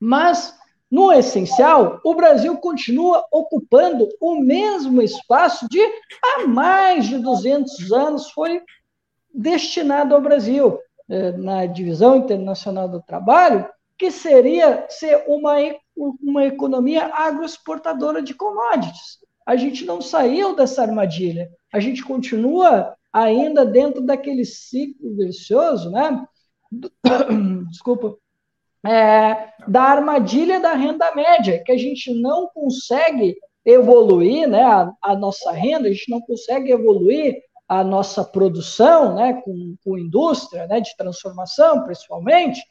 [0.00, 0.56] Mas
[0.90, 5.80] no essencial, o Brasil continua ocupando o mesmo espaço de
[6.22, 8.62] há mais de 200 anos foi
[9.34, 10.78] destinado ao Brasil.
[11.10, 13.66] É, na divisão internacional do trabalho,
[13.98, 15.56] que seria ser uma,
[16.22, 19.18] uma economia agroexportadora de commodities.
[19.44, 26.24] A gente não saiu dessa armadilha, a gente continua ainda dentro daquele ciclo vicioso, né?
[27.70, 28.16] Desculpa,
[28.86, 35.16] é, da armadilha da renda média, que a gente não consegue evoluir né, a, a,
[35.16, 40.80] nossa renda, a gente não consegue evoluir a nossa produção né, com, com indústria né,
[40.80, 42.62] de transformação, principalmente.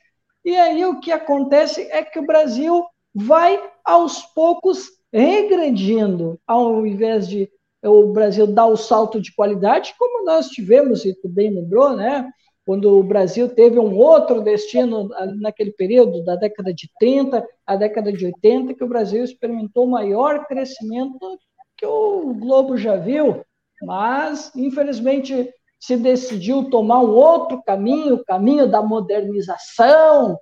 [0.48, 7.28] E aí o que acontece é que o Brasil vai aos poucos regredindo, ao invés
[7.28, 7.52] de
[7.84, 12.32] o Brasil dar o salto de qualidade, como nós tivemos, e tu bem lembrou, né?
[12.66, 15.10] quando o Brasil teve um outro destino
[15.42, 20.46] naquele período, da década de 30 à década de 80, que o Brasil experimentou maior
[20.46, 21.38] crescimento
[21.76, 23.44] que o Globo já viu,
[23.82, 30.38] mas, infelizmente, se decidiu tomar um outro caminho, o caminho da modernização,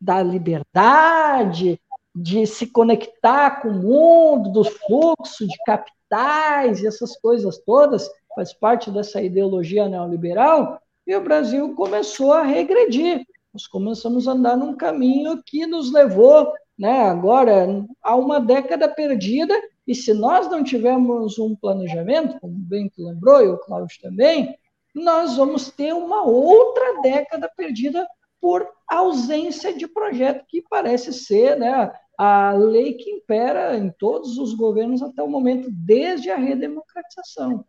[0.00, 1.80] da liberdade,
[2.14, 8.52] de se conectar com o mundo, do fluxo de capitais e essas coisas todas, faz
[8.52, 13.24] parte dessa ideologia neoliberal, e o Brasil começou a regredir.
[13.52, 19.54] Nós começamos a andar num caminho que nos levou, né, agora, a uma década perdida,
[19.86, 24.56] e se nós não tivermos um planejamento, como bem que lembrou, e o Cláudio também,
[24.94, 28.06] nós vamos ter uma outra década perdida
[28.40, 34.54] por ausência de projeto, que parece ser né, a lei que impera em todos os
[34.54, 37.64] governos até o momento, desde a redemocratização.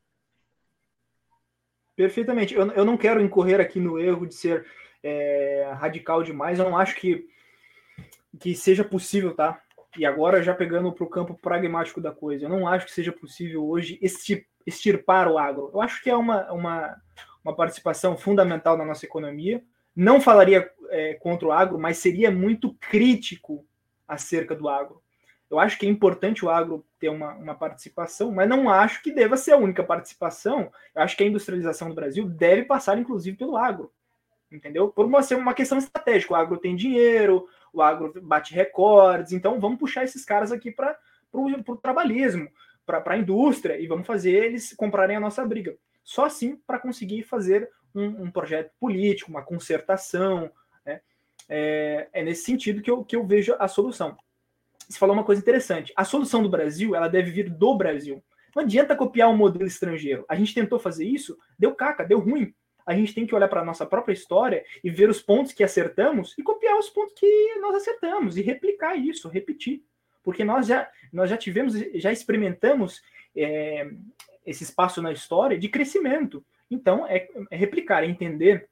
[1.95, 2.55] Perfeitamente.
[2.55, 4.65] Eu, eu não quero incorrer aqui no erro de ser
[5.03, 6.57] é, radical demais.
[6.57, 7.27] Eu não acho que,
[8.39, 9.61] que seja possível, tá?
[9.97, 13.11] E agora, já pegando para o campo pragmático da coisa, eu não acho que seja
[13.11, 13.99] possível hoje
[14.65, 15.71] extirpar o agro.
[15.73, 17.01] Eu acho que é uma, uma,
[17.43, 19.63] uma participação fundamental na nossa economia.
[19.95, 23.65] Não falaria é, contra o agro, mas seria muito crítico
[24.07, 25.01] acerca do agro.
[25.49, 29.11] Eu acho que é importante o agro ter uma, uma participação, mas não acho que
[29.11, 30.71] deva ser a única participação.
[30.95, 33.91] Eu acho que a industrialização do Brasil deve passar, inclusive, pelo agro.
[34.49, 34.89] Entendeu?
[34.89, 36.33] Por uma, ser uma questão estratégica.
[36.33, 40.97] O agro tem dinheiro, o agro bate recordes, então vamos puxar esses caras aqui para
[41.33, 42.49] o trabalhismo,
[42.99, 45.77] para a indústria, e vamos fazer eles comprarem a nossa briga.
[46.03, 50.51] Só assim para conseguir fazer um, um projeto político, uma concertação.
[50.85, 51.01] Né?
[51.47, 54.17] É, é, nesse sentido que eu, que eu vejo a solução.
[54.89, 55.93] Você falou uma coisa interessante.
[55.95, 58.21] A solução do Brasil, ela deve vir do Brasil.
[58.55, 60.25] Não adianta copiar um modelo estrangeiro.
[60.27, 62.53] A gente tentou fazer isso, deu caca, deu ruim.
[62.85, 65.63] A gente tem que olhar para a nossa própria história e ver os pontos que
[65.63, 69.83] acertamos e copiar os pontos que nós acertamos e replicar isso, repetir.
[70.23, 73.01] Porque nós já, nós já tivemos, já experimentamos
[73.35, 73.89] é,
[74.45, 76.45] esse espaço na história de crescimento.
[76.69, 78.69] Então, é, é replicar, é entender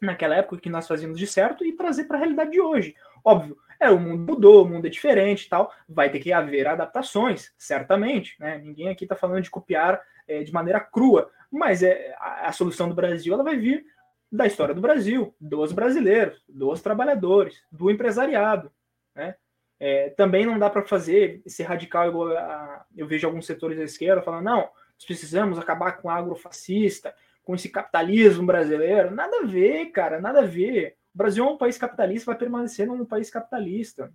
[0.00, 2.94] naquela época que nós fazíamos de certo e trazer para a realidade de hoje.
[3.24, 7.52] Óbvio, é, o mundo mudou, o mundo é diferente tal, vai ter que haver adaptações,
[7.56, 8.58] certamente, né?
[8.58, 12.88] Ninguém aqui está falando de copiar é, de maneira crua, mas é, a, a, solução
[12.88, 13.84] do Brasil ela vai vir
[14.30, 18.72] da história do Brasil, dos brasileiros, dos trabalhadores, do empresariado,
[19.14, 19.36] né?
[19.84, 23.82] É, também não dá para fazer esse radical igual a, eu vejo alguns setores da
[23.82, 27.12] esquerda falando, não, nós precisamos acabar com o agrofascista,
[27.42, 29.10] com esse capitalismo brasileiro.
[29.10, 30.94] Nada a ver, cara, nada a ver.
[31.12, 34.12] O Brasil é um país capitalista, vai permanecer num país capitalista.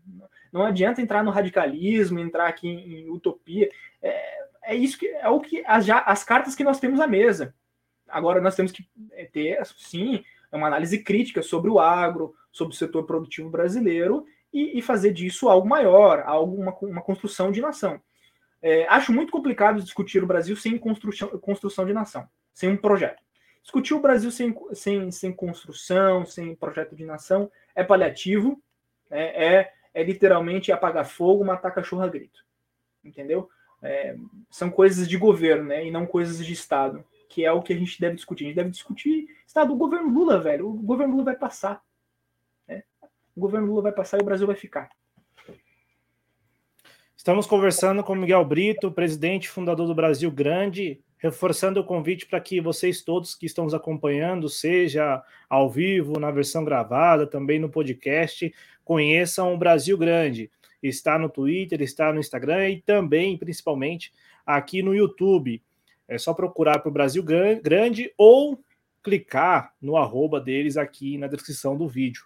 [0.54, 3.70] Não adianta entrar no radicalismo, entrar aqui em, em utopia.
[4.02, 7.08] É, é, isso que é o que as, já, as cartas que nós temos à
[7.08, 7.54] mesa.
[8.08, 12.78] Agora nós temos que é, ter, sim, uma análise crítica sobre o agro, sobre o
[12.78, 18.02] setor produtivo brasileiro e, e fazer disso algo maior, algo uma, uma construção de nação.
[18.62, 23.22] É, acho muito complicado discutir o Brasil sem construção, construção de nação, sem um projeto.
[23.62, 28.62] Discutir o Brasil sem, sem, sem construção, sem projeto de nação, é paliativo,
[29.10, 29.28] né?
[29.36, 32.46] é, é literalmente apagar fogo, matar cachorro a grito.
[33.04, 33.50] Entendeu?
[33.82, 34.16] É,
[34.50, 35.86] são coisas de governo, né?
[35.86, 38.46] E não coisas de Estado, que é o que a gente deve discutir.
[38.46, 39.74] A gente deve discutir Estado.
[39.74, 41.82] O governo Lula, velho, o governo Lula vai passar.
[43.38, 44.90] O governo Lula vai passar e o Brasil vai ficar.
[47.16, 52.60] Estamos conversando com Miguel Brito, presidente fundador do Brasil Grande, reforçando o convite para que
[52.60, 58.52] vocês todos que estão nos acompanhando, seja ao vivo, na versão gravada, também no podcast,
[58.84, 60.50] conheçam o Brasil Grande.
[60.82, 64.12] Está no Twitter, está no Instagram e também, principalmente,
[64.48, 65.62] aqui no YouTube.
[66.08, 68.60] É só procurar para o Brasil Grande ou
[69.04, 72.26] clicar no arroba deles aqui na descrição do vídeo.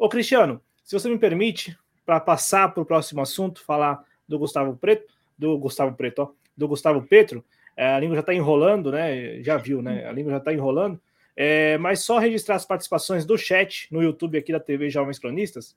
[0.00, 4.74] Ô Cristiano, se você me permite, para passar para o próximo assunto, falar do Gustavo
[4.74, 7.44] Preto, do Gustavo Preto, ó, do Gustavo Petro.
[7.76, 9.42] É, a língua já está enrolando, né?
[9.42, 10.06] Já viu, né?
[10.06, 10.98] A língua já está enrolando.
[11.36, 15.76] É, mas só registrar as participações do chat no YouTube aqui da TV Jovens Cronistas,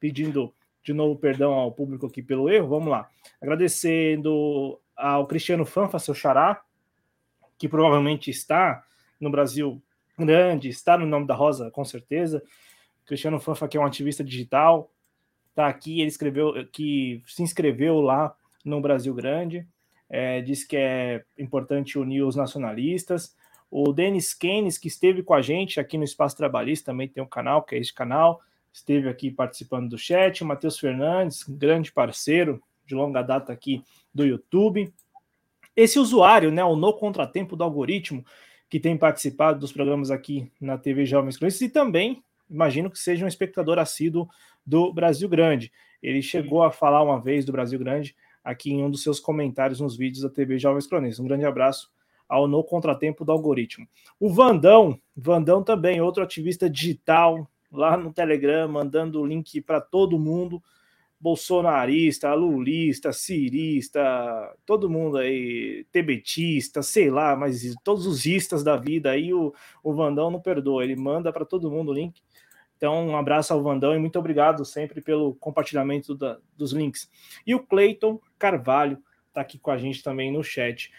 [0.00, 0.52] pedindo
[0.82, 2.66] de novo perdão ao público aqui pelo erro.
[2.66, 3.08] Vamos lá.
[3.40, 6.60] Agradecendo ao Cristiano Fanfa, seu xará,
[7.56, 8.82] que provavelmente está
[9.20, 9.80] no Brasil
[10.18, 12.42] grande, está no nome da Rosa, com certeza.
[13.10, 14.88] Cristiano Fanfa, que é um ativista digital,
[15.52, 18.32] tá aqui, ele escreveu que se inscreveu lá
[18.64, 19.66] no Brasil Grande,
[20.08, 23.36] é, diz que é importante unir os nacionalistas.
[23.68, 27.26] O Denis Keynes, que esteve com a gente aqui no Espaço Trabalhista, também tem um
[27.26, 28.40] canal, que é este canal,
[28.72, 30.44] esteve aqui participando do chat.
[30.44, 33.82] O Matheus Fernandes, grande parceiro de longa data aqui
[34.14, 34.92] do YouTube.
[35.74, 38.24] Esse usuário, né, o No Contratempo do Algoritmo,
[38.68, 43.24] que tem participado dos programas aqui na TV Jovens Cronistas e também imagino que seja
[43.24, 44.28] um espectador assíduo
[44.66, 45.72] do Brasil Grande.
[46.02, 49.80] Ele chegou a falar uma vez do Brasil Grande aqui em um dos seus comentários
[49.80, 51.20] nos vídeos da TV Jovens Cronistas.
[51.20, 51.90] Um grande abraço
[52.28, 53.86] ao No Contratempo do Algoritmo.
[54.18, 60.18] O Vandão, Vandão também, outro ativista digital lá no Telegram, mandando o link para todo
[60.18, 60.62] mundo.
[61.22, 64.00] Bolsonarista, lulista, cirista,
[64.64, 69.52] todo mundo aí, tebetista, sei lá, mas todos os istas da vida aí, o,
[69.84, 72.22] o Vandão não perdoa, ele manda para todo mundo o link
[72.80, 77.10] então, um abraço ao Vandão e muito obrigado sempre pelo compartilhamento da, dos links.
[77.46, 78.96] E o Cleiton Carvalho
[79.28, 80.90] está aqui com a gente também no chat.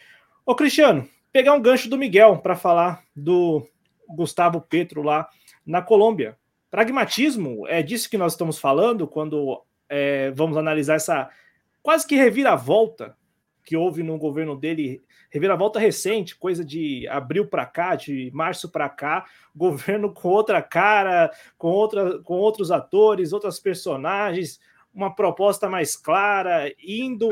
[0.45, 3.67] Ô, Cristiano, pegar um gancho do Miguel para falar do
[4.07, 5.27] Gustavo Petro lá
[5.65, 6.37] na Colômbia.
[6.69, 11.31] Pragmatismo, é disso que nós estamos falando quando é, vamos analisar essa
[11.81, 13.17] quase que reviravolta
[13.63, 18.89] que houve no governo dele, reviravolta recente, coisa de abril para cá, de março para
[18.89, 24.59] cá, governo com outra cara, com, outra, com outros atores, outras personagens,
[24.93, 27.29] uma proposta mais clara, indo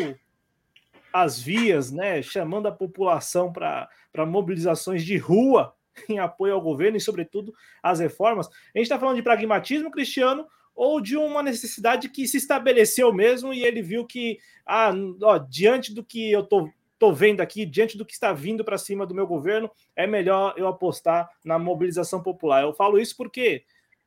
[1.12, 3.90] às vias, né, chamando a população para
[4.28, 5.74] mobilizações de rua
[6.08, 8.48] em apoio ao governo e, sobretudo, às reformas.
[8.48, 10.48] A gente está falando de pragmatismo, Cristiano,
[10.80, 15.94] ou de uma necessidade que se estabeleceu mesmo e ele viu que, ah, ó, diante
[15.94, 19.14] do que eu tô, tô vendo aqui, diante do que está vindo para cima do
[19.14, 22.64] meu governo, é melhor eu apostar na mobilização popular.
[22.64, 23.66] Eu falo isso porque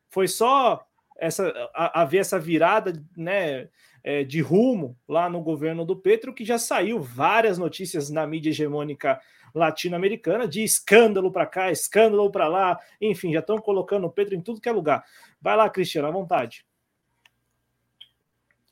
[0.08, 0.82] foi só
[1.18, 3.68] essa, haver essa virada né,
[4.02, 8.48] é, de rumo lá no governo do Petro, que já saiu várias notícias na mídia
[8.48, 9.20] hegemônica
[9.54, 14.40] latino-americana de escândalo para cá, escândalo para lá, enfim, já estão colocando o Petro em
[14.40, 15.04] tudo que é lugar.
[15.40, 16.64] Vai lá, Cristiano, à vontade.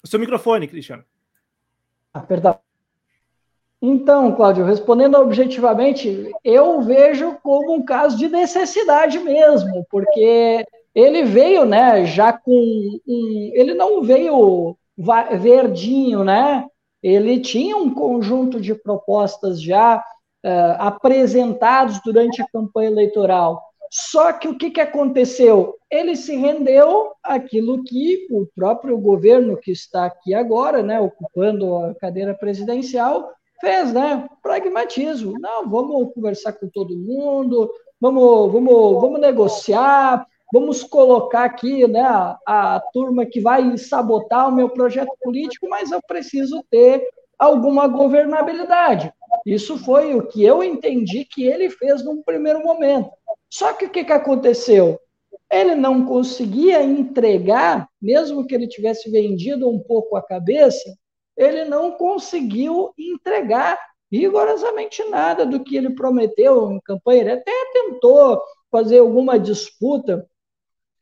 [0.03, 1.05] O seu microfone, Cristiano.
[2.12, 2.59] Ah, perdão.
[3.83, 11.64] Então, Cláudio, respondendo objetivamente, eu vejo como um caso de necessidade mesmo, porque ele veio,
[11.64, 14.76] né, já com um, ele não veio
[15.39, 16.66] verdinho, né?
[17.03, 20.05] Ele tinha um conjunto de propostas já
[20.45, 23.62] uh, apresentados durante a campanha eleitoral.
[23.91, 25.74] Só que o que, que aconteceu?
[25.91, 31.95] Ele se rendeu àquilo que o próprio governo que está aqui agora, né, ocupando a
[31.97, 34.28] cadeira presidencial, fez, né?
[34.43, 35.38] Pragmatismo.
[35.41, 37.68] Não, vamos conversar com todo mundo,
[38.01, 44.53] vamos, vamos, vamos negociar, vamos colocar aqui né, a, a turma que vai sabotar o
[44.53, 47.07] meu projeto político, mas eu preciso ter
[47.38, 49.12] alguma governabilidade.
[49.45, 53.11] Isso foi o que eu entendi que ele fez num primeiro momento.
[53.49, 54.99] Só que o que, que aconteceu?
[55.51, 60.95] Ele não conseguia entregar, mesmo que ele tivesse vendido um pouco a cabeça,
[61.37, 63.78] ele não conseguiu entregar
[64.11, 67.20] rigorosamente nada do que ele prometeu em campanha.
[67.22, 70.26] Ele até tentou fazer alguma disputa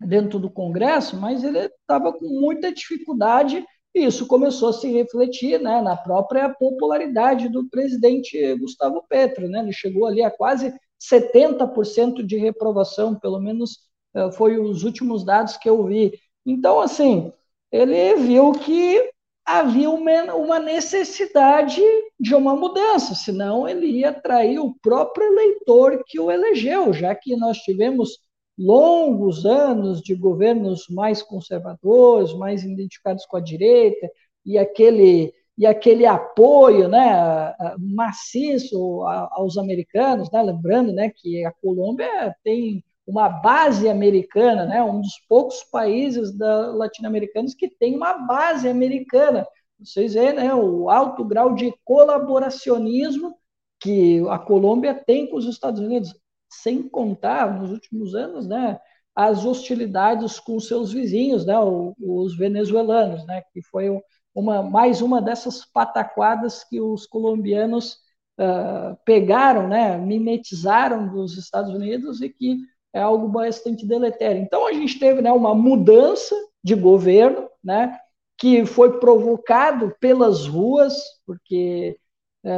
[0.00, 3.64] dentro do Congresso, mas ele estava com muita dificuldade
[3.94, 9.48] e isso começou a se refletir né, na própria popularidade do presidente Gustavo Petro.
[9.48, 9.60] Né?
[9.60, 13.78] Ele chegou ali a quase 70% de reprovação, pelo menos
[14.14, 16.12] eh, foi os últimos dados que eu vi.
[16.44, 17.32] Então, assim,
[17.72, 19.10] ele viu que
[19.44, 21.80] havia uma necessidade
[22.20, 27.34] de uma mudança, senão ele ia atrair o próprio eleitor que o elegeu, já que
[27.34, 28.18] nós tivemos
[28.58, 34.10] longos anos de governos mais conservadores, mais identificados com a direita,
[34.44, 42.34] e aquele, e aquele apoio né, maciço aos americanos, né, lembrando né, que a Colômbia
[42.42, 49.46] tem uma base americana, né, um dos poucos países latino-americanos que tem uma base americana.
[49.78, 53.34] Vocês veem né, o alto grau de colaboracionismo
[53.80, 56.14] que a Colômbia tem com os Estados Unidos
[56.48, 58.78] sem contar, nos últimos anos, né,
[59.14, 61.54] as hostilidades com seus vizinhos, né,
[62.00, 63.88] os venezuelanos, né, que foi
[64.34, 67.98] uma, mais uma dessas pataquadas que os colombianos
[68.38, 72.58] uh, pegaram, né, mimetizaram dos Estados Unidos e que
[72.92, 74.40] é algo bastante deletério.
[74.40, 77.98] Então a gente teve né, uma mudança de governo, né,
[78.38, 80.94] que foi provocado pelas ruas,
[81.26, 81.98] porque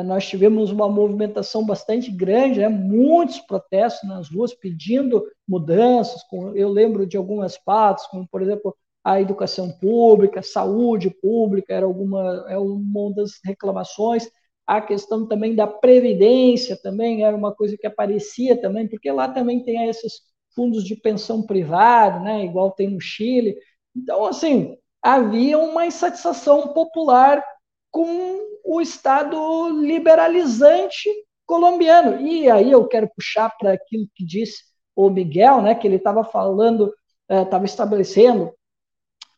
[0.05, 2.69] nós tivemos uma movimentação bastante grande, né?
[2.69, 6.23] muitos protestos nas ruas pedindo mudanças.
[6.55, 12.45] eu lembro de algumas partes, como, por exemplo, a educação pública, saúde pública, era alguma,
[12.49, 14.29] é uma das reclamações.
[14.67, 19.63] A questão também da previdência também era uma coisa que aparecia também, porque lá também
[19.63, 20.21] tem esses
[20.55, 23.57] fundos de pensão privada, né, igual tem no Chile.
[23.97, 27.43] Então, assim, havia uma insatisfação popular
[27.91, 31.09] com o Estado liberalizante
[31.47, 32.21] colombiano.
[32.21, 34.63] E aí eu quero puxar para aquilo que disse
[34.95, 36.93] o Miguel, né, que ele estava falando,
[37.29, 38.53] estava é, estabelecendo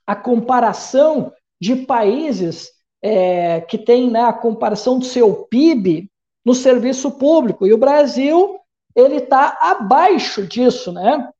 [0.06, 2.70] a comparação de países
[3.00, 6.10] é, que tem né, a comparação do seu PIB
[6.44, 7.66] no serviço público.
[7.66, 8.58] E o Brasil
[8.94, 11.30] ele está abaixo disso, né?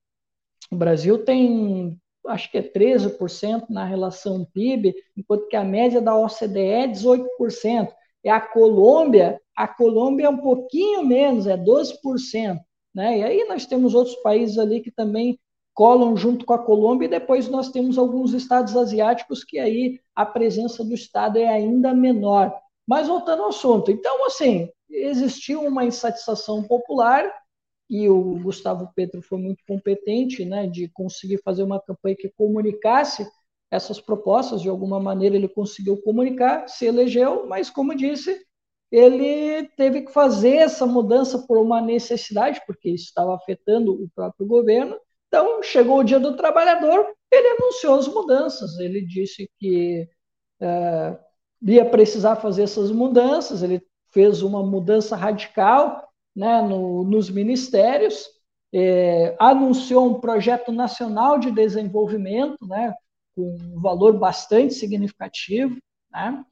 [0.70, 6.16] O Brasil tem acho que é 13% na relação PIB, enquanto que a média da
[6.16, 7.88] OCDE é 18%.
[8.24, 12.58] E a Colômbia, a Colômbia é um pouquinho menos, é 12%.
[12.94, 13.18] Né?
[13.18, 15.38] E aí nós temos outros países ali que também
[15.74, 20.26] colam junto com a Colômbia, e depois nós temos alguns estados asiáticos que aí a
[20.26, 22.54] presença do Estado é ainda menor.
[22.86, 27.32] Mas voltando ao assunto, então, assim, existiu uma insatisfação popular
[27.92, 33.30] e o Gustavo Petro foi muito competente, né, de conseguir fazer uma campanha que comunicasse
[33.70, 38.46] essas propostas, de alguma maneira ele conseguiu comunicar, se elegeu, mas como disse,
[38.90, 44.46] ele teve que fazer essa mudança por uma necessidade, porque isso estava afetando o próprio
[44.46, 44.96] governo.
[45.28, 50.08] Então, chegou o dia do trabalhador, ele anunciou as mudanças, ele disse que
[50.58, 51.18] é,
[51.60, 58.28] ia precisar fazer essas mudanças, ele fez uma mudança radical, né, no, nos ministérios,
[58.72, 62.94] é, anunciou um projeto nacional de desenvolvimento, né,
[63.36, 65.76] com um valor bastante significativo,
[66.10, 66.44] né,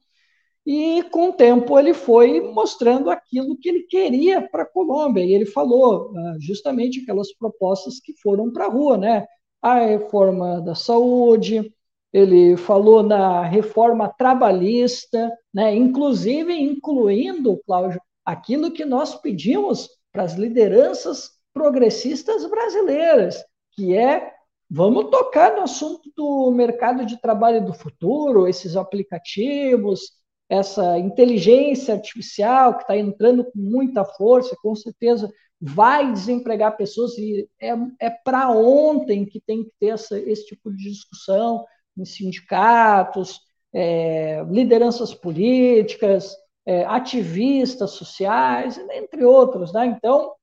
[0.65, 5.33] e com o tempo ele foi mostrando aquilo que ele queria para a Colômbia, e
[5.33, 9.25] ele falou ah, justamente aquelas propostas que foram para a rua, né,
[9.61, 11.73] a reforma da saúde,
[12.13, 18.01] ele falou na reforma trabalhista, né, inclusive incluindo, Cláudio,
[18.31, 23.43] aquilo que nós pedimos para as lideranças progressistas brasileiras,
[23.73, 24.31] que é
[24.69, 30.13] vamos tocar no assunto do mercado de trabalho do futuro, esses aplicativos,
[30.47, 35.29] essa inteligência artificial que está entrando com muita força, com certeza
[35.59, 40.71] vai desempregar pessoas e é, é para ontem que tem que ter essa, esse tipo
[40.71, 41.65] de discussão
[41.97, 43.41] em sindicatos,
[43.73, 46.33] é, lideranças políticas,
[46.65, 49.73] é, ativistas sociais, entre outros.
[49.73, 49.85] Né?
[49.87, 50.33] Então,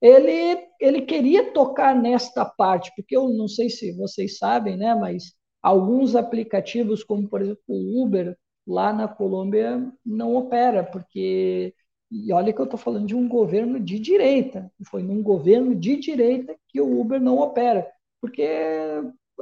[0.00, 5.34] ele, ele queria tocar nesta parte, porque eu não sei se vocês sabem, né, mas
[5.62, 8.36] alguns aplicativos, como por exemplo o Uber,
[8.66, 11.74] lá na Colômbia não opera, porque
[12.10, 14.70] e olha que eu estou falando de um governo de direita.
[14.90, 17.86] Foi num governo de direita que o Uber não opera,
[18.20, 18.48] porque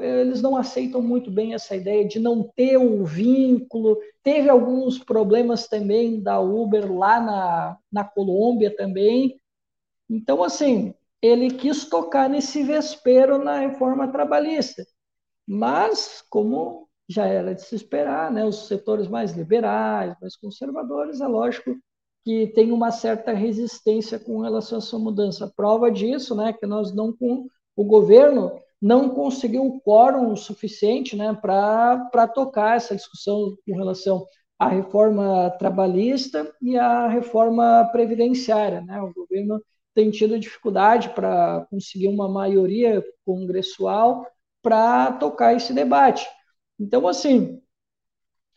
[0.01, 3.99] eles não aceitam muito bem essa ideia de não ter um vínculo.
[4.23, 9.41] Teve alguns problemas também da Uber lá na, na Colômbia também.
[10.09, 14.87] Então, assim, ele quis tocar nesse vespeiro na reforma trabalhista.
[15.47, 21.27] Mas, como já era de se esperar, né, os setores mais liberais, mais conservadores, é
[21.27, 21.75] lógico
[22.25, 25.51] que tem uma certa resistência com relação a essa mudança.
[25.57, 31.37] Prova disso, né, que nós não com o governo não conseguiu o quórum suficiente, né,
[31.41, 34.27] para tocar essa discussão com relação
[34.59, 39.01] à reforma trabalhista e à reforma previdenciária, né?
[39.01, 39.63] O governo
[39.95, 44.27] tem tido dificuldade para conseguir uma maioria congressual
[44.63, 46.27] para tocar esse debate.
[46.79, 47.61] Então, assim,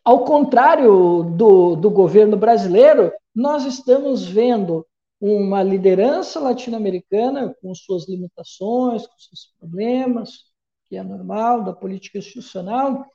[0.03, 4.85] ao contrário do, do governo brasileiro, nós estamos vendo
[5.21, 10.45] uma liderança latino-americana com suas limitações, com seus problemas,
[10.89, 13.05] que é normal da política institucional,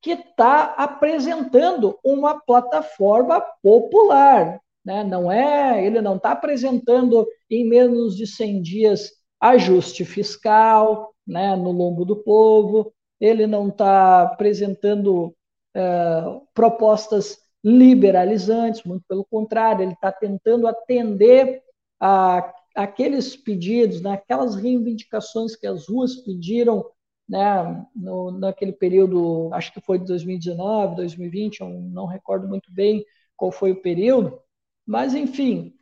[0.00, 4.58] que está apresentando uma plataforma popular.
[4.82, 5.04] Né?
[5.04, 11.70] Não é, ele não está apresentando em menos de 100 dias ajuste fiscal né, no
[11.70, 15.34] lombo do povo, ele não está apresentando
[15.74, 21.62] é, propostas liberalizantes, muito pelo contrário, ele está tentando atender
[22.00, 26.84] a, aqueles pedidos, né, aquelas reivindicações que as ruas pediram
[27.28, 33.04] né, no, naquele período, acho que foi de 2019, 2020, eu não recordo muito bem
[33.36, 34.40] qual foi o período,
[34.86, 35.74] mas enfim,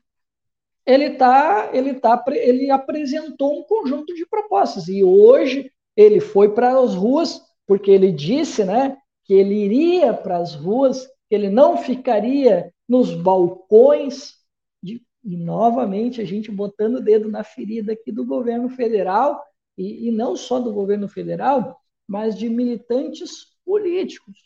[0.84, 6.78] ele tá, ele tá, ele apresentou um conjunto de propostas e hoje ele foi para
[6.78, 12.72] as ruas porque ele disse, né, que ele iria para as ruas ele não ficaria
[12.88, 14.34] nos balcões
[14.82, 19.42] de, e novamente a gente botando o dedo na ferida aqui do governo federal
[19.76, 24.36] e, e não só do governo federal, mas de militantes políticos,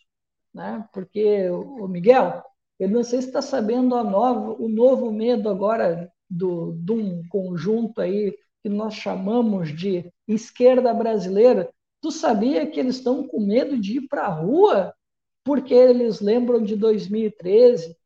[0.52, 0.86] né?
[0.92, 2.42] Porque o Miguel,
[2.78, 7.22] eu não sei se está sabendo a nova, o novo medo agora do, de um
[7.28, 11.70] conjunto aí que nós chamamos de esquerda brasileira.
[12.00, 14.92] Tu sabia que eles estão com medo de ir para a rua
[15.44, 17.96] porque eles lembram de 2013,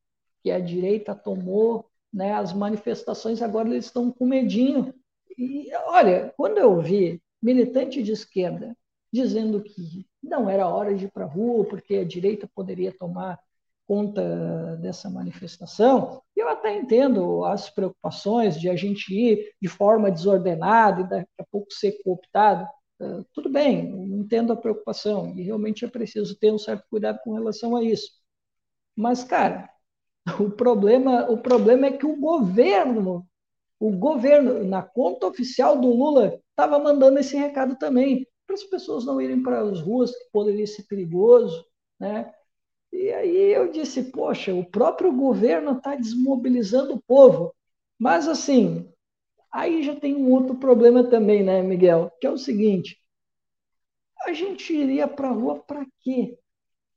[0.43, 4.95] que a direita tomou né, as manifestações, agora eles estão com medinho.
[5.37, 8.77] E olha, quando eu vi militante de esquerda
[9.13, 13.39] dizendo que não era hora de ir para a rua, porque a direita poderia tomar
[13.87, 21.03] conta dessa manifestação, eu até entendo as preocupações de a gente ir de forma desordenada
[21.03, 22.67] e daqui a pouco ser cooptado,
[23.01, 27.35] ah, tudo bem, entendo a preocupação e realmente é preciso ter um certo cuidado com
[27.35, 28.11] relação a isso.
[28.97, 29.71] Mas, cara,
[30.41, 33.27] o problema, o problema é que o governo,
[33.79, 39.05] o governo, na conta oficial do Lula, estava mandando esse recado também, para as pessoas
[39.05, 41.65] não irem para as ruas, que poderia ser perigoso,
[41.99, 42.33] né?
[42.93, 47.55] E aí eu disse, poxa, o próprio governo está desmobilizando o povo.
[47.99, 48.89] Mas, assim,
[49.57, 52.13] Aí já tem um outro problema também, né, Miguel?
[52.21, 52.99] Que é o seguinte:
[54.27, 56.39] a gente iria para a rua para quê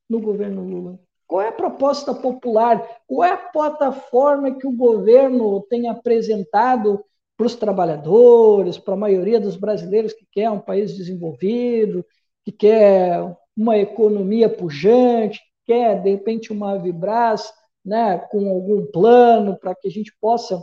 [0.09, 0.99] no governo Lula?
[1.25, 2.85] Qual é a proposta popular?
[3.07, 7.01] Qual é a plataforma que o governo tem apresentado
[7.37, 12.05] para os trabalhadores, para a maioria dos brasileiros que quer um país desenvolvido,
[12.43, 13.23] que quer
[13.55, 17.53] uma economia pujante, que quer, de repente, uma Vibras
[17.85, 20.61] né, com algum plano para que a gente possa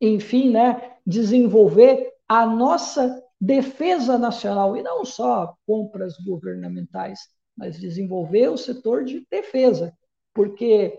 [0.00, 7.20] enfim, né, desenvolver a nossa defesa nacional, e não só compras governamentais,
[7.56, 9.92] mas desenvolver o setor de defesa,
[10.34, 10.98] porque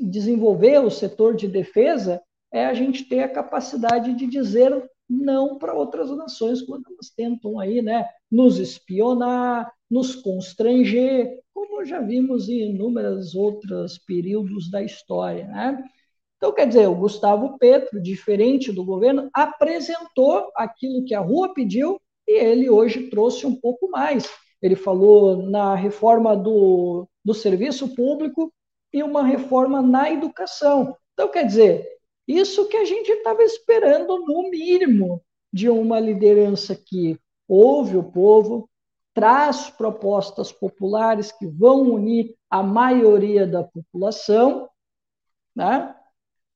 [0.00, 2.22] desenvolver o setor de defesa
[2.52, 7.58] é a gente ter a capacidade de dizer não para outras nações quando elas tentam
[7.58, 15.46] aí, né, nos espionar, nos constranger, como já vimos em inúmeros outros períodos da história,
[15.48, 15.84] né?
[16.42, 22.00] Então, quer dizer, o Gustavo Petro, diferente do governo, apresentou aquilo que a rua pediu
[22.26, 24.28] e ele hoje trouxe um pouco mais.
[24.60, 28.52] Ele falou na reforma do, do serviço público
[28.92, 30.96] e uma reforma na educação.
[31.12, 31.88] Então, quer dizer,
[32.26, 38.68] isso que a gente estava esperando, no mínimo, de uma liderança que ouve o povo,
[39.14, 44.68] traz propostas populares que vão unir a maioria da população,
[45.54, 45.94] né?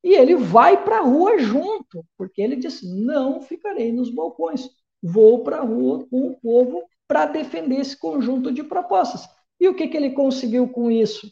[0.07, 4.69] E ele vai para a rua junto, porque ele disse: não ficarei nos balcões,
[5.03, 9.27] vou para a rua com o povo para defender esse conjunto de propostas.
[9.59, 11.29] E o que, que ele conseguiu com isso?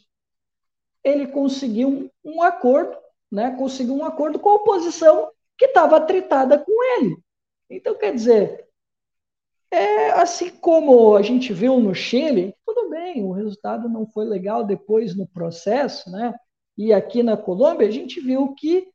[1.02, 2.94] Ele conseguiu um, acordo,
[3.32, 3.50] né?
[3.56, 7.16] conseguiu um acordo com a oposição que estava atritada com ele.
[7.70, 8.68] Então, quer dizer,
[9.70, 14.64] é, assim como a gente viu no Chile, tudo bem, o resultado não foi legal
[14.64, 16.34] depois no processo, né?
[16.76, 18.88] E aqui na Colômbia, a gente viu que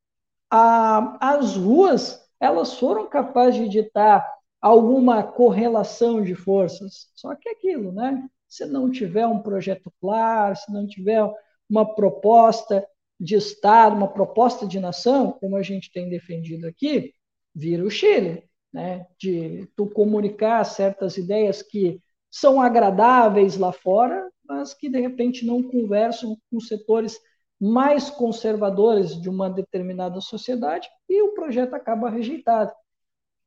[0.50, 4.28] a, as ruas elas foram capazes de ditar
[4.60, 7.08] alguma correlação de forças.
[7.16, 8.28] Só que é aquilo, né?
[8.48, 11.24] Se não tiver um projeto claro, se não tiver
[11.70, 12.86] uma proposta
[13.20, 17.14] de Estado, uma proposta de nação, como a gente tem defendido aqui,
[17.54, 18.44] vira o Chile,
[18.74, 19.06] né?
[19.20, 25.62] De tu comunicar certas ideias que são agradáveis lá fora, mas que de repente não
[25.62, 27.20] conversam com setores
[27.62, 32.74] mais conservadores de uma determinada sociedade e o projeto acaba rejeitado.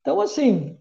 [0.01, 0.78] Então, assim,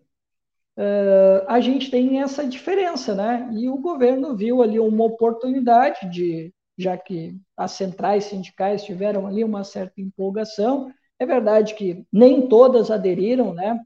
[0.78, 3.50] uh, a gente tem essa diferença, né?
[3.54, 9.44] E o governo viu ali uma oportunidade de, já que as centrais sindicais tiveram ali
[9.44, 13.80] uma certa empolgação, é verdade que nem todas aderiram, né?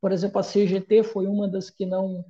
[0.00, 2.24] Por exemplo, a CGT foi uma das que não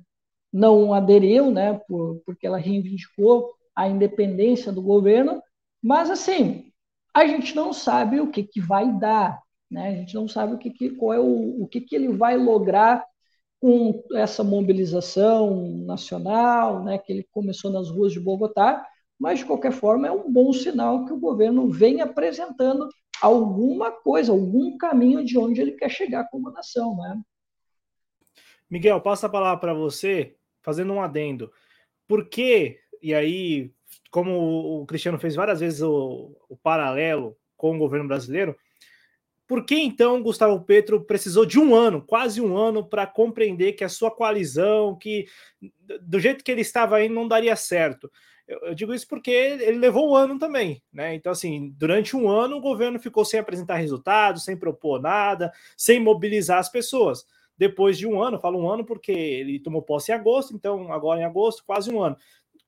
[0.51, 1.79] não aderiu, né?
[1.87, 5.41] Por, porque ela reivindicou a independência do governo,
[5.81, 6.71] mas, assim,
[7.13, 9.89] a gente não sabe o que, que vai dar, né?
[9.89, 12.37] A gente não sabe o que, que qual é o, o que, que ele vai
[12.37, 13.05] lograr
[13.59, 18.83] com essa mobilização nacional, né, que ele começou nas ruas de Bogotá,
[19.19, 22.89] mas de qualquer forma é um bom sinal que o governo vem apresentando
[23.21, 27.21] alguma coisa, algum caminho de onde ele quer chegar como nação, né?
[28.67, 31.51] Miguel, passa a palavra para você, fazendo um adendo.
[32.07, 33.71] Por que, e aí
[34.11, 38.55] como o Cristiano fez várias vezes o, o paralelo com o governo brasileiro,
[39.47, 43.83] por que então Gustavo Petro precisou de um ano, quase um ano, para compreender que
[43.83, 45.25] a sua coalizão, que
[46.01, 48.11] do jeito que ele estava aí, não daria certo?
[48.47, 51.15] Eu, eu, digo isso porque ele levou um ano também, né?
[51.15, 55.99] Então, assim, durante um ano o governo ficou sem apresentar resultados, sem propor nada, sem
[55.99, 57.25] mobilizar as pessoas.
[57.57, 61.19] Depois de um ano, falo um ano porque ele tomou posse em agosto, então agora
[61.19, 62.17] em agosto, quase um ano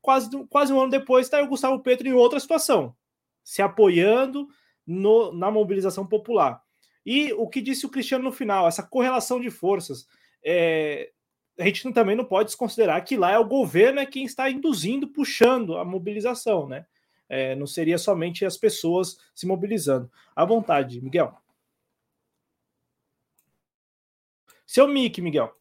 [0.04, 2.94] quase, quase um ano depois está o Gustavo Petro em outra situação,
[3.42, 4.48] se apoiando
[4.86, 6.62] no, na mobilização popular.
[7.06, 10.06] E o que disse o Cristiano no final, essa correlação de forças,
[10.44, 11.12] é,
[11.58, 15.08] a gente também não pode desconsiderar que lá é o governo é quem está induzindo,
[15.08, 16.86] puxando a mobilização, né?
[17.30, 20.12] É, não seria somente as pessoas se mobilizando.
[20.36, 21.34] À vontade, Miguel.
[24.66, 25.56] Seu mic, Miguel.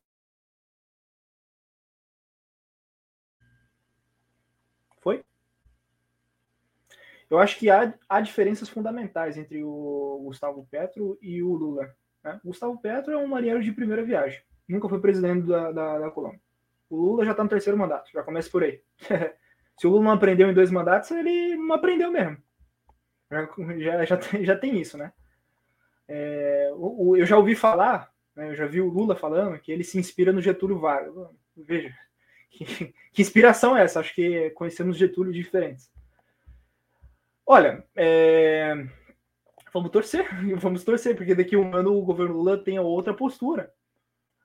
[7.32, 11.90] Eu acho que há, há diferenças fundamentais entre o Gustavo Petro e o Lula.
[12.22, 12.38] Né?
[12.44, 16.10] O Gustavo Petro é um marinheiro de primeira viagem, nunca foi presidente da, da, da
[16.10, 16.42] Colômbia.
[16.90, 18.82] O Lula já está no terceiro mandato, já começa por aí.
[19.80, 22.36] Se o Lula não aprendeu em dois mandatos, ele não aprendeu mesmo.
[23.78, 25.10] Já, já, tem, já tem isso, né?
[26.06, 29.72] É, o, o, eu já ouvi falar, né, eu já vi o Lula falando que
[29.72, 31.14] ele se inspira no Getúlio Vargas.
[31.56, 31.94] Veja,
[32.52, 34.00] que, que inspiração é essa?
[34.00, 35.90] Acho que conhecemos Getúlio diferentes.
[37.46, 38.74] Olha, é...
[39.72, 40.26] vamos torcer,
[40.58, 43.72] vamos torcer, porque daqui a um ano o governo Lula tenha outra postura.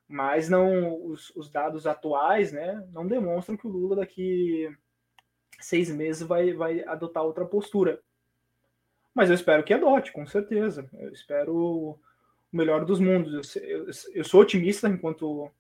[0.08, 4.70] Mas não os, os dados atuais né, não demonstram que o Lula daqui
[5.60, 8.00] seis meses vai, vai adotar outra postura.
[9.14, 10.90] Mas eu espero que adote, com certeza.
[10.94, 12.00] Eu espero o
[12.52, 13.56] melhor dos mundos.
[13.56, 15.52] Eu, eu, eu sou otimista enquanto,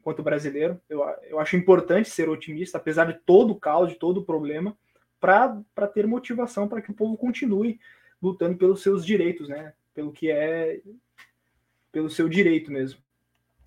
[0.00, 0.80] enquanto brasileiro.
[0.88, 4.76] Eu, eu acho importante ser otimista, apesar de todo o caos, de todo o problema
[5.20, 7.78] para ter motivação para que o povo continue
[8.22, 9.72] lutando pelos seus direitos, né?
[9.94, 10.80] Pelo que é
[11.90, 13.00] pelo seu direito mesmo.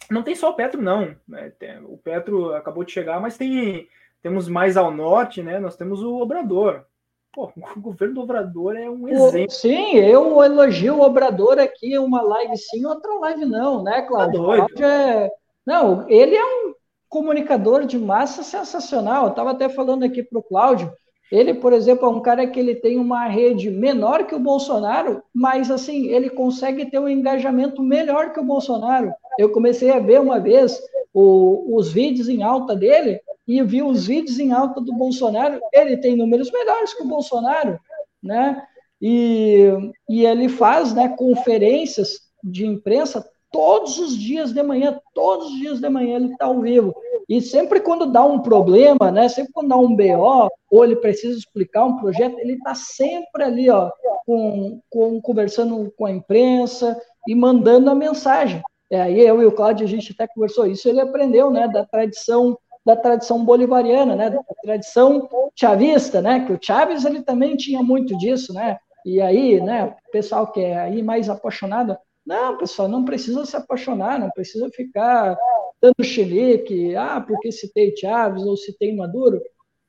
[0.09, 1.15] Não tem só o Petro, não.
[1.27, 1.51] Né?
[1.85, 3.87] O Petro acabou de chegar, mas tem
[4.21, 5.59] temos mais ao norte, né?
[5.59, 6.85] Nós temos o Obrador.
[7.33, 9.51] Pô, o governo do Obrador é um exemplo.
[9.51, 14.39] Sim, eu elogio o Obrador aqui, uma live sim, outra live não, né, Cláudio?
[14.39, 15.29] Tá Cláudio é...
[15.65, 16.73] Não, ele é um
[17.07, 19.25] comunicador de massa sensacional.
[19.25, 20.91] Eu estava até falando aqui para o Cláudio.
[21.31, 25.23] Ele, por exemplo, é um cara que ele tem uma rede menor que o Bolsonaro,
[25.33, 29.13] mas assim, ele consegue ter um engajamento melhor que o Bolsonaro.
[29.39, 30.77] Eu comecei a ver uma vez
[31.13, 35.59] o, os vídeos em alta dele e vi os vídeos em alta do Bolsonaro.
[35.71, 37.79] Ele tem números melhores que o Bolsonaro,
[38.21, 38.61] né?
[39.01, 39.69] E,
[40.09, 45.79] e ele faz né, conferências de imprensa todos os dias de manhã, todos os dias
[45.79, 46.95] de manhã ele está ao vivo.
[47.27, 51.37] E sempre quando dá um problema, né, sempre quando dá um BO, ou ele precisa
[51.37, 53.89] explicar um projeto, ele está sempre ali, ó,
[54.25, 58.61] com, com, conversando com a imprensa e mandando a mensagem.
[58.89, 61.85] É, aí eu e o Cláudio, a gente até conversou isso, ele aprendeu, né, da
[61.85, 67.83] tradição da tradição bolivariana, né, da tradição chavista, né, que o Chaves ele também tinha
[67.83, 71.95] muito disso, né, e aí, né, o pessoal que é aí mais apaixonado
[72.31, 75.37] não, pessoal, não precisa se apaixonar, não precisa ficar
[75.81, 79.41] dando xilique, ah, porque citei Chaves ou citei Maduro.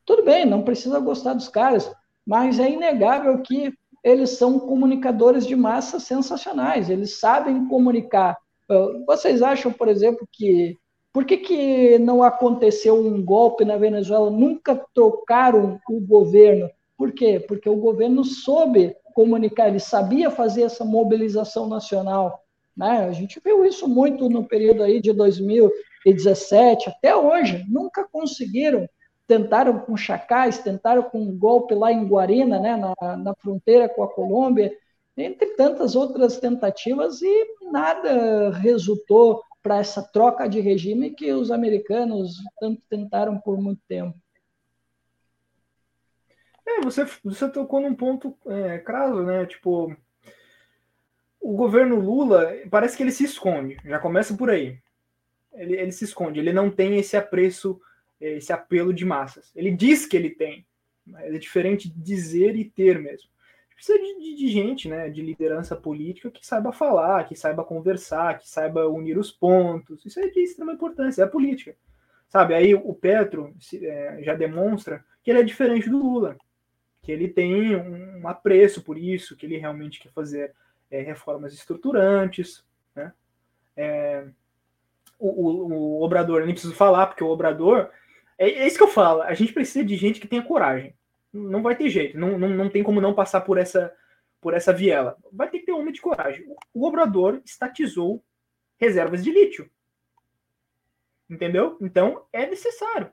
[0.05, 1.89] Tudo bem, não precisa gostar dos caras,
[2.27, 8.36] mas é inegável que eles são comunicadores de massa sensacionais, eles sabem comunicar.
[9.06, 10.77] Vocês acham, por exemplo, que
[11.12, 14.31] por que, que não aconteceu um golpe na Venezuela?
[14.31, 16.70] Nunca trocaram o governo.
[16.97, 17.39] Por quê?
[17.39, 22.43] Porque o governo soube comunicar, ele sabia fazer essa mobilização nacional.
[22.76, 23.06] Né?
[23.06, 27.64] A gente viu isso muito no período aí de 2017 até hoje.
[27.68, 28.89] Nunca conseguiram.
[29.26, 34.02] Tentaram com chacais, tentaram com um golpe lá em Guarina, né, na, na fronteira com
[34.02, 34.76] a Colômbia,
[35.16, 42.34] entre tantas outras tentativas, e nada resultou para essa troca de regime que os americanos
[42.59, 44.18] tanto tentaram por muito tempo.
[46.78, 49.46] É, você, você tocou num ponto é, craso, né?
[49.46, 49.94] Tipo,
[51.40, 54.78] o governo Lula parece que ele se esconde, já começa por aí.
[55.52, 57.80] Ele, ele se esconde, ele não tem esse apreço,
[58.20, 59.52] esse apelo de massas.
[59.54, 60.64] Ele diz que ele tem,
[61.04, 63.28] mas é diferente dizer e ter mesmo.
[63.74, 68.38] Precisa de, de, de gente, né, de liderança política que saiba falar, que saiba conversar,
[68.38, 70.06] que saiba unir os pontos.
[70.06, 71.74] Isso é de extrema importância, é a política.
[72.28, 76.38] Sabe, aí o Petro é, já demonstra que ele é diferente do Lula
[77.02, 80.54] que ele tem um apreço por isso, que ele realmente quer fazer
[80.88, 82.64] é, reformas estruturantes.
[82.94, 83.12] Né?
[83.76, 84.24] É,
[85.18, 87.90] o, o, o, Obrador, nem preciso falar, porque o Obrador.
[88.38, 90.94] É, é, isso que eu falo, a gente precisa de gente que tenha coragem.
[91.32, 93.92] Não vai ter jeito, não, não, não tem como não passar por essa,
[94.40, 95.16] por essa viela.
[95.32, 96.46] Vai ter que ter homem de coragem.
[96.72, 98.22] O Obrador estatizou
[98.78, 99.68] reservas de lítio.
[101.28, 101.78] Entendeu?
[101.80, 103.10] Então é necessário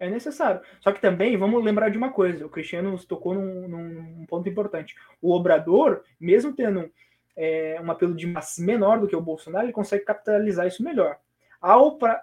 [0.00, 0.62] é necessário.
[0.80, 4.96] Só que também vamos lembrar de uma coisa: o Cristiano tocou num, num ponto importante.
[5.20, 6.90] O Obrador, mesmo tendo
[7.36, 11.18] é, um apelo de massa menor do que o Bolsonaro, ele consegue capitalizar isso melhor.
[11.60, 11.74] A,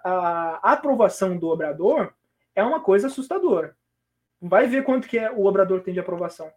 [0.04, 2.12] a, aprovação do Obrador
[2.54, 3.76] é uma coisa assustadora.
[4.40, 6.52] Vai ver quanto que é, o Obrador tem de aprovação.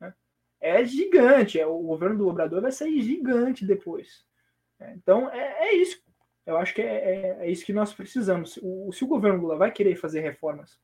[0.00, 0.12] Né?
[0.60, 1.60] É gigante.
[1.60, 4.24] É, o governo do Obrador vai sair gigante depois.
[4.80, 6.05] É, então é, é isso
[6.46, 8.56] eu acho que é, é, é isso que nós precisamos.
[8.62, 10.78] O, se o governo Lula vai querer fazer reformas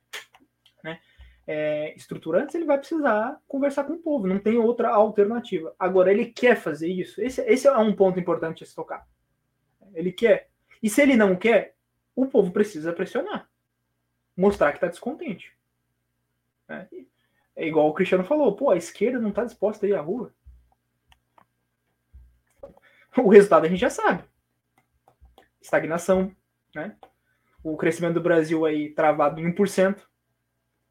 [0.82, 1.01] né,
[1.47, 4.26] é, estruturantes, ele vai precisar conversar com o povo.
[4.26, 5.72] Não tem outra alternativa.
[5.78, 7.22] Agora, ele quer fazer isso.
[7.22, 9.06] Esse, esse é um ponto importante a se tocar.
[9.94, 10.51] Ele quer.
[10.82, 11.76] E se ele não quer,
[12.16, 13.48] o povo precisa pressionar.
[14.36, 15.56] Mostrar que está descontente.
[16.68, 16.89] É,
[17.55, 20.34] é igual o Cristiano falou, pô, a esquerda não está disposta a ir à rua.
[23.16, 24.24] O resultado a gente já sabe
[25.62, 26.34] estagnação,
[26.74, 26.97] né?
[27.62, 30.01] O crescimento do Brasil aí travado em 1%,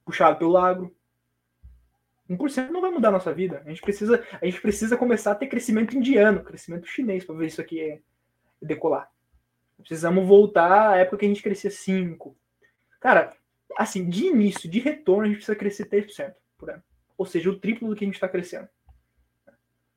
[0.06, 0.96] puxado pelo agro.
[2.30, 3.62] 1% não vai mudar a nossa vida.
[3.66, 7.48] A gente precisa, a gente precisa começar a ter crescimento indiano, crescimento chinês para ver
[7.48, 8.00] isso aqui é
[8.62, 9.12] decolar.
[9.78, 12.38] Precisamos voltar à época que a gente crescia 5.
[13.00, 13.36] Cara,
[13.78, 16.84] assim, de início, de retorno, a gente precisa crescer 3% por ano.
[17.18, 18.70] Ou seja, o triplo do que a gente está crescendo.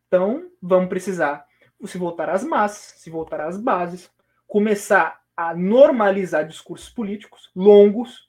[0.08, 1.46] Então, vamos precisar
[1.84, 4.10] se voltar às massas, se voltar às bases,
[4.46, 8.28] começar a normalizar discursos políticos longos,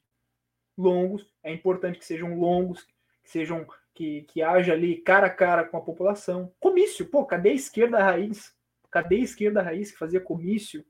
[0.78, 2.84] longos, é importante que sejam longos,
[3.24, 6.54] que sejam que, que haja ali cara a cara com a população.
[6.60, 8.54] Comício, pô, cadê a esquerda raiz?
[8.92, 10.86] Cadê a esquerda raiz que fazia comício?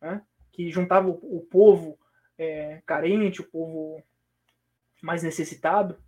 [0.00, 0.22] Né?
[0.52, 1.98] Que juntava o, o povo
[2.36, 4.02] é, carente, o povo
[5.02, 5.98] mais necessitado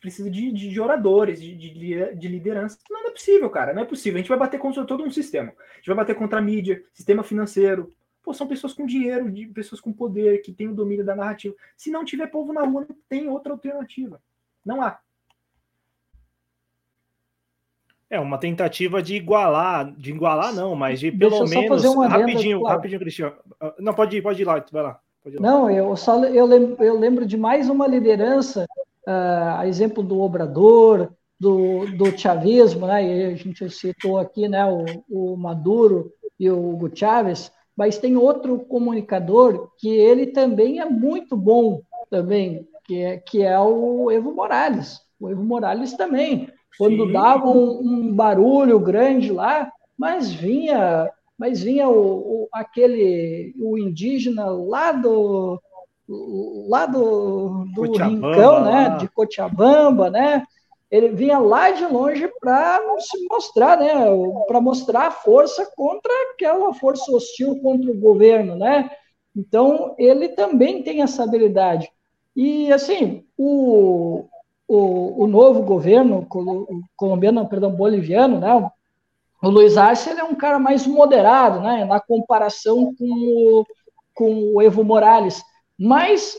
[0.00, 2.78] precisa de, de, de oradores, de, de, de, liderança.
[2.90, 3.72] Não, não é possível, cara.
[3.72, 4.16] Não é possível.
[4.16, 5.52] A gente vai bater contra todo um sistema.
[5.72, 7.90] A gente vai bater contra a mídia, sistema financeiro.
[8.22, 11.54] Pô, são pessoas com dinheiro, de pessoas com poder, que têm o domínio da narrativa.
[11.76, 14.20] Se não tiver povo na rua, não tem outra alternativa.
[14.64, 14.98] Não há.
[18.10, 23.36] É uma tentativa de igualar, de igualar não, mas de pelo menos rapidinho, rapidinho, Cristiano.
[23.78, 25.00] Não pode ir, pode ir lá, vai lá.
[25.26, 25.40] Ir lá.
[25.40, 28.66] Não, eu só eu lembro, eu lembro de mais uma liderança,
[29.08, 31.10] uh, a exemplo do Obrador,
[31.40, 33.02] do, do chavismo, né?
[33.02, 38.16] E a gente citou aqui, né, o, o Maduro e o Hugo Chávez, mas tem
[38.16, 41.80] outro comunicador que ele também é muito bom
[42.10, 45.00] também, que é, que é o Evo Morales.
[45.18, 46.48] O Evo Morales também
[46.78, 47.12] quando Sim.
[47.12, 54.46] dava um, um, barulho grande lá, mas vinha, mas vinha o, o, aquele o indígena
[54.46, 55.60] lá do
[56.08, 60.42] lá do, do rincão, né, de Cochabamba, né?
[60.90, 63.92] Ele vinha lá de longe para se mostrar, né,
[64.46, 68.90] para mostrar a força contra aquela força hostil contra o governo, né?
[69.36, 71.90] Então ele também tem essa habilidade.
[72.34, 74.24] E assim, o,
[74.66, 76.26] o, o novo governo
[76.96, 78.70] colombiano, perdão, boliviano, né?
[79.42, 81.84] O Luiz Arce ele é um cara mais moderado, né?
[81.84, 83.66] Na comparação com o,
[84.14, 85.42] com o Evo Morales.
[85.78, 86.38] Mas,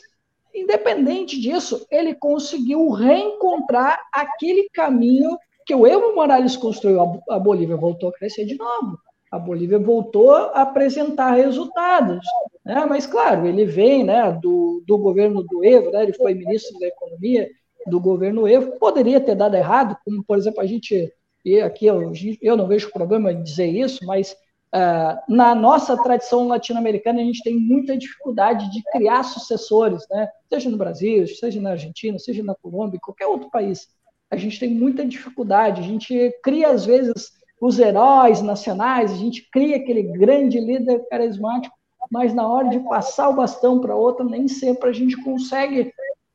[0.53, 7.21] independente disso, ele conseguiu reencontrar aquele caminho que o Evo Morales construiu.
[7.29, 8.97] A Bolívia voltou a crescer de novo.
[9.31, 12.25] A Bolívia voltou a apresentar resultados.
[12.65, 12.85] Né?
[12.89, 16.03] Mas, claro, ele vem né, do, do governo do Evo, né?
[16.03, 17.47] ele foi ministro da Economia,
[17.85, 21.11] do governo Evo, poderia ter dado errado, como, por exemplo, a gente,
[21.45, 22.11] e aqui eu,
[22.41, 24.35] eu não vejo problema em dizer isso, mas
[24.73, 30.29] uh, na nossa tradição latino-americana a gente tem muita dificuldade de criar sucessores, né?
[30.51, 33.87] seja no Brasil, seja na Argentina, seja na Colômbia, qualquer outro país.
[34.31, 39.49] A gente tem muita dificuldade, a gente cria, às vezes, os heróis nacionais, a gente
[39.51, 41.75] cria aquele grande líder carismático,
[42.11, 45.93] mas na hora de passar o bastão para outra, nem sempre a gente consegue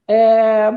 [0.08, 0.70] é,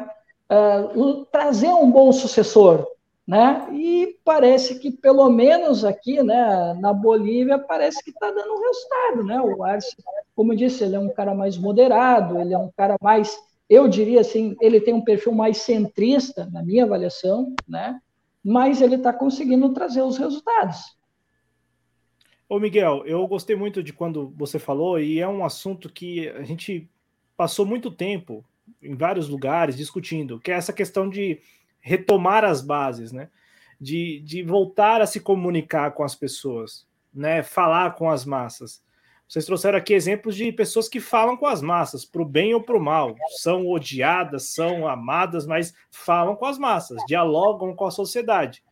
[0.51, 2.87] uh, trazer um bom sucessor,
[3.27, 3.67] né?
[3.73, 9.41] E parece que pelo menos aqui, né, na Bolívia, parece que está dando resultado, né?
[9.41, 9.95] O Arce,
[10.33, 13.37] como eu disse, ele é um cara mais moderado, ele é um cara mais,
[13.69, 17.99] eu diria assim, ele tem um perfil mais centrista, na minha avaliação, né?
[18.41, 20.95] Mas ele está conseguindo trazer os resultados.
[22.47, 26.43] Ô Miguel, eu gostei muito de quando você falou, e é um assunto que a
[26.43, 26.89] gente
[27.35, 28.41] passou muito tempo
[28.81, 31.41] em vários lugares discutindo, que é essa questão de
[31.79, 33.29] retomar as bases, né?
[33.79, 37.43] De, de voltar a se comunicar com as pessoas, né?
[37.43, 38.83] Falar com as massas.
[39.27, 42.63] Vocês trouxeram aqui exemplos de pessoas que falam com as massas, para o bem ou
[42.63, 43.13] para o mal.
[43.39, 48.63] São odiadas, são amadas, mas falam com as massas, dialogam com a sociedade.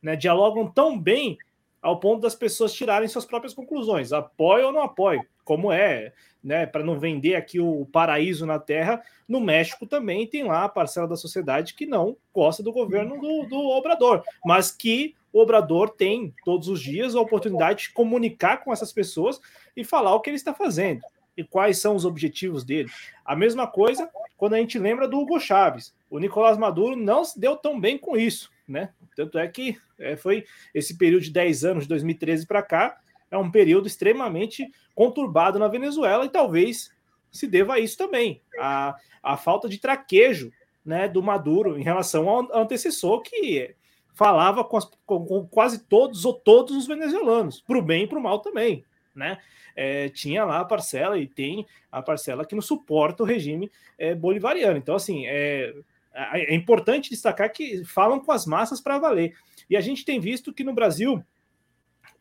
[0.00, 0.14] Né?
[0.14, 1.36] Dialogam tão bem
[1.82, 4.12] ao ponto das pessoas tirarem suas próprias conclusões.
[4.12, 6.12] Apoio ou não apoio, como é
[6.44, 10.68] né, para não vender aqui o paraíso na Terra, no México também tem lá a
[10.68, 15.88] parcela da sociedade que não gosta do governo do, do Obrador, mas que o Obrador
[15.88, 19.40] tem todos os dias a oportunidade de comunicar com essas pessoas
[19.74, 21.00] e falar o que ele está fazendo
[21.36, 22.88] e quais são os objetivos dele.
[23.24, 25.94] A mesma coisa quando a gente lembra do Hugo Chaves.
[26.10, 28.90] O Nicolás Maduro não se deu tão bem com isso, né?
[29.16, 30.44] Tanto é que é, foi
[30.74, 33.00] esse período de 10 anos, de 2013 para cá,
[33.34, 36.90] é um período extremamente conturbado na Venezuela e talvez
[37.30, 40.52] se deva a isso também, a, a falta de traquejo
[40.84, 43.74] né, do Maduro em relação ao antecessor que
[44.14, 48.06] falava com, as, com, com quase todos ou todos os venezuelanos, para o bem e
[48.06, 48.84] para o mal também.
[49.12, 49.38] Né?
[49.74, 54.14] É, tinha lá a parcela e tem a parcela que não suporta o regime é,
[54.14, 54.78] bolivariano.
[54.78, 55.74] Então, assim, é,
[56.14, 59.34] é importante destacar que falam com as massas para valer.
[59.68, 61.24] E a gente tem visto que no Brasil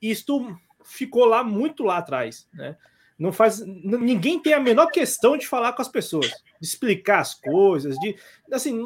[0.02, 2.78] isto ficou lá muito lá atrás, né?
[3.18, 7.34] Não faz, ninguém tem a menor questão de falar com as pessoas, de explicar as
[7.36, 8.16] coisas, de
[8.52, 8.86] assim,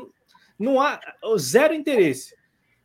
[0.60, 1.00] não há
[1.38, 2.36] zero interesse.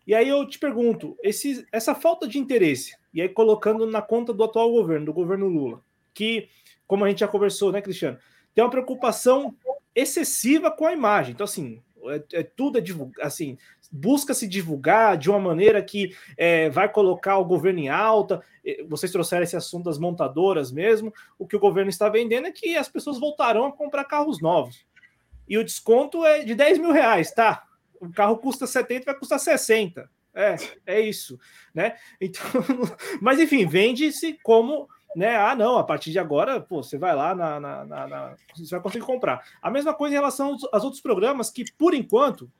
[0.06, 4.32] E aí eu te pergunto, esse, essa falta de interesse, e aí colocando na conta
[4.32, 5.82] do atual governo, do governo Lula,
[6.14, 6.48] que,
[6.86, 8.18] como a gente já conversou, né, Cristiano,
[8.54, 9.54] tem uma preocupação
[9.94, 11.32] excessiva com a imagem.
[11.32, 13.58] Então, assim, é, é tudo é divulgar, assim,
[13.92, 18.42] busca se divulgar de uma maneira que é, vai colocar o governo em alta.
[18.88, 21.12] Vocês trouxeram esse assunto das montadoras mesmo.
[21.38, 24.86] O que o governo está vendendo é que as pessoas voltarão a comprar carros novos.
[25.46, 27.64] E o desconto é de 10 mil reais, tá?
[28.00, 30.08] O carro custa 70, vai custar 60.
[30.34, 30.56] É,
[30.86, 31.38] é isso,
[31.74, 31.96] né?
[32.18, 32.42] Então,
[33.20, 35.36] mas enfim, vende-se como né?
[35.36, 38.70] Ah, não, a partir de agora, pô, você vai lá na, na, na, na, Você
[38.70, 39.44] vai conseguir comprar.
[39.60, 42.50] A mesma coisa em relação aos, aos outros programas que, por enquanto,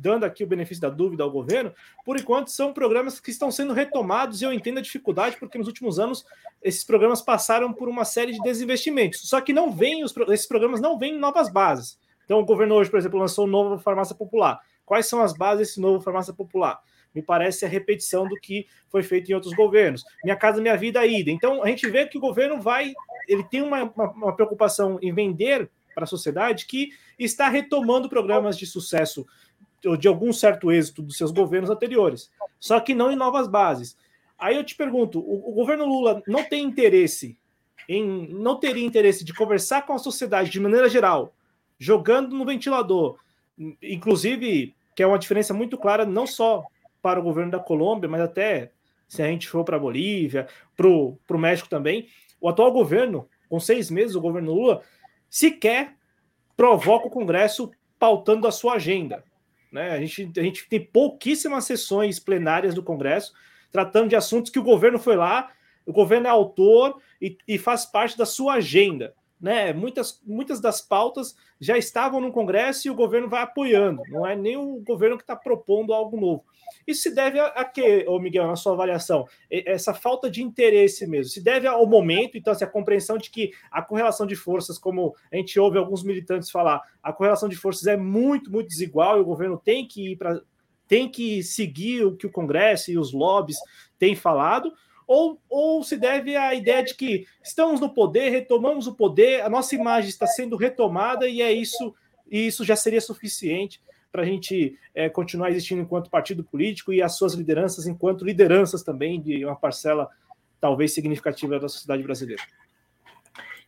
[0.00, 1.72] dando aqui o benefício da dúvida ao governo,
[2.04, 5.66] por enquanto são programas que estão sendo retomados e eu entendo a dificuldade, porque nos
[5.66, 6.24] últimos anos
[6.62, 9.20] esses programas passaram por uma série de desinvestimentos.
[9.28, 11.98] Só que não vem, os, esses programas não vêm em novas bases.
[12.24, 14.60] Então, o governo hoje, por exemplo, lançou o novo Farmácia Popular.
[14.90, 16.80] Quais são as bases desse novo farmácia popular?
[17.14, 20.02] Me parece a repetição do que foi feito em outros governos.
[20.24, 21.30] Minha casa, minha vida, ida.
[21.30, 22.92] Então, a gente vê que o governo vai,
[23.28, 28.56] ele tem uma, uma, uma preocupação em vender para a sociedade que está retomando programas
[28.56, 29.26] de sucesso
[29.86, 33.96] ou de algum certo êxito dos seus governos anteriores, só que não em novas bases.
[34.38, 37.38] Aí eu te pergunto, o, o governo Lula não tem interesse
[37.88, 41.34] em não teria interesse de conversar com a sociedade de maneira geral,
[41.78, 43.18] jogando no ventilador,
[43.82, 46.64] inclusive que é uma diferença muito clara não só
[47.02, 48.72] para o governo da Colômbia, mas até
[49.08, 50.46] se a gente for para a Bolívia,
[50.76, 52.06] para o México também,
[52.40, 54.82] o atual governo, com seis meses, o governo Lula,
[55.28, 55.96] sequer
[56.56, 59.24] provoca o Congresso pautando a sua agenda.
[59.70, 59.90] Né?
[59.90, 63.32] A, gente, a gente tem pouquíssimas sessões plenárias do Congresso
[63.70, 65.50] tratando de assuntos que o governo foi lá,
[65.86, 69.14] o governo é autor e, e faz parte da sua agenda.
[69.40, 69.72] Né?
[69.72, 74.36] Muitas, muitas das pautas já estavam no Congresso e o governo vai apoiando, não é
[74.36, 76.44] nem o governo que está propondo algo novo.
[76.86, 79.26] Isso se deve a, a quê, ô Miguel, na sua avaliação?
[79.50, 81.32] Essa falta de interesse mesmo.
[81.32, 85.14] Se deve ao momento, então, assim, a compreensão de que a correlação de forças, como
[85.32, 89.20] a gente ouve alguns militantes falar, a correlação de forças é muito, muito desigual e
[89.20, 90.40] o governo tem que ir para.
[90.86, 93.56] tem que seguir o que o Congresso e os lobbies
[93.98, 94.72] têm falado,
[95.10, 99.50] ou, ou se deve à ideia de que estamos no poder, retomamos o poder, a
[99.50, 101.92] nossa imagem está sendo retomada e é isso,
[102.30, 103.82] e isso já seria suficiente
[104.12, 108.84] para a gente é, continuar existindo enquanto partido político e as suas lideranças enquanto lideranças
[108.84, 110.08] também de uma parcela
[110.60, 112.44] talvez significativa da sociedade brasileira.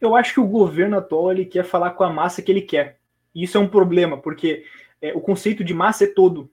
[0.00, 3.00] Eu acho que o governo atual ele quer falar com a massa que ele quer.
[3.34, 4.64] E isso é um problema, porque
[5.00, 6.48] é, o conceito de massa é todo.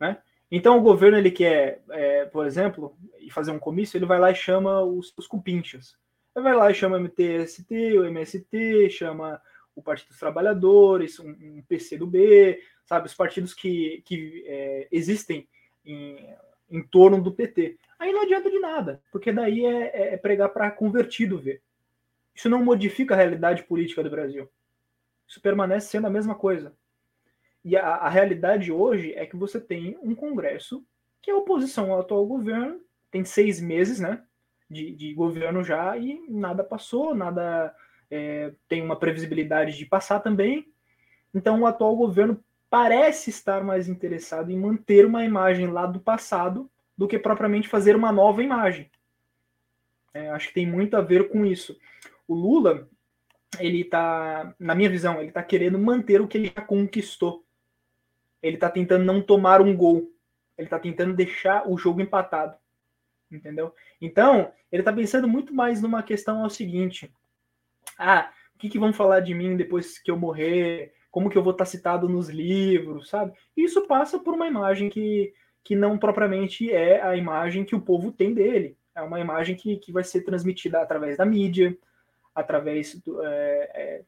[0.00, 0.16] Né?
[0.50, 2.96] Então o governo ele quer, é, por exemplo,
[3.30, 5.96] fazer um comício, ele vai lá e chama os, os cupinchas.
[6.34, 9.40] Ele vai lá e chama o MTST, o MST, chama
[9.74, 13.06] o Partido dos Trabalhadores, um, um PCdoB, sabe?
[13.06, 15.46] Os partidos que, que é, existem
[15.84, 16.34] em,
[16.70, 17.78] em torno do PT.
[17.98, 21.62] Aí não adianta de nada, porque daí é, é, é pregar para convertido ver.
[22.34, 24.48] Isso não modifica a realidade política do Brasil.
[25.26, 26.74] Isso permanece sendo a mesma coisa.
[27.64, 30.84] E a, a realidade hoje é que você tem um Congresso
[31.20, 32.80] que é oposição ao atual governo,
[33.16, 34.22] tem seis meses né,
[34.68, 37.74] de, de governo já e nada passou, nada
[38.10, 40.70] é, tem uma previsibilidade de passar também.
[41.34, 42.38] Então o atual governo
[42.68, 47.96] parece estar mais interessado em manter uma imagem lá do passado do que propriamente fazer
[47.96, 48.90] uma nova imagem.
[50.12, 51.78] É, acho que tem muito a ver com isso.
[52.28, 52.86] O Lula,
[53.58, 57.44] ele está, na minha visão, ele está querendo manter o que ele já conquistou.
[58.42, 60.10] Ele está tentando não tomar um gol.
[60.56, 62.56] Ele está tentando deixar o jogo empatado.
[63.30, 63.74] Entendeu?
[64.00, 67.12] Então, ele está pensando muito mais numa questão ao seguinte:
[67.98, 70.94] ah, o que, que vão falar de mim depois que eu morrer?
[71.16, 73.32] como que eu vou estar citado nos livros, sabe?
[73.56, 75.32] Isso passa por uma imagem que,
[75.64, 78.76] que não propriamente é a imagem que o povo tem dele.
[78.94, 81.74] É uma imagem que, que vai ser transmitida através da mídia,
[82.34, 84.02] através do, é, é,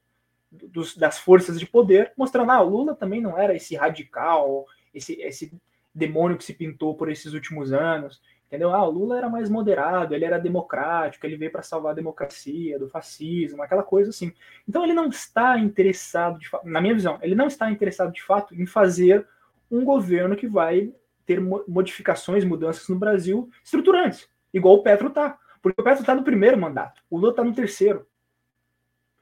[0.53, 5.15] dos, das forças de poder, mostrando, ah, o Lula também não era esse radical, esse,
[5.23, 5.51] esse
[5.95, 8.20] demônio que se pintou por esses últimos anos.
[8.49, 8.75] Entendeu?
[8.75, 12.79] Ah, o Lula era mais moderado, ele era democrático, ele veio para salvar a democracia
[12.79, 14.33] do fascismo, aquela coisa assim.
[14.66, 18.55] Então ele não está interessado, de, na minha visão, ele não está interessado de fato
[18.55, 19.29] em fazer
[19.70, 20.95] um governo que vai
[21.27, 25.39] ter modificações, mudanças no Brasil estruturantes, igual o Petro tá.
[25.61, 28.07] Porque o Petro está no primeiro mandato, o Lula está no terceiro.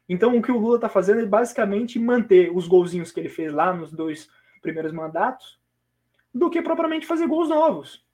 [0.09, 3.53] Então o que o Lula está fazendo é basicamente manter os golzinhos que ele fez
[3.53, 4.31] lá nos dois
[4.63, 5.59] primeiros mandatos,
[6.33, 8.06] do que propriamente fazer gols novos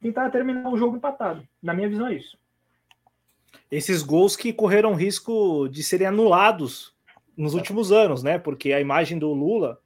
[0.00, 1.46] tentar terminar o jogo empatado.
[1.62, 2.38] Na minha visão, é isso.
[3.70, 6.94] Esses gols que correram risco de serem anulados
[7.36, 8.38] nos últimos anos, né?
[8.38, 9.78] Porque a imagem do Lula.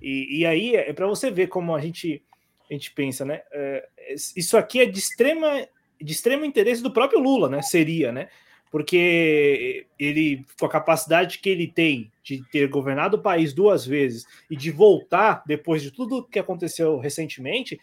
[0.00, 2.22] E, e aí é para você ver como a gente,
[2.70, 3.42] a gente pensa, né?
[3.52, 3.88] É,
[4.36, 5.66] isso aqui é de extrema,
[6.00, 7.62] de extremo interesse do próprio Lula, né?
[7.62, 8.28] Seria, né?
[8.70, 14.26] Porque ele, com a capacidade que ele tem de ter governado o país duas vezes
[14.50, 17.80] e de voltar depois de tudo que aconteceu recentemente,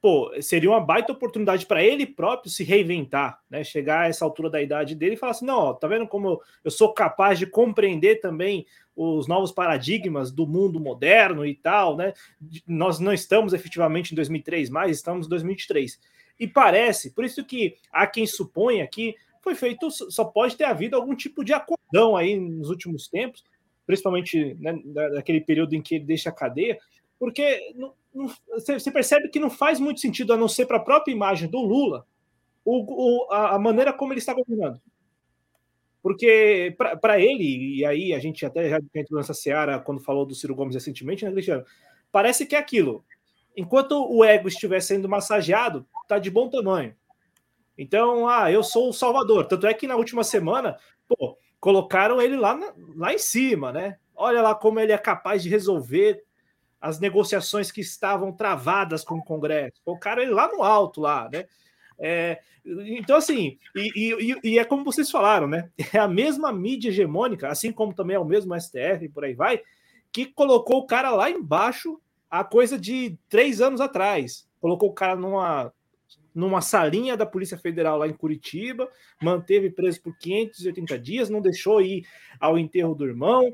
[0.00, 3.64] pô, seria uma baita oportunidade para ele próprio se reinventar, né?
[3.64, 6.40] Chegar a essa altura da idade dele e falar assim: não, ó, tá vendo como
[6.64, 12.12] eu sou capaz de compreender também os novos paradigmas do mundo moderno e tal, né?
[12.66, 16.00] Nós não estamos efetivamente em 2003 mais, estamos em 2023.
[16.38, 20.96] E parece, por isso que há quem suponha que foi feito, só pode ter havido
[20.96, 23.44] algum tipo de acordão aí nos últimos tempos,
[23.86, 26.78] principalmente né, daquele período em que ele deixa a cadeia,
[27.18, 27.72] porque
[28.52, 31.60] você percebe que não faz muito sentido, a não ser para a própria imagem do
[31.60, 32.06] Lula,
[32.64, 34.80] o, o, a, maneira como ele está governando.
[36.02, 40.34] Porque para ele, e aí a gente até já entrou nessa seara quando falou do
[40.34, 41.64] Ciro Gomes recentemente, né, Cristiano?
[42.10, 43.04] parece que é aquilo.
[43.56, 46.94] Enquanto o ego estiver sendo massageado, tá de bom tamanho.
[47.76, 49.46] Então, ah, eu sou o salvador.
[49.46, 50.76] Tanto é que na última semana,
[51.06, 53.98] pô, colocaram ele lá, na, lá em cima, né?
[54.14, 56.24] Olha lá como ele é capaz de resolver
[56.80, 59.80] as negociações que estavam travadas com o Congresso.
[59.84, 61.44] Colocaram ele lá no alto, lá, né?
[61.98, 65.70] É, então, assim, e, e, e, é como vocês falaram, né?
[65.92, 69.34] É a mesma mídia hegemônica, assim como também é o mesmo STF e por aí
[69.34, 69.60] vai,
[70.12, 72.00] que colocou o cara lá embaixo
[72.30, 74.48] há coisa de três anos atrás.
[74.60, 75.72] Colocou o cara numa,
[76.34, 78.88] numa salinha da Polícia Federal lá em Curitiba,
[79.20, 82.06] manteve preso por 580 dias, não deixou ir
[82.38, 83.52] ao enterro do irmão,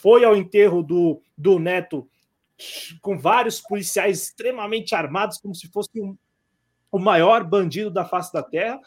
[0.00, 2.06] foi ao enterro do, do neto
[3.00, 6.16] com vários policiais extremamente armados, como se fosse um,
[6.90, 8.80] o maior bandido da face da Terra.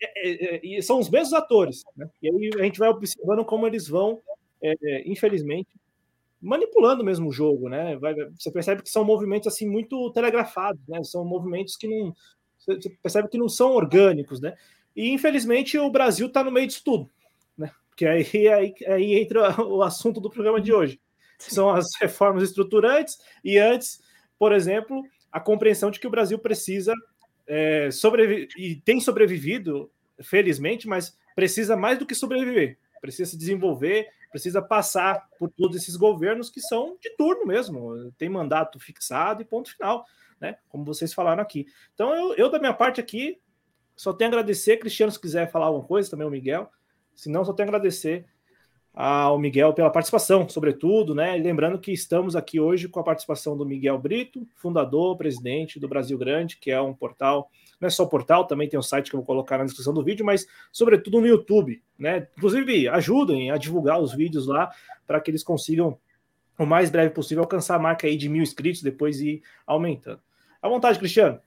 [0.00, 1.82] É, é, é, e são os mesmos atores.
[1.96, 2.08] Né?
[2.22, 4.20] E aí a gente vai observando como eles vão,
[4.62, 5.68] é, infelizmente,
[6.40, 7.68] manipulando mesmo o jogo.
[7.68, 7.96] Né?
[7.96, 11.02] Vai, você percebe que são movimentos assim muito telegrafados, né?
[11.02, 12.14] são movimentos que não.
[12.58, 14.56] Você percebe que não são orgânicos, né?
[14.96, 17.10] E infelizmente o Brasil está no meio disso tudo,
[17.58, 17.70] né?
[17.90, 20.98] Porque aí, aí, aí entra o assunto do programa de hoje.
[21.54, 24.00] São as reformas estruturantes e antes,
[24.38, 26.92] por exemplo, a compreensão de que o Brasil precisa
[27.46, 29.90] é, sobrevi e tem sobrevivido,
[30.22, 32.78] felizmente, mas precisa mais do que sobreviver.
[33.00, 38.28] Precisa se desenvolver, precisa passar por todos esses governos que são de turno mesmo, tem
[38.28, 40.04] mandato fixado e ponto final,
[40.40, 40.56] né?
[40.68, 41.66] Como vocês falaram aqui.
[41.92, 43.38] Então, eu, eu da minha parte aqui,
[43.94, 44.78] só tenho a agradecer.
[44.78, 46.70] Cristiano, se quiser falar alguma coisa, também o Miguel.
[47.14, 48.26] Se não, só tenho a agradecer
[48.94, 51.36] ao Miguel pela participação, sobretudo, né?
[51.36, 56.16] Lembrando que estamos aqui hoje com a participação do Miguel Brito, fundador, presidente do Brasil
[56.16, 57.50] Grande, que é um portal,
[57.80, 60.04] não é só portal, também tem um site que eu vou colocar na descrição do
[60.04, 62.28] vídeo, mas sobretudo no YouTube, né?
[62.36, 64.70] Inclusive, ajudem a divulgar os vídeos lá
[65.04, 65.98] para que eles consigam
[66.56, 70.20] o mais breve possível alcançar a marca aí de mil inscritos, depois ir aumentando.
[70.62, 71.40] À vontade, Cristiano.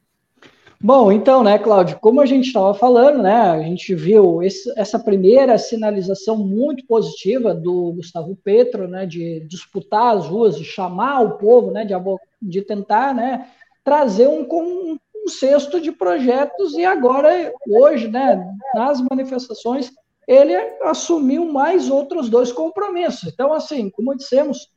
[0.80, 5.00] Bom, então, né, Cláudio, como a gente estava falando, né, a gente viu esse, essa
[5.00, 11.38] primeira sinalização muito positiva do Gustavo Petro, né, de disputar as ruas, de chamar o
[11.40, 11.94] povo, né, de,
[12.40, 13.48] de tentar, né,
[13.84, 19.92] trazer um, um, um cesto de projetos e agora, hoje, né, nas manifestações,
[20.28, 23.32] ele assumiu mais outros dois compromissos.
[23.34, 24.70] Então, assim, como dissemos,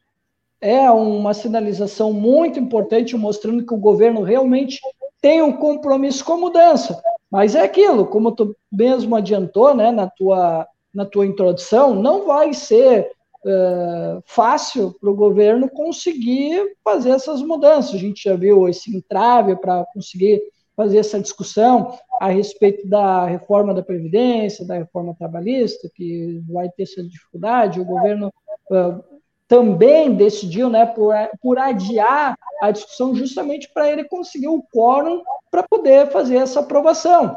[0.62, 4.80] é uma sinalização muito importante mostrando que o governo realmente
[5.20, 7.00] tem um compromisso com mudança.
[7.30, 12.52] Mas é aquilo, como tu mesmo adiantou né, na, tua, na tua introdução, não vai
[12.52, 13.10] ser
[13.44, 17.94] uh, fácil para o governo conseguir fazer essas mudanças.
[17.94, 20.42] A gente já viu esse entrave para conseguir
[20.76, 26.82] fazer essa discussão a respeito da reforma da Previdência, da reforma trabalhista, que vai ter
[26.84, 27.80] essa dificuldade.
[27.80, 28.32] O governo
[28.70, 29.04] uh,
[29.50, 31.12] também decidiu né, por,
[31.42, 37.36] por adiar a discussão justamente para ele conseguir o quórum para poder fazer essa aprovação.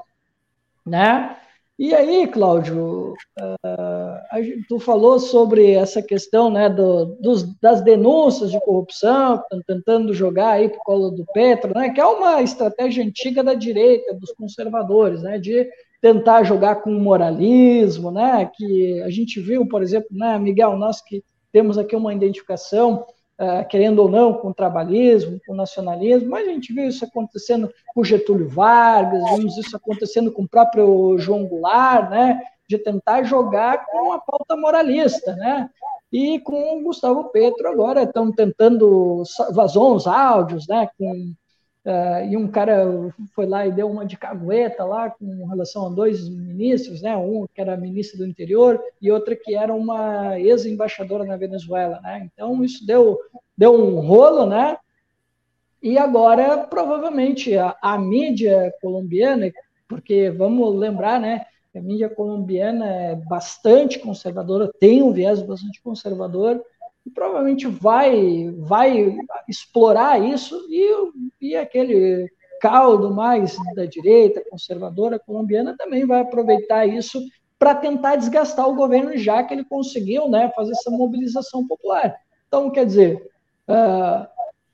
[0.85, 1.35] Né?
[1.79, 8.59] E aí, Cláudio, uh, tu falou sobre essa questão né, do, dos, das denúncias de
[8.59, 13.43] corrupção, tentando jogar aí para o colo do Petro, né, que é uma estratégia antiga
[13.43, 15.67] da direita, dos conservadores, né, de
[15.99, 21.23] tentar jogar com moralismo, né, que a gente viu, por exemplo, né, Miguel, nós que
[21.53, 23.05] temos aqui uma identificação,
[23.39, 27.05] uh, querendo ou não, com o trabalhismo, com o nacionalismo, mas a gente viu isso
[27.05, 33.23] acontecendo com Getúlio Vargas, vimos isso acontecendo com o próprio João Goulart, né, de tentar
[33.23, 35.69] jogar com a pauta moralista, né,
[36.11, 41.33] e com o Gustavo Petro agora estão tentando, vazou uns áudios, né, com
[41.85, 45.89] Uh, e um cara foi lá e deu uma de cagueta lá com relação a
[45.89, 47.15] dois ministros, né?
[47.17, 52.29] Um que era ministro do interior e outra que era uma ex-embaixadora na Venezuela, né?
[52.33, 53.19] Então isso deu,
[53.57, 54.77] deu um rolo, né?
[55.81, 59.51] E agora provavelmente a, a mídia colombiana,
[59.85, 61.45] porque vamos lembrar, né?
[61.75, 66.63] A mídia colombiana é bastante conservadora, tem um viés bastante conservador
[67.05, 69.17] e provavelmente vai, vai
[69.47, 72.29] explorar isso e, e aquele
[72.61, 77.21] caldo mais da direita, conservadora colombiana, também vai aproveitar isso
[77.59, 82.15] para tentar desgastar o governo, já que ele conseguiu né, fazer essa mobilização popular.
[82.47, 83.29] Então, quer dizer,
[83.67, 84.27] uh,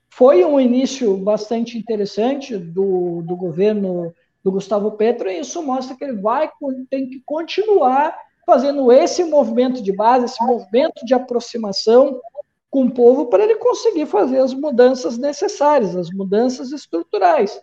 [0.08, 6.04] foi um início bastante interessante do, do governo do Gustavo Petro, e isso mostra que
[6.04, 6.50] ele vai
[6.88, 8.16] tem que continuar
[8.50, 12.20] fazendo esse movimento de base, esse movimento de aproximação
[12.68, 17.60] com o povo para ele conseguir fazer as mudanças necessárias, as mudanças estruturais,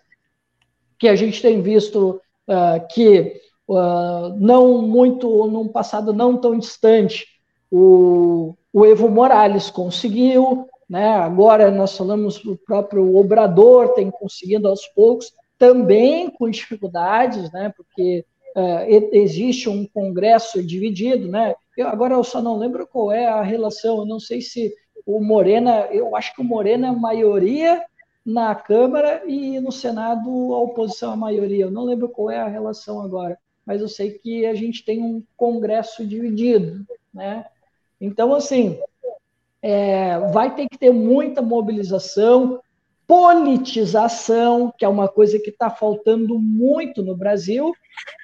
[0.98, 7.28] que a gente tem visto uh, que uh, não muito, num passado não tão distante,
[7.70, 11.16] o, o Evo Morales conseguiu, né?
[11.16, 17.74] Agora nós falamos o próprio Obrador tem conseguido aos poucos, também com dificuldades, né?
[17.76, 18.24] Porque
[18.58, 21.54] uh, existe um Congresso dividido, né?
[21.78, 24.74] Eu, agora eu só não lembro qual é a relação, eu não sei se
[25.06, 27.84] o Morena, eu acho que o Morena é maioria
[28.26, 31.66] na Câmara e no Senado a oposição à maioria.
[31.66, 35.02] Eu não lembro qual é a relação agora, mas eu sei que a gente tem
[35.02, 37.46] um Congresso dividido, né?
[38.02, 38.80] Então, assim,
[39.62, 42.60] é, vai ter que ter muita mobilização,
[43.08, 47.74] politização, que é uma coisa que está faltando muito no Brasil,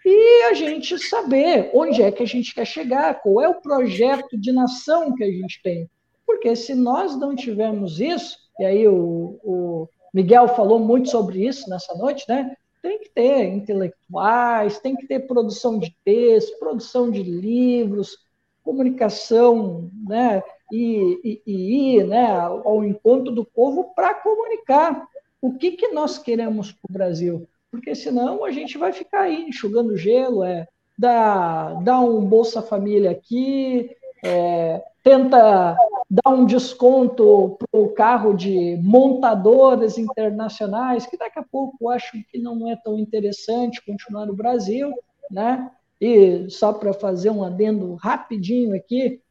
[0.05, 4.37] e a gente saber onde é que a gente quer chegar, qual é o projeto
[4.37, 5.89] de nação que a gente tem.
[6.27, 11.69] Porque se nós não tivermos isso, e aí o, o Miguel falou muito sobre isso
[11.69, 12.55] nessa noite, né?
[12.81, 18.17] Tem que ter intelectuais, tem que ter produção de texto, produção de livros,
[18.61, 20.43] comunicação, né?
[20.71, 25.07] E, e, ir né, ao encontro do povo para comunicar
[25.41, 27.47] o que, que nós queremos para o Brasil.
[27.69, 30.67] Porque senão a gente vai ficar aí enxugando gelo, é,
[30.97, 33.89] dá, dá um Bolsa Família aqui,
[34.23, 35.75] é, tenta
[36.09, 42.37] dar um desconto para o carro de montadoras internacionais, que daqui a pouco acho que
[42.37, 44.93] não é tão interessante continuar no Brasil,
[45.29, 45.71] né?
[45.99, 49.21] E só para fazer um adendo rapidinho aqui,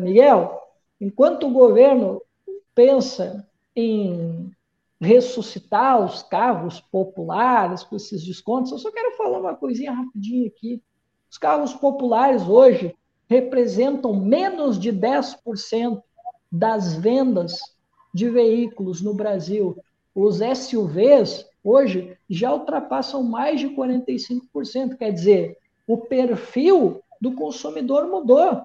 [0.00, 0.60] Miguel,
[1.00, 2.22] enquanto o governo
[2.74, 4.50] pensa em
[5.00, 10.80] ressuscitar os carros populares com esses descontos, eu só quero falar uma coisinha rapidinho aqui.
[11.28, 12.94] Os carros populares hoje
[13.28, 16.00] representam menos de 10%
[16.50, 17.58] das vendas
[18.14, 19.76] de veículos no Brasil.
[20.14, 25.56] Os SUVs hoje já ultrapassam mais de 45%, quer dizer,
[25.88, 28.62] o perfil do consumidor mudou.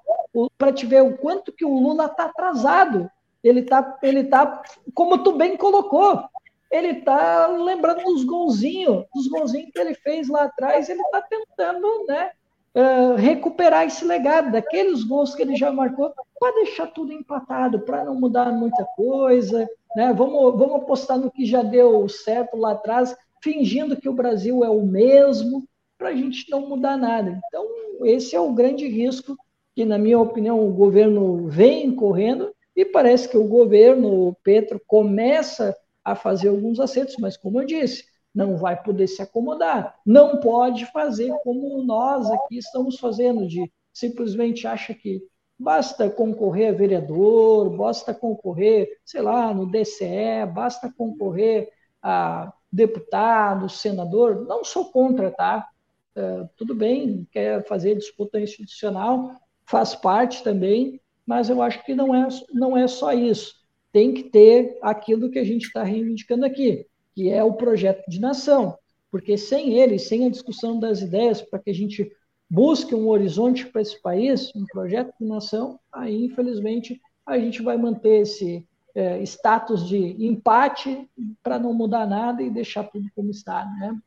[0.57, 3.09] Para te ver o quanto que o Lula está atrasado.
[3.43, 4.61] Ele está, ele tá,
[4.93, 6.23] como tu bem colocou,
[6.71, 12.05] ele está lembrando dos golzinhos, dos golzinhos que ele fez lá atrás, ele está tentando
[12.07, 12.31] né,
[12.75, 18.03] uh, recuperar esse legado, daqueles gols que ele já marcou, para deixar tudo empatado, para
[18.03, 19.67] não mudar muita coisa.
[19.95, 20.13] Né?
[20.13, 24.69] Vamos, vamos apostar no que já deu certo lá atrás, fingindo que o Brasil é
[24.69, 25.63] o mesmo,
[25.97, 27.39] para a gente não mudar nada.
[27.47, 27.65] Então,
[28.03, 29.37] esse é o grande risco
[29.77, 34.81] que, na minha opinião, o governo vem correndo, e parece que o governo, o Petro,
[34.87, 39.93] começa a fazer alguns acertos, mas, como eu disse, não vai poder se acomodar.
[40.03, 45.21] Não pode fazer como nós aqui estamos fazendo, de simplesmente acha que
[45.59, 51.69] basta concorrer a vereador, basta concorrer, sei lá, no DCE, basta concorrer
[52.01, 54.43] a deputado, senador.
[54.47, 55.67] Não sou contra, tá?
[56.15, 59.35] Uh, tudo bem, quer fazer disputa institucional,
[59.67, 63.53] faz parte também, mas eu acho que não é, não é só isso.
[63.91, 66.87] Tem que ter aquilo que a gente está reivindicando aqui
[67.17, 68.77] que é o projeto de nação,
[69.09, 72.11] porque sem ele, sem a discussão das ideias, para que a gente
[72.47, 77.75] busque um horizonte para esse país, um projeto de nação, aí, infelizmente, a gente vai
[77.75, 78.63] manter esse
[78.93, 81.09] é, status de empate
[81.41, 83.99] para não mudar nada e deixar tudo como está, né?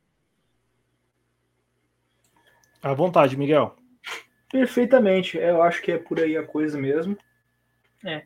[2.80, 3.74] À vontade, Miguel.
[4.50, 7.16] Perfeitamente, eu acho que é por aí a coisa mesmo.
[8.04, 8.22] É.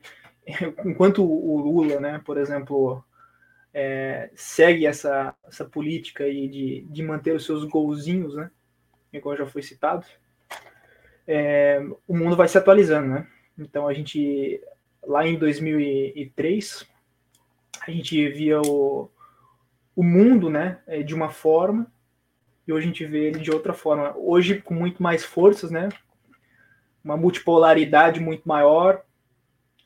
[0.85, 3.05] Enquanto o Lula, né, por exemplo,
[3.73, 8.51] é, segue essa, essa política aí de, de manter os seus golzinhos, né?
[9.13, 10.07] Igual já foi citado,
[11.27, 13.27] é, o mundo vai se atualizando, né?
[13.59, 14.61] Então a gente,
[15.07, 16.87] lá em 2003,
[17.87, 19.11] a gente via o,
[19.95, 21.87] o mundo, né, é, de uma forma,
[22.67, 24.15] e hoje a gente vê ele de outra forma.
[24.17, 25.89] Hoje, com muito mais forças, né?
[27.05, 29.05] Uma multipolaridade muito maior,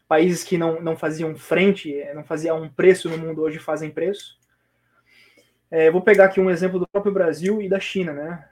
[0.07, 3.90] países que não, não faziam frente, eh, não faziam um preço no mundo, hoje fazem
[3.90, 4.39] preço.
[5.70, 8.49] É, vou pegar aqui um exemplo do próprio Brasil e da China, né?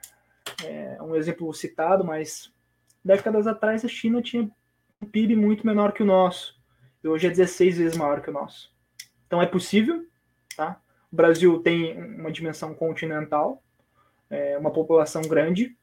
[0.63, 2.53] É um exemplo citado, mas
[3.03, 4.49] décadas atrás a China tinha
[5.01, 6.59] um PIB muito menor que o nosso,
[7.03, 8.71] e hoje é 16 vezes maior que o nosso.
[9.25, 10.05] Então é possível,
[10.55, 10.79] tá?
[11.11, 13.63] O Brasil tem uma dimensão continental,
[14.29, 15.75] é, uma população grande,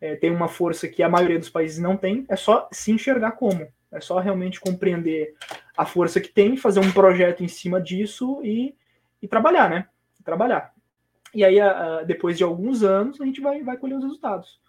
[0.00, 3.32] é, tem uma força que a maioria dos países não tem, é só se enxergar
[3.32, 3.68] como.
[3.92, 5.34] É só realmente compreender
[5.76, 8.74] a força que tem, fazer um projeto em cima disso e,
[9.20, 9.88] e trabalhar, né?
[10.24, 10.72] Trabalhar.
[11.34, 11.56] E aí,
[12.06, 14.60] depois de alguns anos, a gente vai, vai colher os resultados.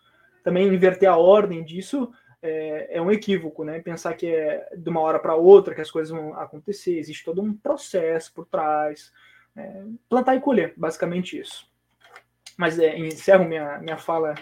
[0.43, 3.79] Também inverter a ordem disso é, é um equívoco, né?
[3.79, 6.97] Pensar que é de uma hora para outra que as coisas vão acontecer.
[6.97, 9.11] Existe todo um processo por trás.
[9.55, 11.69] É, plantar e colher, basicamente isso.
[12.57, 14.33] Mas é, encerro minha, minha fala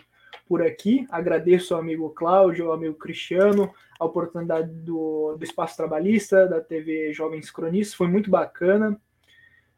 [0.50, 1.06] por aqui.
[1.12, 7.14] Agradeço ao amigo Cláudio, ao amigo Cristiano, a oportunidade do, do Espaço Trabalhista, da TV
[7.14, 9.00] Jovens Cronistas, foi muito bacana.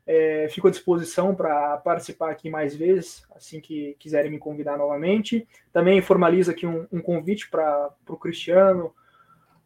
[0.07, 5.45] É, fico à disposição para participar aqui mais vezes, assim que quiserem me convidar novamente.
[5.73, 8.95] Também formalizo aqui um, um convite para o Cristiano,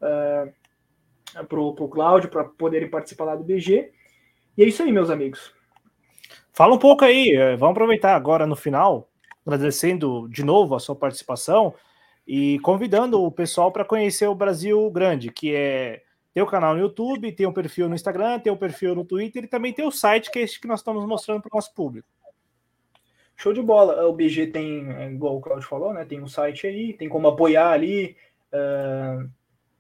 [0.01, 3.91] uh, para o Cláudio, para poderem participar lá do BG.
[4.57, 5.53] E é isso aí, meus amigos.
[6.51, 9.09] Fala um pouco aí, é, vamos aproveitar agora no final,
[9.45, 11.73] agradecendo de novo a sua participação
[12.27, 16.01] e convidando o pessoal para conhecer o Brasil Grande, que é
[16.33, 19.45] tem o canal no YouTube, tem um perfil no Instagram, tem um perfil no Twitter
[19.45, 21.73] e também tem o site que é este que nós estamos mostrando para o nosso
[21.73, 22.09] público.
[23.37, 24.05] Show de bola.
[24.05, 26.03] O BG tem, é, igual o Claudio falou, né?
[26.03, 28.17] Tem um site aí, tem como apoiar ali,
[28.51, 29.29] uh,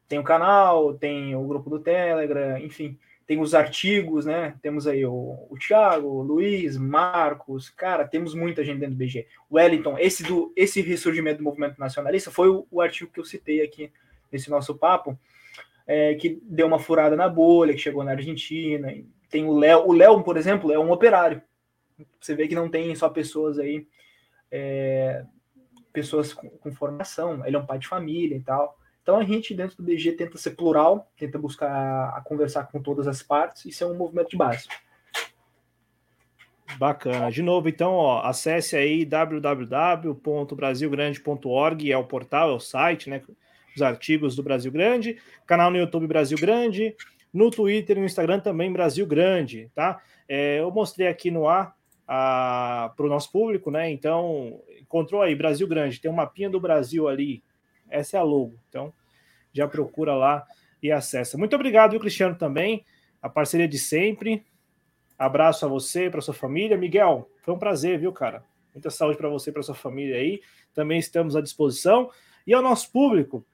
[0.07, 4.55] tem o canal, tem o grupo do Telegram, enfim tem os artigos, né?
[4.61, 9.27] Temos aí o, o Thiago, o Luiz, Marcos, cara, temos muita gente dentro do BG.
[9.51, 13.61] Wellington, esse do esse ressurgimento do movimento nacionalista foi o, o artigo que eu citei
[13.61, 13.91] aqui
[14.31, 15.17] nesse nosso papo,
[15.87, 18.93] é, que deu uma furada na bolha, que chegou na Argentina.
[19.29, 21.41] Tem o Léo, o Léo, por exemplo, é um operário.
[22.19, 23.87] Você vê que não tem só pessoas aí,
[24.51, 25.25] é,
[25.91, 27.43] pessoas com, com formação.
[27.45, 28.77] Ele é um pai de família e tal.
[29.05, 33.21] Então a gente dentro do BG tenta ser plural, tenta buscar conversar com todas as
[33.21, 34.67] partes, isso é um movimento de base.
[36.79, 37.29] Bacana.
[37.29, 43.21] De novo, então, ó, acesse aí www.brasilgrande.org, é o portal, é o site, né?
[43.75, 46.95] Os artigos do Brasil Grande, canal no YouTube Brasil Grande,
[47.31, 50.01] no Twitter e no Instagram também Brasil Grande, tá?
[50.27, 51.75] É, eu mostrei aqui no ar
[52.07, 53.91] para o nosso público, né?
[53.91, 57.43] Então, encontrou aí Brasil Grande, tem um mapinha do Brasil ali
[57.89, 58.55] essa é a logo.
[58.69, 58.93] Então,
[59.53, 60.45] já procura lá
[60.81, 61.37] e acessa.
[61.37, 62.85] Muito obrigado, viu, Cristiano, também.
[63.21, 64.45] A parceria de sempre.
[65.17, 66.77] Abraço a você, para sua família.
[66.77, 68.43] Miguel, foi um prazer, viu, cara?
[68.73, 70.41] Muita saúde para você e para sua família aí.
[70.73, 72.11] Também estamos à disposição.
[72.45, 73.45] E ao nosso público,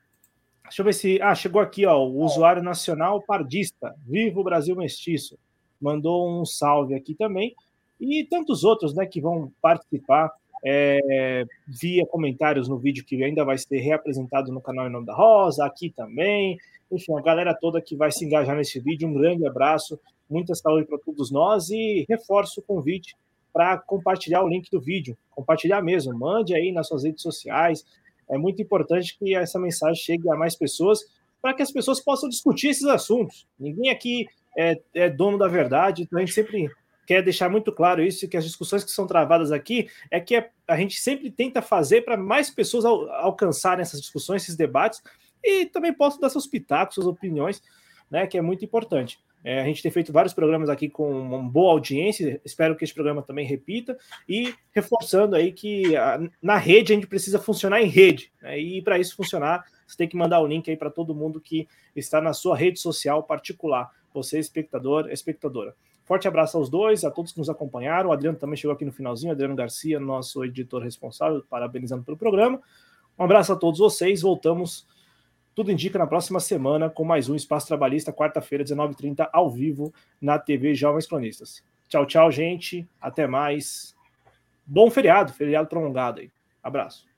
[0.63, 1.21] deixa eu ver se.
[1.21, 3.95] Ah, chegou aqui, ó, o usuário nacional pardista.
[4.05, 5.37] Viva o Brasil Mestiço.
[5.79, 7.55] Mandou um salve aqui também.
[7.99, 10.31] E tantos outros, né, que vão participar
[10.63, 15.15] é, via comentários no vídeo que ainda vai ser reapresentado no canal Em Nome da
[15.15, 16.57] Rosa, aqui também.
[16.91, 20.85] Enfim, a galera toda que vai se engajar nesse vídeo, um grande abraço, muita saúde
[20.85, 23.15] para todos nós e reforço o convite
[23.53, 27.85] para compartilhar o link do vídeo, compartilhar mesmo, mande aí nas suas redes sociais.
[28.29, 31.01] É muito importante que essa mensagem chegue a mais pessoas
[31.41, 33.47] para que as pessoas possam discutir esses assuntos.
[33.59, 34.25] Ninguém aqui
[34.57, 36.69] é, é dono da verdade, então a gente sempre
[37.11, 40.77] quer deixar muito claro isso, que as discussões que são travadas aqui é que a
[40.77, 45.03] gente sempre tenta fazer para mais pessoas al alcançarem essas discussões, esses debates,
[45.43, 47.61] e também posso dar seus pitacos, suas opiniões,
[48.09, 49.19] né, que é muito importante.
[49.43, 52.93] É, a gente tem feito vários programas aqui com uma boa audiência, espero que esse
[52.93, 53.97] programa também repita,
[54.29, 58.81] e reforçando aí que a, na rede a gente precisa funcionar em rede, né, e
[58.81, 62.21] para isso funcionar, você tem que mandar o link aí para todo mundo que está
[62.21, 65.75] na sua rede social particular, você espectador, espectadora.
[66.11, 68.09] Forte abraço aos dois, a todos que nos acompanharam.
[68.09, 69.31] O Adriano também chegou aqui no finalzinho.
[69.31, 72.61] Adriano Garcia, nosso editor responsável, parabenizando pelo programa.
[73.17, 74.21] Um abraço a todos vocês.
[74.21, 74.85] Voltamos,
[75.55, 80.37] tudo indica, na próxima semana com mais um Espaço Trabalhista, quarta-feira, 19h30, ao vivo, na
[80.37, 81.63] TV Jovens Cronistas.
[81.87, 82.85] Tchau, tchau, gente.
[82.99, 83.95] Até mais.
[84.65, 86.29] Bom feriado, feriado prolongado aí.
[86.61, 87.10] Abraço.